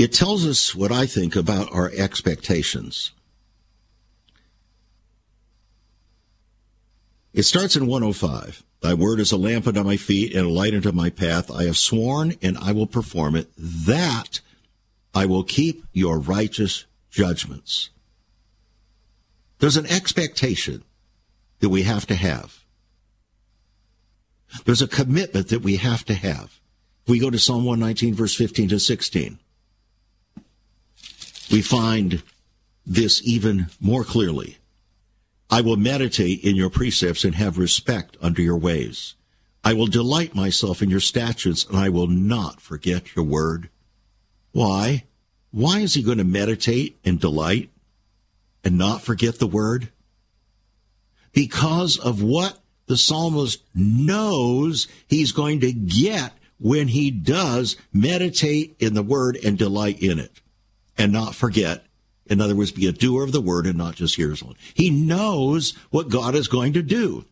it 0.02 0.12
tells 0.12 0.44
us 0.44 0.74
what 0.74 0.90
I 0.90 1.06
think 1.06 1.36
about 1.36 1.72
our 1.72 1.88
expectations. 1.96 3.12
It 7.32 7.44
starts 7.44 7.76
in 7.76 7.86
105. 7.86 8.64
Thy 8.80 8.94
word 8.94 9.20
is 9.20 9.30
a 9.30 9.36
lamp 9.36 9.68
unto 9.68 9.84
my 9.84 9.96
feet 9.96 10.34
and 10.34 10.46
a 10.46 10.50
light 10.50 10.74
unto 10.74 10.90
my 10.90 11.08
path. 11.08 11.52
I 11.52 11.64
have 11.64 11.78
sworn 11.78 12.34
and 12.42 12.58
I 12.58 12.72
will 12.72 12.88
perform 12.88 13.36
it, 13.36 13.52
that 13.56 14.40
I 15.14 15.24
will 15.26 15.44
keep 15.44 15.84
your 15.92 16.18
righteous 16.18 16.84
judgments. 17.08 17.90
There's 19.60 19.76
an 19.76 19.86
expectation 19.86 20.82
that 21.60 21.68
we 21.68 21.84
have 21.84 22.06
to 22.06 22.16
have. 22.16 22.64
There's 24.64 24.82
a 24.82 24.88
commitment 24.88 25.46
that 25.50 25.62
we 25.62 25.76
have 25.76 26.04
to 26.06 26.14
have. 26.14 26.58
If 27.04 27.10
we 27.10 27.20
go 27.20 27.30
to 27.30 27.38
Psalm 27.38 27.64
119, 27.64 28.14
verse 28.14 28.34
15 28.34 28.70
to 28.70 28.80
16, 28.80 29.38
we 31.50 31.62
find 31.62 32.22
this 32.86 33.22
even 33.24 33.66
more 33.80 34.04
clearly. 34.04 34.58
I 35.50 35.60
will 35.60 35.76
meditate 35.76 36.42
in 36.42 36.56
your 36.56 36.70
precepts 36.70 37.24
and 37.24 37.34
have 37.34 37.58
respect 37.58 38.16
under 38.20 38.42
your 38.42 38.56
ways. 38.56 39.14
I 39.64 39.74
will 39.74 39.86
delight 39.86 40.34
myself 40.34 40.82
in 40.82 40.90
your 40.90 41.00
statutes 41.00 41.64
and 41.64 41.76
I 41.76 41.88
will 41.88 42.06
not 42.06 42.60
forget 42.60 43.14
your 43.14 43.24
word. 43.24 43.68
Why? 44.52 45.04
Why 45.50 45.80
is 45.80 45.94
he 45.94 46.02
going 46.02 46.18
to 46.18 46.24
meditate 46.24 46.98
and 47.04 47.20
delight 47.20 47.70
and 48.64 48.78
not 48.78 49.02
forget 49.02 49.38
the 49.38 49.46
word? 49.46 49.90
Because 51.32 51.98
of 51.98 52.22
what 52.22 52.58
the 52.86 52.96
psalmist 52.96 53.62
knows 53.74 54.88
he's 55.06 55.32
going 55.32 55.60
to 55.60 55.72
get 55.72 56.32
when 56.58 56.88
he 56.88 57.10
does 57.10 57.76
meditate 57.92 58.76
in 58.78 58.94
the 58.94 59.02
word 59.02 59.38
and 59.44 59.58
delight 59.58 60.02
in 60.02 60.18
it 60.18 60.41
and 61.02 61.12
not 61.12 61.34
forget. 61.34 61.84
In 62.26 62.40
other 62.40 62.54
words, 62.54 62.70
be 62.70 62.86
a 62.86 62.92
doer 62.92 63.24
of 63.24 63.32
the 63.32 63.40
word 63.40 63.66
and 63.66 63.76
not 63.76 63.96
just 63.96 64.14
hearers 64.14 64.40
alone. 64.40 64.54
He 64.72 64.88
knows 64.88 65.72
what 65.90 66.08
God 66.08 66.36
is 66.36 66.46
going 66.46 66.74
to 66.74 66.82
do. 66.82 67.24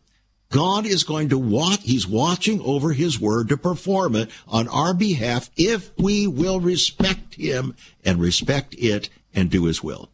God 0.49 0.85
is 0.85 1.05
going 1.05 1.29
to 1.29 1.37
watch, 1.37 1.79
he's 1.83 2.05
watching 2.05 2.59
over 2.59 2.91
his 2.91 3.17
word 3.17 3.47
to 3.47 3.55
perform 3.55 4.17
it 4.17 4.29
on 4.45 4.67
our 4.67 4.93
behalf 4.93 5.49
if 5.55 5.97
we 5.97 6.27
will 6.27 6.59
respect 6.59 7.35
him 7.35 7.73
and 8.03 8.19
respect 8.19 8.75
it 8.77 9.09
and 9.33 9.49
do 9.49 9.63
his 9.63 9.81
will. 9.81 10.09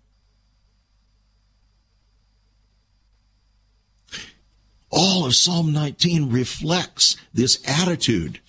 All 4.91 5.25
of 5.25 5.33
Psalm 5.33 5.73
19 5.73 6.29
reflects 6.29 7.17
this 7.33 7.59
attitude 7.67 8.39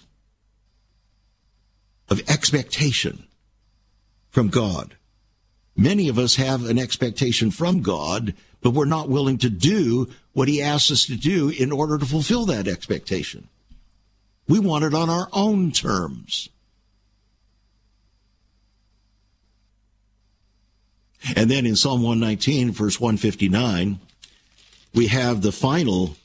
of 2.11 2.21
expectation 2.29 3.25
from 4.29 4.49
God. 4.49 4.98
Many 5.79 6.09
of 6.09 6.19
us 6.19 6.35
have 6.35 6.69
an 6.69 6.77
expectation 6.77 7.53
from 7.53 7.83
God, 7.83 8.35
but 8.61 8.71
we're 8.71 8.85
not 8.85 9.09
willing 9.09 9.39
to 9.39 9.49
do 9.49 10.09
what 10.33 10.49
He 10.49 10.61
asks 10.61 10.91
us 10.91 11.07
to 11.07 11.17
do 11.17 11.51
in 11.51 11.71
order 11.71 11.97
to 11.97 12.05
fulfill 12.05 12.47
that 12.47 12.67
expectation. 12.67 13.49
We 14.49 14.59
want 14.59 14.85
it 14.85 14.93
on 14.93 15.09
our 15.09 15.29
own 15.33 15.71
terms. 15.71 16.49
And 21.37 21.49
then 21.49 21.65
in 21.65 21.77
Psalm 21.77 22.03
119, 22.03 22.73
verse 22.73 22.99
159, 22.99 24.01
we 24.95 25.07
have 25.07 25.43
the 25.43 25.53
final 25.53 26.17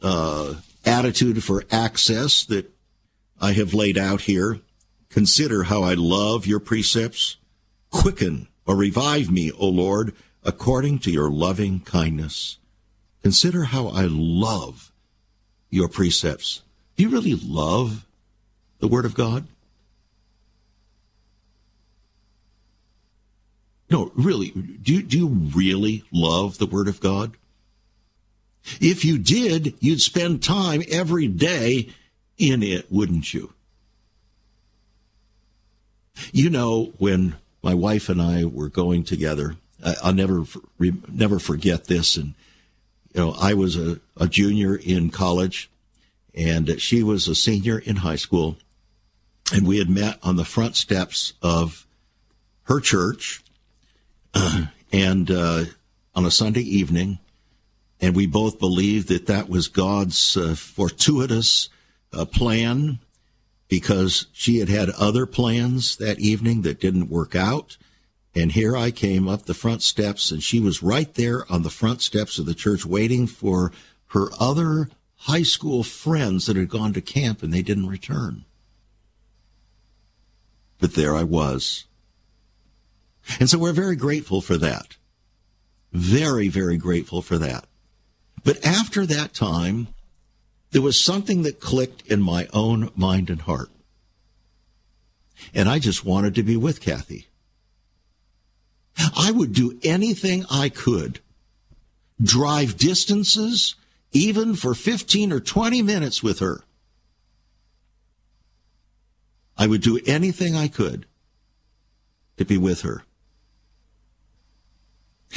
uh, 0.00 0.54
attitude 0.86 1.44
for 1.44 1.64
access 1.70 2.44
that 2.46 2.70
I 3.38 3.52
have 3.52 3.74
laid 3.74 3.98
out 3.98 4.22
here. 4.22 4.60
Consider 5.10 5.64
how 5.64 5.82
I 5.82 5.92
love 5.92 6.46
your 6.46 6.60
precepts. 6.60 7.36
Quicken 7.90 8.48
or 8.66 8.76
revive 8.76 9.30
me, 9.30 9.50
O 9.52 9.66
Lord, 9.68 10.14
according 10.44 10.98
to 11.00 11.10
your 11.10 11.30
loving 11.30 11.80
kindness. 11.80 12.58
Consider 13.22 13.64
how 13.64 13.88
I 13.88 14.06
love 14.08 14.92
your 15.70 15.88
precepts. 15.88 16.62
Do 16.96 17.02
you 17.02 17.10
really 17.10 17.34
love 17.34 18.06
the 18.78 18.88
Word 18.88 19.04
of 19.04 19.14
God? 19.14 19.46
No, 23.90 24.12
really, 24.14 24.50
do 24.50 24.94
you, 24.94 25.02
do 25.02 25.18
you 25.18 25.28
really 25.28 26.04
love 26.12 26.58
the 26.58 26.66
Word 26.66 26.88
of 26.88 27.00
God? 27.00 27.36
If 28.80 29.04
you 29.04 29.18
did, 29.18 29.74
you'd 29.80 30.00
spend 30.00 30.42
time 30.42 30.82
every 30.90 31.26
day 31.26 31.88
in 32.36 32.62
it, 32.62 32.90
wouldn't 32.92 33.32
you? 33.32 33.54
You 36.32 36.50
know, 36.50 36.92
when 36.98 37.36
my 37.62 37.74
wife 37.74 38.08
and 38.08 38.20
I 38.20 38.44
were 38.44 38.68
going 38.68 39.04
together, 39.04 39.56
I, 39.84 39.94
will 40.04 40.12
never 40.12 40.44
never 40.78 41.38
forget 41.38 41.84
this. 41.84 42.16
And 42.16 42.34
you 43.14 43.20
know, 43.20 43.34
I 43.38 43.54
was 43.54 43.76
a, 43.76 44.00
a 44.16 44.28
junior 44.28 44.76
in 44.76 45.10
college, 45.10 45.70
and 46.34 46.80
she 46.80 47.02
was 47.02 47.28
a 47.28 47.34
senior 47.34 47.78
in 47.78 47.96
high 47.96 48.16
school, 48.16 48.56
and 49.52 49.66
we 49.66 49.78
had 49.78 49.90
met 49.90 50.18
on 50.22 50.36
the 50.36 50.44
front 50.44 50.76
steps 50.76 51.34
of 51.42 51.86
her 52.64 52.80
church, 52.80 53.42
and 54.92 55.30
uh, 55.30 55.64
on 56.14 56.24
a 56.24 56.30
Sunday 56.30 56.62
evening, 56.62 57.18
and 58.00 58.14
we 58.14 58.26
both 58.26 58.58
believed 58.58 59.08
that 59.08 59.26
that 59.26 59.48
was 59.48 59.68
God's 59.68 60.36
uh, 60.36 60.54
fortuitous 60.54 61.68
uh, 62.12 62.24
plan 62.24 62.98
because 63.68 64.26
she 64.32 64.58
had 64.58 64.68
had 64.68 64.90
other 64.90 65.26
plans 65.26 65.96
that 65.96 66.18
evening 66.18 66.62
that 66.62 66.80
didn't 66.80 67.10
work 67.10 67.34
out. 67.34 67.76
And 68.34 68.52
here 68.52 68.76
I 68.76 68.90
came 68.90 69.28
up 69.28 69.44
the 69.44 69.54
front 69.54 69.82
steps, 69.82 70.30
and 70.30 70.42
she 70.42 70.60
was 70.60 70.82
right 70.82 71.12
there 71.14 71.50
on 71.50 71.62
the 71.62 71.70
front 71.70 72.00
steps 72.00 72.38
of 72.38 72.46
the 72.46 72.54
church 72.54 72.84
waiting 72.86 73.26
for 73.26 73.72
her 74.08 74.28
other 74.38 74.88
high 75.22 75.42
school 75.42 75.82
friends 75.82 76.46
that 76.46 76.56
had 76.56 76.68
gone 76.68 76.92
to 76.92 77.00
camp 77.00 77.42
and 77.42 77.52
they 77.52 77.62
didn't 77.62 77.88
return. 77.88 78.44
But 80.78 80.94
there 80.94 81.16
I 81.16 81.24
was. 81.24 81.84
And 83.40 83.50
so 83.50 83.58
we're 83.58 83.72
very 83.72 83.96
grateful 83.96 84.40
for 84.40 84.56
that. 84.58 84.96
Very, 85.92 86.48
very 86.48 86.76
grateful 86.76 87.20
for 87.20 87.36
that. 87.38 87.66
But 88.44 88.64
after 88.64 89.04
that 89.06 89.34
time, 89.34 89.88
there 90.70 90.82
was 90.82 90.98
something 90.98 91.42
that 91.42 91.60
clicked 91.60 92.06
in 92.06 92.20
my 92.20 92.48
own 92.52 92.90
mind 92.94 93.30
and 93.30 93.42
heart. 93.42 93.70
And 95.54 95.68
I 95.68 95.78
just 95.78 96.04
wanted 96.04 96.34
to 96.34 96.42
be 96.42 96.56
with 96.56 96.80
Kathy. 96.80 97.28
I 99.16 99.30
would 99.30 99.52
do 99.52 99.78
anything 99.82 100.44
I 100.50 100.68
could, 100.68 101.20
drive 102.20 102.76
distances, 102.76 103.76
even 104.12 104.54
for 104.54 104.74
15 104.74 105.32
or 105.32 105.40
20 105.40 105.82
minutes 105.82 106.22
with 106.22 106.40
her. 106.40 106.64
I 109.56 109.66
would 109.66 109.82
do 109.82 110.00
anything 110.06 110.54
I 110.54 110.68
could 110.68 111.06
to 112.36 112.44
be 112.44 112.58
with 112.58 112.82
her. 112.82 113.04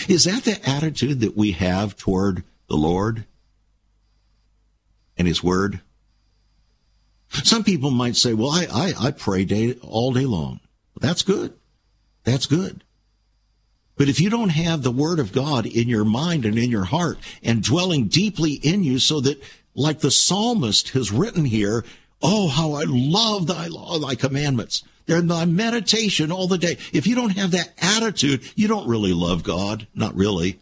Is 0.08 0.24
that 0.24 0.44
the 0.44 0.68
attitude 0.68 1.20
that 1.20 1.36
we 1.36 1.52
have 1.52 1.98
toward 1.98 2.44
the 2.68 2.78
Lord 2.78 3.26
and 5.18 5.28
His 5.28 5.44
Word? 5.44 5.82
Some 7.30 7.64
people 7.64 7.92
might 7.92 8.16
say, 8.16 8.34
well, 8.34 8.52
I, 8.52 8.68
I, 8.72 9.08
I 9.08 9.12
pray 9.12 9.46
day, 9.46 9.76
all 9.82 10.12
day 10.12 10.26
long. 10.26 10.60
That's 11.00 11.24
good. 11.24 11.54
That's 12.24 12.46
good. 12.46 12.84
But 13.98 14.10
if 14.10 14.20
you 14.20 14.30
don't 14.30 14.50
have 14.50 14.84
the 14.84 14.92
Word 14.92 15.20
of 15.20 15.32
God 15.32 15.66
in 15.66 15.88
your 15.88 16.06
mind 16.06 16.46
and 16.46 16.58
in 16.58 16.70
your 16.72 16.86
heart 16.86 17.18
and 17.44 17.64
dwelling 17.64 18.08
deeply 18.08 18.54
in 18.54 18.84
you 18.84 19.00
so 19.00 19.22
that, 19.22 19.42
like 19.76 20.00
the 20.00 20.12
psalmist 20.12 20.90
has 20.90 21.12
written 21.12 21.46
here, 21.46 21.86
oh, 22.22 22.48
how 22.48 22.74
I 22.74 22.84
love 22.86 23.48
thy 23.48 23.68
law, 23.68 24.00
thy 24.00 24.16
commandments. 24.16 24.84
They're 25.06 25.22
my 25.22 25.46
meditation 25.46 26.32
all 26.32 26.48
the 26.48 26.58
day. 26.58 26.78
If 26.94 27.08
you 27.08 27.16
don't 27.16 27.38
have 27.38 27.52
that 27.52 27.74
attitude, 27.80 28.44
you 28.56 28.68
don't 28.68 28.88
really 28.88 29.14
love 29.14 29.44
God. 29.44 29.88
Not 29.94 30.16
really. 30.16 30.60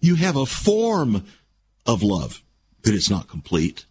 You 0.00 0.16
have 0.16 0.36
a 0.36 0.46
form 0.46 1.24
of 1.86 2.02
love, 2.02 2.42
but 2.82 2.94
it's 2.94 3.10
not 3.10 3.28
complete. 3.28 3.86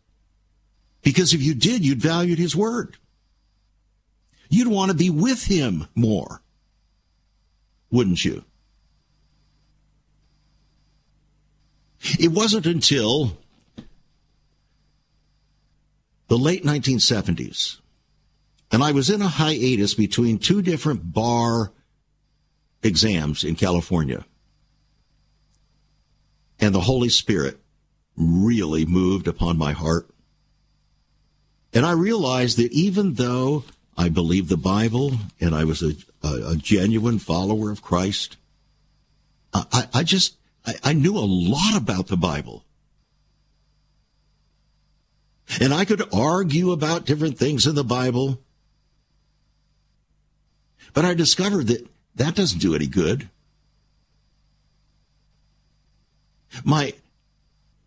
Because 1.02 1.34
if 1.34 1.42
you 1.42 1.54
did, 1.54 1.86
you'd 1.86 2.02
value 2.02 2.36
his 2.36 2.56
word. 2.56 2.98
You'd 4.50 4.68
want 4.68 4.92
to 4.92 4.98
be 4.98 5.10
with 5.10 5.46
him 5.46 5.88
more, 5.96 6.42
wouldn't 7.92 8.24
you? 8.24 8.46
It 12.20 12.32
wasn't 12.32 12.66
until 12.66 13.38
the 16.28 16.38
late 16.38 16.64
1970s, 16.64 17.80
and 18.72 18.84
I 18.84 18.92
was 18.92 19.10
in 19.10 19.22
a 19.22 19.28
hiatus 19.28 19.94
between 19.94 20.38
two 20.38 20.62
different 20.62 21.14
bar 21.14 21.72
exams 22.82 23.44
in 23.44 23.56
California. 23.56 24.26
And 26.60 26.76
the 26.76 26.82
Holy 26.82 27.10
Spirit 27.10 27.63
really 28.16 28.86
moved 28.86 29.28
upon 29.28 29.58
my 29.58 29.72
heart. 29.72 30.08
And 31.74 31.86
I 31.86 31.92
realized 31.92 32.58
that 32.58 32.72
even 32.72 33.16
though 33.16 33.64
I 33.98 34.10
believed 34.10 34.50
the 34.50 34.58
Bible 34.58 35.14
and 35.40 35.56
I 35.56 35.64
was 35.64 35.82
a, 35.82 35.94
a, 36.24 36.52
a 36.52 36.56
genuine 36.56 37.20
follower 37.20 37.72
of 37.72 37.82
Christ, 37.82 38.38
I, 39.54 39.88
I 39.94 40.04
just, 40.04 40.36
I, 40.66 40.76
I 40.84 40.94
knew 40.94 41.18
a 41.18 41.20
lot 41.20 41.76
about 41.76 42.08
the 42.08 42.18
Bible. 42.18 42.64
And 45.60 45.74
I 45.74 45.86
could 45.86 46.02
argue 46.14 46.72
about 46.72 47.06
different 47.06 47.38
things 47.38 47.68
in 47.68 47.76
the 47.76 47.84
Bible. 47.84 48.40
But 50.94 51.06
I 51.06 51.14
discovered 51.14 51.68
that 51.68 51.88
that 52.16 52.36
doesn't 52.36 52.60
do 52.60 52.76
any 52.76 52.88
good. 52.88 53.30
My, 56.64 56.94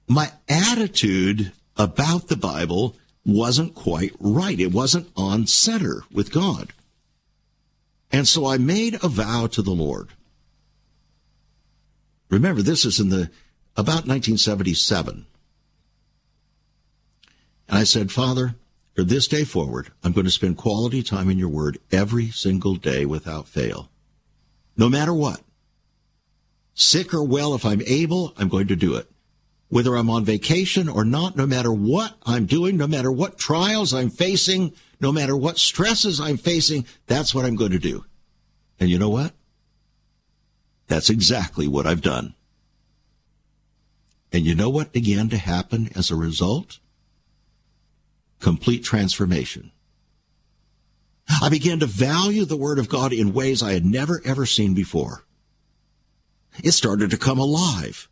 my 0.09 0.33
attitude 0.49 1.53
about 1.77 2.29
the 2.29 2.37
Bible 2.37 2.97
wasn't 3.25 3.75
quite 3.75 4.13
right. 4.21 4.59
It 4.59 4.73
wasn't 4.73 5.11
on 5.17 5.47
center 5.47 6.05
with 6.13 6.33
God. 6.33 6.73
And 8.13 8.29
so 8.29 8.47
I 8.47 8.57
made 8.57 8.95
a 9.03 9.09
vow 9.09 9.49
to 9.49 9.63
the 9.63 9.73
Lord. 9.73 10.11
Remember, 12.31 12.63
this 12.63 12.85
is 12.85 13.01
in 13.01 13.09
the 13.09 13.31
about 13.77 14.07
1977. 14.07 15.27
And 17.69 17.79
I 17.79 17.85
said, 17.85 18.13
Father, 18.13 18.55
for 18.95 19.03
this 19.03 19.29
day 19.29 19.45
forward, 19.45 19.91
I'm 20.03 20.13
going 20.13 20.25
to 20.25 20.31
spend 20.31 20.57
quality 20.57 21.03
time 21.03 21.29
in 21.29 21.39
your 21.39 21.49
word 21.49 21.79
every 21.93 22.31
single 22.31 22.77
day 22.77 23.05
without 23.05 23.49
fail. 23.49 23.91
No 24.77 24.89
matter 24.89 25.13
what. 25.13 25.41
Sick 26.75 27.13
or 27.13 27.23
well, 27.23 27.55
if 27.55 27.65
I'm 27.65 27.83
able, 27.87 28.35
I'm 28.39 28.49
going 28.49 28.69
to 28.69 28.77
do 28.77 28.95
it 28.95 29.11
whether 29.69 29.97
I'm 29.97 30.11
on 30.11 30.25
vacation 30.25 30.89
or 30.89 31.05
not, 31.05 31.37
no 31.37 31.47
matter 31.47 31.73
what 31.73 32.15
I'm 32.25 32.47
doing, 32.47 32.77
no 32.77 32.87
matter 32.87 33.11
what 33.11 33.39
trials 33.39 33.93
I'm 33.93 34.11
facing, 34.11 34.73
no 35.01 35.13
matter 35.13 35.37
what 35.37 35.59
stresses 35.59 36.21
I'm 36.21 36.37
facing, 36.37 36.87
that's 37.07 37.35
what 37.35 37.45
I'm 37.45 37.57
going 37.57 37.73
to 37.73 37.79
do. 37.79 38.05
And 38.79 38.89
you 38.89 38.99
know 38.99 39.11
what? 39.11 39.33
That's 40.87 41.11
exactly 41.11 41.67
what 41.67 41.87
I've 41.87 42.03
done. 42.03 42.35
And 44.33 44.45
you 44.45 44.55
know 44.55 44.71
what 44.71 44.93
began 44.93 45.29
to 45.31 45.39
happen 45.39 45.91
as 45.97 46.11
a 46.11 46.17
result? 46.17 46.79
Complete 48.41 48.85
transformation. 48.85 49.73
I 51.43 51.49
began 51.49 51.81
to 51.81 51.87
value 51.87 52.45
the 52.45 52.57
Word 52.57 52.79
of 52.79 52.89
God 52.89 53.13
in 53.13 53.33
ways 53.33 53.63
I 53.63 53.73
had 53.73 53.85
never 53.85 54.21
ever 54.25 54.47
seen 54.47 54.75
before. 54.75 55.25
It 56.63 56.73
started 56.73 57.11
to 57.11 57.19
come 57.19 57.39
alive. 57.39 58.09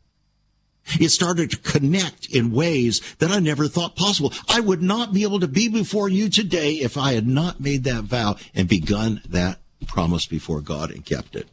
It 1.01 1.09
started 1.09 1.51
to 1.51 1.59
connect 1.59 2.27
in 2.27 2.53
ways 2.53 3.01
that 3.19 3.31
I 3.31 3.39
never 3.39 3.69
thought 3.69 3.97
possible. 3.97 4.33
I 4.49 4.61
would 4.61 4.83
not 4.83 5.13
be 5.13 5.23
able 5.23 5.41
to 5.41 5.49
be 5.49 5.69
before 5.69 6.09
you 6.09 6.29
today 6.29 6.75
if 6.75 6.97
I 6.97 7.15
had 7.15 7.27
not 7.27 7.61
made 7.61 7.85
that 7.85 8.05
vow 8.05 8.37
and 8.55 8.69
begun 8.69 9.23
that 9.29 9.61
promise 9.87 10.27
before 10.27 10.61
God 10.61 10.91
and 10.91 11.05
kept 11.05 11.37
it. 11.37 11.49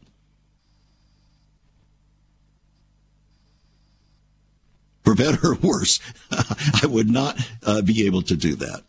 For 5.03 5.15
better 5.15 5.49
or 5.49 5.55
worse, 5.55 5.99
I 6.31 6.85
would 6.85 7.09
not 7.09 7.39
uh, 7.63 7.81
be 7.81 8.05
able 8.05 8.21
to 8.23 8.35
do 8.35 8.55
that. 8.55 8.83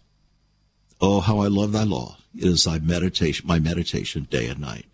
Oh, 1.01 1.21
how 1.21 1.39
I 1.39 1.49
love 1.49 1.73
thy 1.73 1.85
law. 1.85 2.17
It 2.37 2.45
is 2.45 2.65
thy 2.65 2.79
meditation, 2.79 3.47
my 3.47 3.59
meditation 3.59 4.27
day 4.31 4.47
and 4.47 4.61
night. 4.61 4.87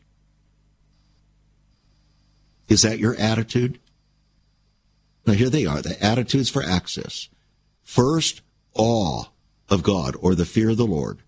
Is 2.68 2.82
that 2.82 2.98
your 2.98 3.14
attitude? 3.16 3.78
Now 5.28 5.34
here 5.34 5.50
they 5.50 5.66
are, 5.66 5.82
the 5.82 6.02
attitudes 6.02 6.48
for 6.48 6.62
access. 6.62 7.28
First, 7.82 8.40
awe 8.72 9.24
of 9.68 9.82
God 9.82 10.16
or 10.22 10.34
the 10.34 10.46
fear 10.46 10.70
of 10.70 10.78
the 10.78 10.86
Lord. 10.86 11.18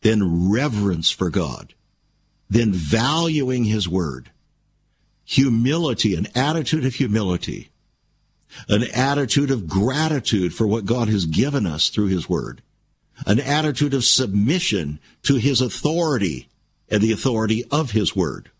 Then 0.00 0.50
reverence 0.50 1.12
for 1.12 1.30
God. 1.30 1.72
Then 2.50 2.72
valuing 2.72 3.64
his 3.64 3.88
word. 3.88 4.32
Humility, 5.24 6.16
an 6.16 6.26
attitude 6.34 6.84
of 6.84 6.96
humility. 6.96 7.70
An 8.68 8.82
attitude 8.92 9.52
of 9.52 9.68
gratitude 9.68 10.52
for 10.52 10.66
what 10.66 10.84
God 10.84 11.06
has 11.06 11.24
given 11.26 11.66
us 11.66 11.88
through 11.88 12.08
his 12.08 12.28
word. 12.28 12.62
An 13.26 13.38
attitude 13.38 13.94
of 13.94 14.04
submission 14.04 14.98
to 15.22 15.36
his 15.36 15.60
authority 15.60 16.48
and 16.88 17.00
the 17.00 17.12
authority 17.12 17.64
of 17.70 17.92
his 17.92 18.16
word 18.16 18.50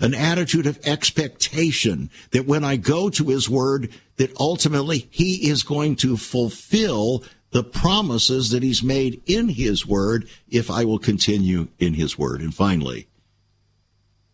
an 0.00 0.14
attitude 0.14 0.66
of 0.66 0.78
expectation 0.84 2.10
that 2.32 2.46
when 2.46 2.64
I 2.64 2.76
go 2.76 3.10
to 3.10 3.28
his 3.28 3.48
word, 3.48 3.90
that 4.16 4.34
ultimately 4.38 5.08
he 5.10 5.48
is 5.48 5.62
going 5.62 5.96
to 5.96 6.16
fulfill 6.16 7.24
the 7.50 7.62
promises 7.62 8.50
that 8.50 8.62
he's 8.62 8.82
made 8.82 9.22
in 9.26 9.48
his 9.48 9.86
word 9.86 10.28
if 10.48 10.70
I 10.70 10.84
will 10.84 10.98
continue 10.98 11.68
in 11.78 11.94
his 11.94 12.18
word. 12.18 12.40
And 12.40 12.54
finally, 12.54 13.06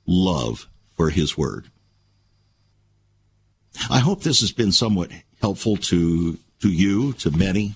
love 0.06 0.68
for 0.96 1.10
his 1.10 1.36
word. 1.36 1.66
I 3.90 3.98
hope 3.98 4.22
this 4.22 4.40
has 4.40 4.52
been 4.52 4.72
somewhat 4.72 5.10
helpful 5.40 5.76
to, 5.76 6.38
to 6.60 6.68
you, 6.68 7.12
to 7.14 7.30
many. 7.30 7.74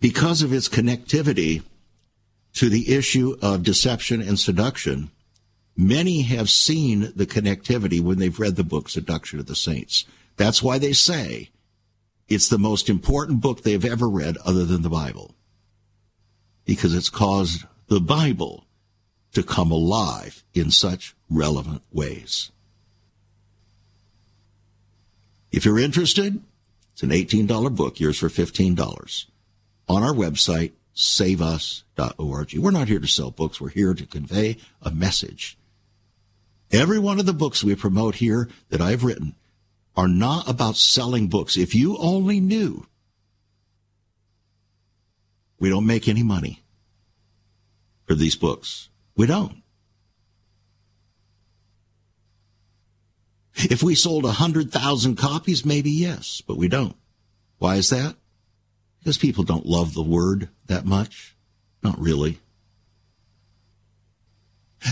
Because 0.00 0.42
of 0.42 0.52
its 0.52 0.68
connectivity 0.68 1.62
to 2.56 2.70
the 2.70 2.94
issue 2.94 3.36
of 3.42 3.62
deception 3.62 4.22
and 4.22 4.38
seduction, 4.38 5.10
many 5.76 6.22
have 6.22 6.48
seen 6.48 7.12
the 7.14 7.26
connectivity 7.26 8.00
when 8.00 8.18
they've 8.18 8.40
read 8.40 8.56
the 8.56 8.64
book 8.64 8.88
Seduction 8.88 9.38
of 9.38 9.46
the 9.46 9.54
Saints. 9.54 10.06
That's 10.38 10.62
why 10.62 10.78
they 10.78 10.94
say 10.94 11.50
it's 12.28 12.48
the 12.48 12.58
most 12.58 12.88
important 12.88 13.42
book 13.42 13.62
they've 13.62 13.84
ever 13.84 14.08
read 14.08 14.38
other 14.38 14.64
than 14.64 14.80
the 14.80 14.88
Bible. 14.88 15.34
Because 16.64 16.94
it's 16.94 17.10
caused 17.10 17.64
the 17.88 18.00
Bible 18.00 18.64
to 19.34 19.42
come 19.42 19.70
alive 19.70 20.42
in 20.54 20.70
such 20.70 21.14
relevant 21.28 21.82
ways. 21.92 22.50
If 25.52 25.66
you're 25.66 25.78
interested, 25.78 26.42
it's 26.94 27.02
an 27.02 27.10
$18 27.10 27.76
book, 27.76 28.00
yours 28.00 28.18
for 28.18 28.30
$15. 28.30 29.26
On 29.88 30.02
our 30.02 30.14
website, 30.14 30.72
saveus.org. 30.96 32.54
We're 32.54 32.70
not 32.70 32.88
here 32.88 32.98
to 32.98 33.06
sell 33.06 33.30
books. 33.30 33.60
We're 33.60 33.68
here 33.68 33.94
to 33.94 34.06
convey 34.06 34.56
a 34.82 34.90
message. 34.90 35.58
Every 36.72 36.98
one 36.98 37.20
of 37.20 37.26
the 37.26 37.32
books 37.32 37.62
we 37.62 37.76
promote 37.76 38.16
here 38.16 38.48
that 38.70 38.80
I've 38.80 39.04
written 39.04 39.36
are 39.94 40.08
not 40.08 40.48
about 40.48 40.76
selling 40.76 41.28
books. 41.28 41.56
If 41.56 41.74
you 41.74 41.96
only 41.98 42.40
knew, 42.40 42.86
we 45.58 45.68
don't 45.68 45.86
make 45.86 46.08
any 46.08 46.22
money 46.22 46.62
for 48.06 48.14
these 48.14 48.34
books. 48.34 48.88
We 49.16 49.26
don't. 49.26 49.62
If 53.54 53.82
we 53.82 53.94
sold 53.94 54.24
100,000 54.24 55.16
copies, 55.16 55.64
maybe 55.64 55.90
yes, 55.90 56.42
but 56.46 56.56
we 56.58 56.68
don't. 56.68 56.96
Why 57.58 57.76
is 57.76 57.88
that? 57.90 58.16
Because 59.06 59.18
people 59.18 59.44
don't 59.44 59.66
love 59.66 59.94
the 59.94 60.02
word 60.02 60.48
that 60.66 60.84
much. 60.84 61.36
Not 61.80 61.96
really. 61.96 62.40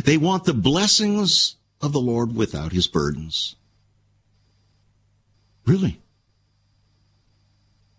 They 0.04 0.16
want 0.16 0.44
the 0.44 0.54
blessings 0.54 1.56
of 1.80 1.92
the 1.92 1.98
Lord 1.98 2.36
without 2.36 2.70
his 2.70 2.86
burdens. 2.86 3.56
Really? 5.66 6.00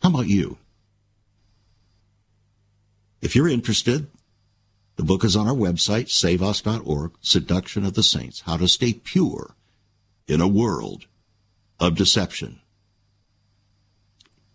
How 0.02 0.08
about 0.08 0.28
you? 0.28 0.58
If 3.22 3.36
you're 3.36 3.50
interested, 3.50 4.08
the 4.96 5.04
book 5.04 5.26
is 5.26 5.36
on 5.36 5.50
our 5.50 5.54
website, 5.54 6.10
saveus.org, 6.10 7.12
Seduction 7.20 7.86
of 7.86 7.94
the 7.94 8.04
Saints, 8.04 8.40
How 8.46 8.56
to 8.56 8.70
Stay 8.70 8.94
Pure 8.94 9.54
in 10.30 10.40
a 10.40 10.48
World 10.48 11.08
of 11.78 11.98
Deception. 11.98 12.62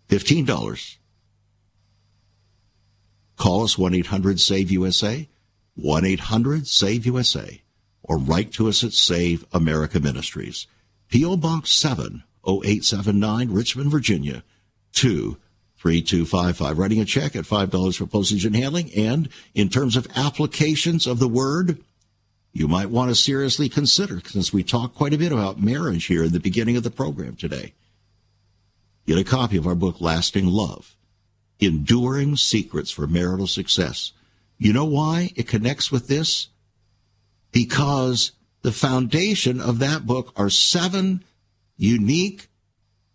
$15 0.09 0.97
Call 3.41 3.63
us 3.63 3.75
1 3.75 3.95
800 3.95 4.39
SAVE 4.39 4.69
USA, 4.69 5.27
1 5.73 6.05
800 6.05 6.67
SAVE 6.67 7.07
USA, 7.07 7.61
or 8.03 8.19
write 8.19 8.51
to 8.51 8.69
us 8.69 8.83
at 8.83 8.93
Save 8.93 9.47
America 9.51 9.99
Ministries. 9.99 10.67
P.O. 11.09 11.37
Box 11.37 11.71
70879, 11.71 13.49
Richmond, 13.49 13.89
Virginia 13.89 14.43
23255. 14.93 16.77
Writing 16.77 16.99
a 16.99 17.05
check 17.05 17.35
at 17.35 17.45
$5 17.45 17.97
for 17.97 18.05
postage 18.05 18.45
and 18.45 18.55
handling. 18.55 18.93
And 18.93 19.27
in 19.55 19.69
terms 19.69 19.95
of 19.95 20.05
applications 20.15 21.07
of 21.07 21.17
the 21.17 21.27
word, 21.27 21.79
you 22.53 22.67
might 22.67 22.91
want 22.91 23.09
to 23.09 23.15
seriously 23.15 23.69
consider, 23.69 24.21
since 24.23 24.53
we 24.53 24.61
talked 24.61 24.93
quite 24.93 25.15
a 25.15 25.17
bit 25.17 25.31
about 25.31 25.59
marriage 25.59 26.05
here 26.05 26.25
in 26.25 26.31
the 26.31 26.39
beginning 26.39 26.77
of 26.77 26.83
the 26.83 26.91
program 26.91 27.35
today. 27.35 27.73
Get 29.07 29.17
a 29.17 29.23
copy 29.23 29.57
of 29.57 29.65
our 29.65 29.73
book, 29.73 29.99
Lasting 29.99 30.45
Love 30.45 30.95
enduring 31.61 32.35
secrets 32.35 32.91
for 32.91 33.07
marital 33.07 33.47
success. 33.47 34.11
You 34.57 34.73
know 34.73 34.85
why 34.85 35.31
it 35.35 35.47
connects 35.47 35.91
with 35.91 36.07
this? 36.07 36.49
Because 37.51 38.31
the 38.63 38.71
foundation 38.71 39.61
of 39.61 39.79
that 39.79 40.05
book 40.05 40.33
are 40.35 40.49
seven 40.49 41.23
unique, 41.77 42.47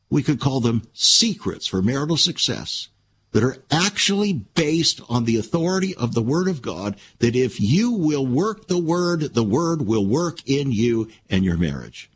we 0.09 0.22
could 0.22 0.40
call 0.40 0.61
them 0.61 0.82
secrets 0.92 1.66
for 1.66 1.82
marital 1.82 2.16
success 2.16 2.88
that 3.32 3.44
are 3.44 3.59
actually 3.70 4.32
based 4.32 5.01
on 5.09 5.24
the 5.24 5.36
authority 5.36 5.94
of 5.97 6.14
the 6.14 6.22
Word 6.22 6.49
of 6.49 6.62
God, 6.62 6.97
that 7.18 7.36
if 7.36 7.61
you 7.61 7.92
will 7.92 8.26
work 8.26 8.66
the 8.66 8.78
Word, 8.78 9.34
the 9.34 9.44
Word 9.44 9.86
will 9.86 10.07
work 10.07 10.38
in 10.47 10.72
you 10.72 11.11
and 11.28 11.44
your 11.44 11.57
marriage, 11.57 12.11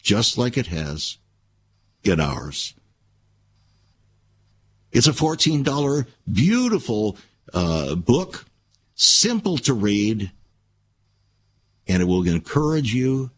just 0.00 0.38
like 0.38 0.56
it 0.56 0.68
has 0.68 1.18
in 2.04 2.20
ours. 2.20 2.74
It's 4.92 5.06
a 5.06 5.12
$14 5.12 6.06
beautiful 6.30 7.16
uh, 7.52 7.94
book, 7.94 8.44
simple 8.94 9.58
to 9.58 9.74
read, 9.74 10.30
and 11.86 12.02
it 12.02 12.06
will 12.06 12.26
encourage 12.26 12.92
you 12.92 13.30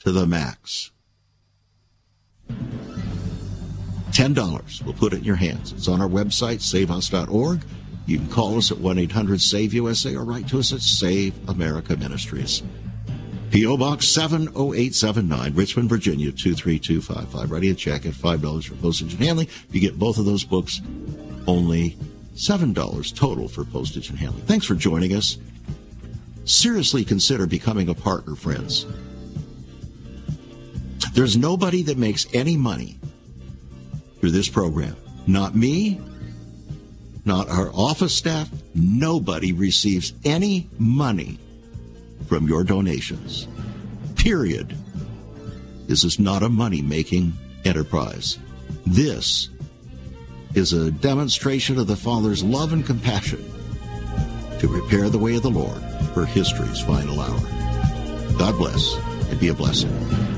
to 0.00 0.12
the 0.12 0.26
max. 0.26 0.90
$10. 4.18 4.84
We'll 4.84 4.94
put 4.94 5.12
it 5.12 5.18
in 5.18 5.24
your 5.24 5.36
hands. 5.36 5.72
It's 5.72 5.86
on 5.86 6.00
our 6.00 6.08
website, 6.08 6.60
saveus.org. 6.60 7.62
You 8.06 8.18
can 8.18 8.28
call 8.28 8.56
us 8.56 8.72
at 8.72 8.78
1 8.78 8.98
800 8.98 9.40
SAVE 9.40 9.74
USA 9.74 10.16
or 10.16 10.24
write 10.24 10.48
to 10.48 10.58
us 10.58 10.72
at 10.72 10.80
Save 10.80 11.48
America 11.48 11.96
Ministries. 11.96 12.62
P.O. 13.50 13.78
Box 13.78 14.06
70879, 14.08 15.54
Richmond, 15.54 15.88
Virginia 15.88 16.30
23255. 16.30 17.50
Ready 17.50 17.70
a 17.70 17.74
check 17.74 18.04
at 18.04 18.12
$5 18.12 18.64
for 18.64 18.74
postage 18.76 19.14
and 19.14 19.22
handling. 19.22 19.46
If 19.46 19.74
You 19.74 19.80
get 19.80 19.98
both 19.98 20.18
of 20.18 20.26
those 20.26 20.44
books, 20.44 20.82
only 21.46 21.96
$7 22.34 23.16
total 23.16 23.48
for 23.48 23.64
postage 23.64 24.10
and 24.10 24.18
handling. 24.18 24.44
Thanks 24.44 24.66
for 24.66 24.74
joining 24.74 25.14
us. 25.14 25.38
Seriously 26.44 27.04
consider 27.04 27.46
becoming 27.46 27.88
a 27.88 27.94
partner, 27.94 28.34
friends. 28.34 28.86
There's 31.14 31.36
nobody 31.36 31.82
that 31.84 31.96
makes 31.96 32.26
any 32.34 32.56
money 32.56 32.98
through 34.20 34.32
this 34.32 34.48
program. 34.48 34.96
Not 35.26 35.54
me, 35.54 36.00
not 37.24 37.48
our 37.48 37.70
office 37.72 38.14
staff. 38.14 38.50
Nobody 38.74 39.52
receives 39.52 40.12
any 40.24 40.68
money 40.78 41.38
from 42.28 42.46
your 42.46 42.62
donations. 42.62 43.48
Period. 44.16 44.76
This 45.86 46.04
is 46.04 46.18
not 46.18 46.42
a 46.42 46.48
money 46.48 46.82
making 46.82 47.32
enterprise. 47.64 48.38
This 48.86 49.48
is 50.54 50.72
a 50.72 50.90
demonstration 50.90 51.78
of 51.78 51.86
the 51.86 51.96
Father's 51.96 52.44
love 52.44 52.72
and 52.72 52.84
compassion 52.84 53.44
to 54.58 54.68
prepare 54.68 55.08
the 55.08 55.18
way 55.18 55.36
of 55.36 55.42
the 55.42 55.50
Lord 55.50 55.80
for 56.12 56.26
history's 56.26 56.80
final 56.80 57.20
hour. 57.20 57.40
God 58.38 58.56
bless 58.56 58.96
and 59.30 59.40
be 59.40 59.48
a 59.48 59.54
blessing. 59.54 60.37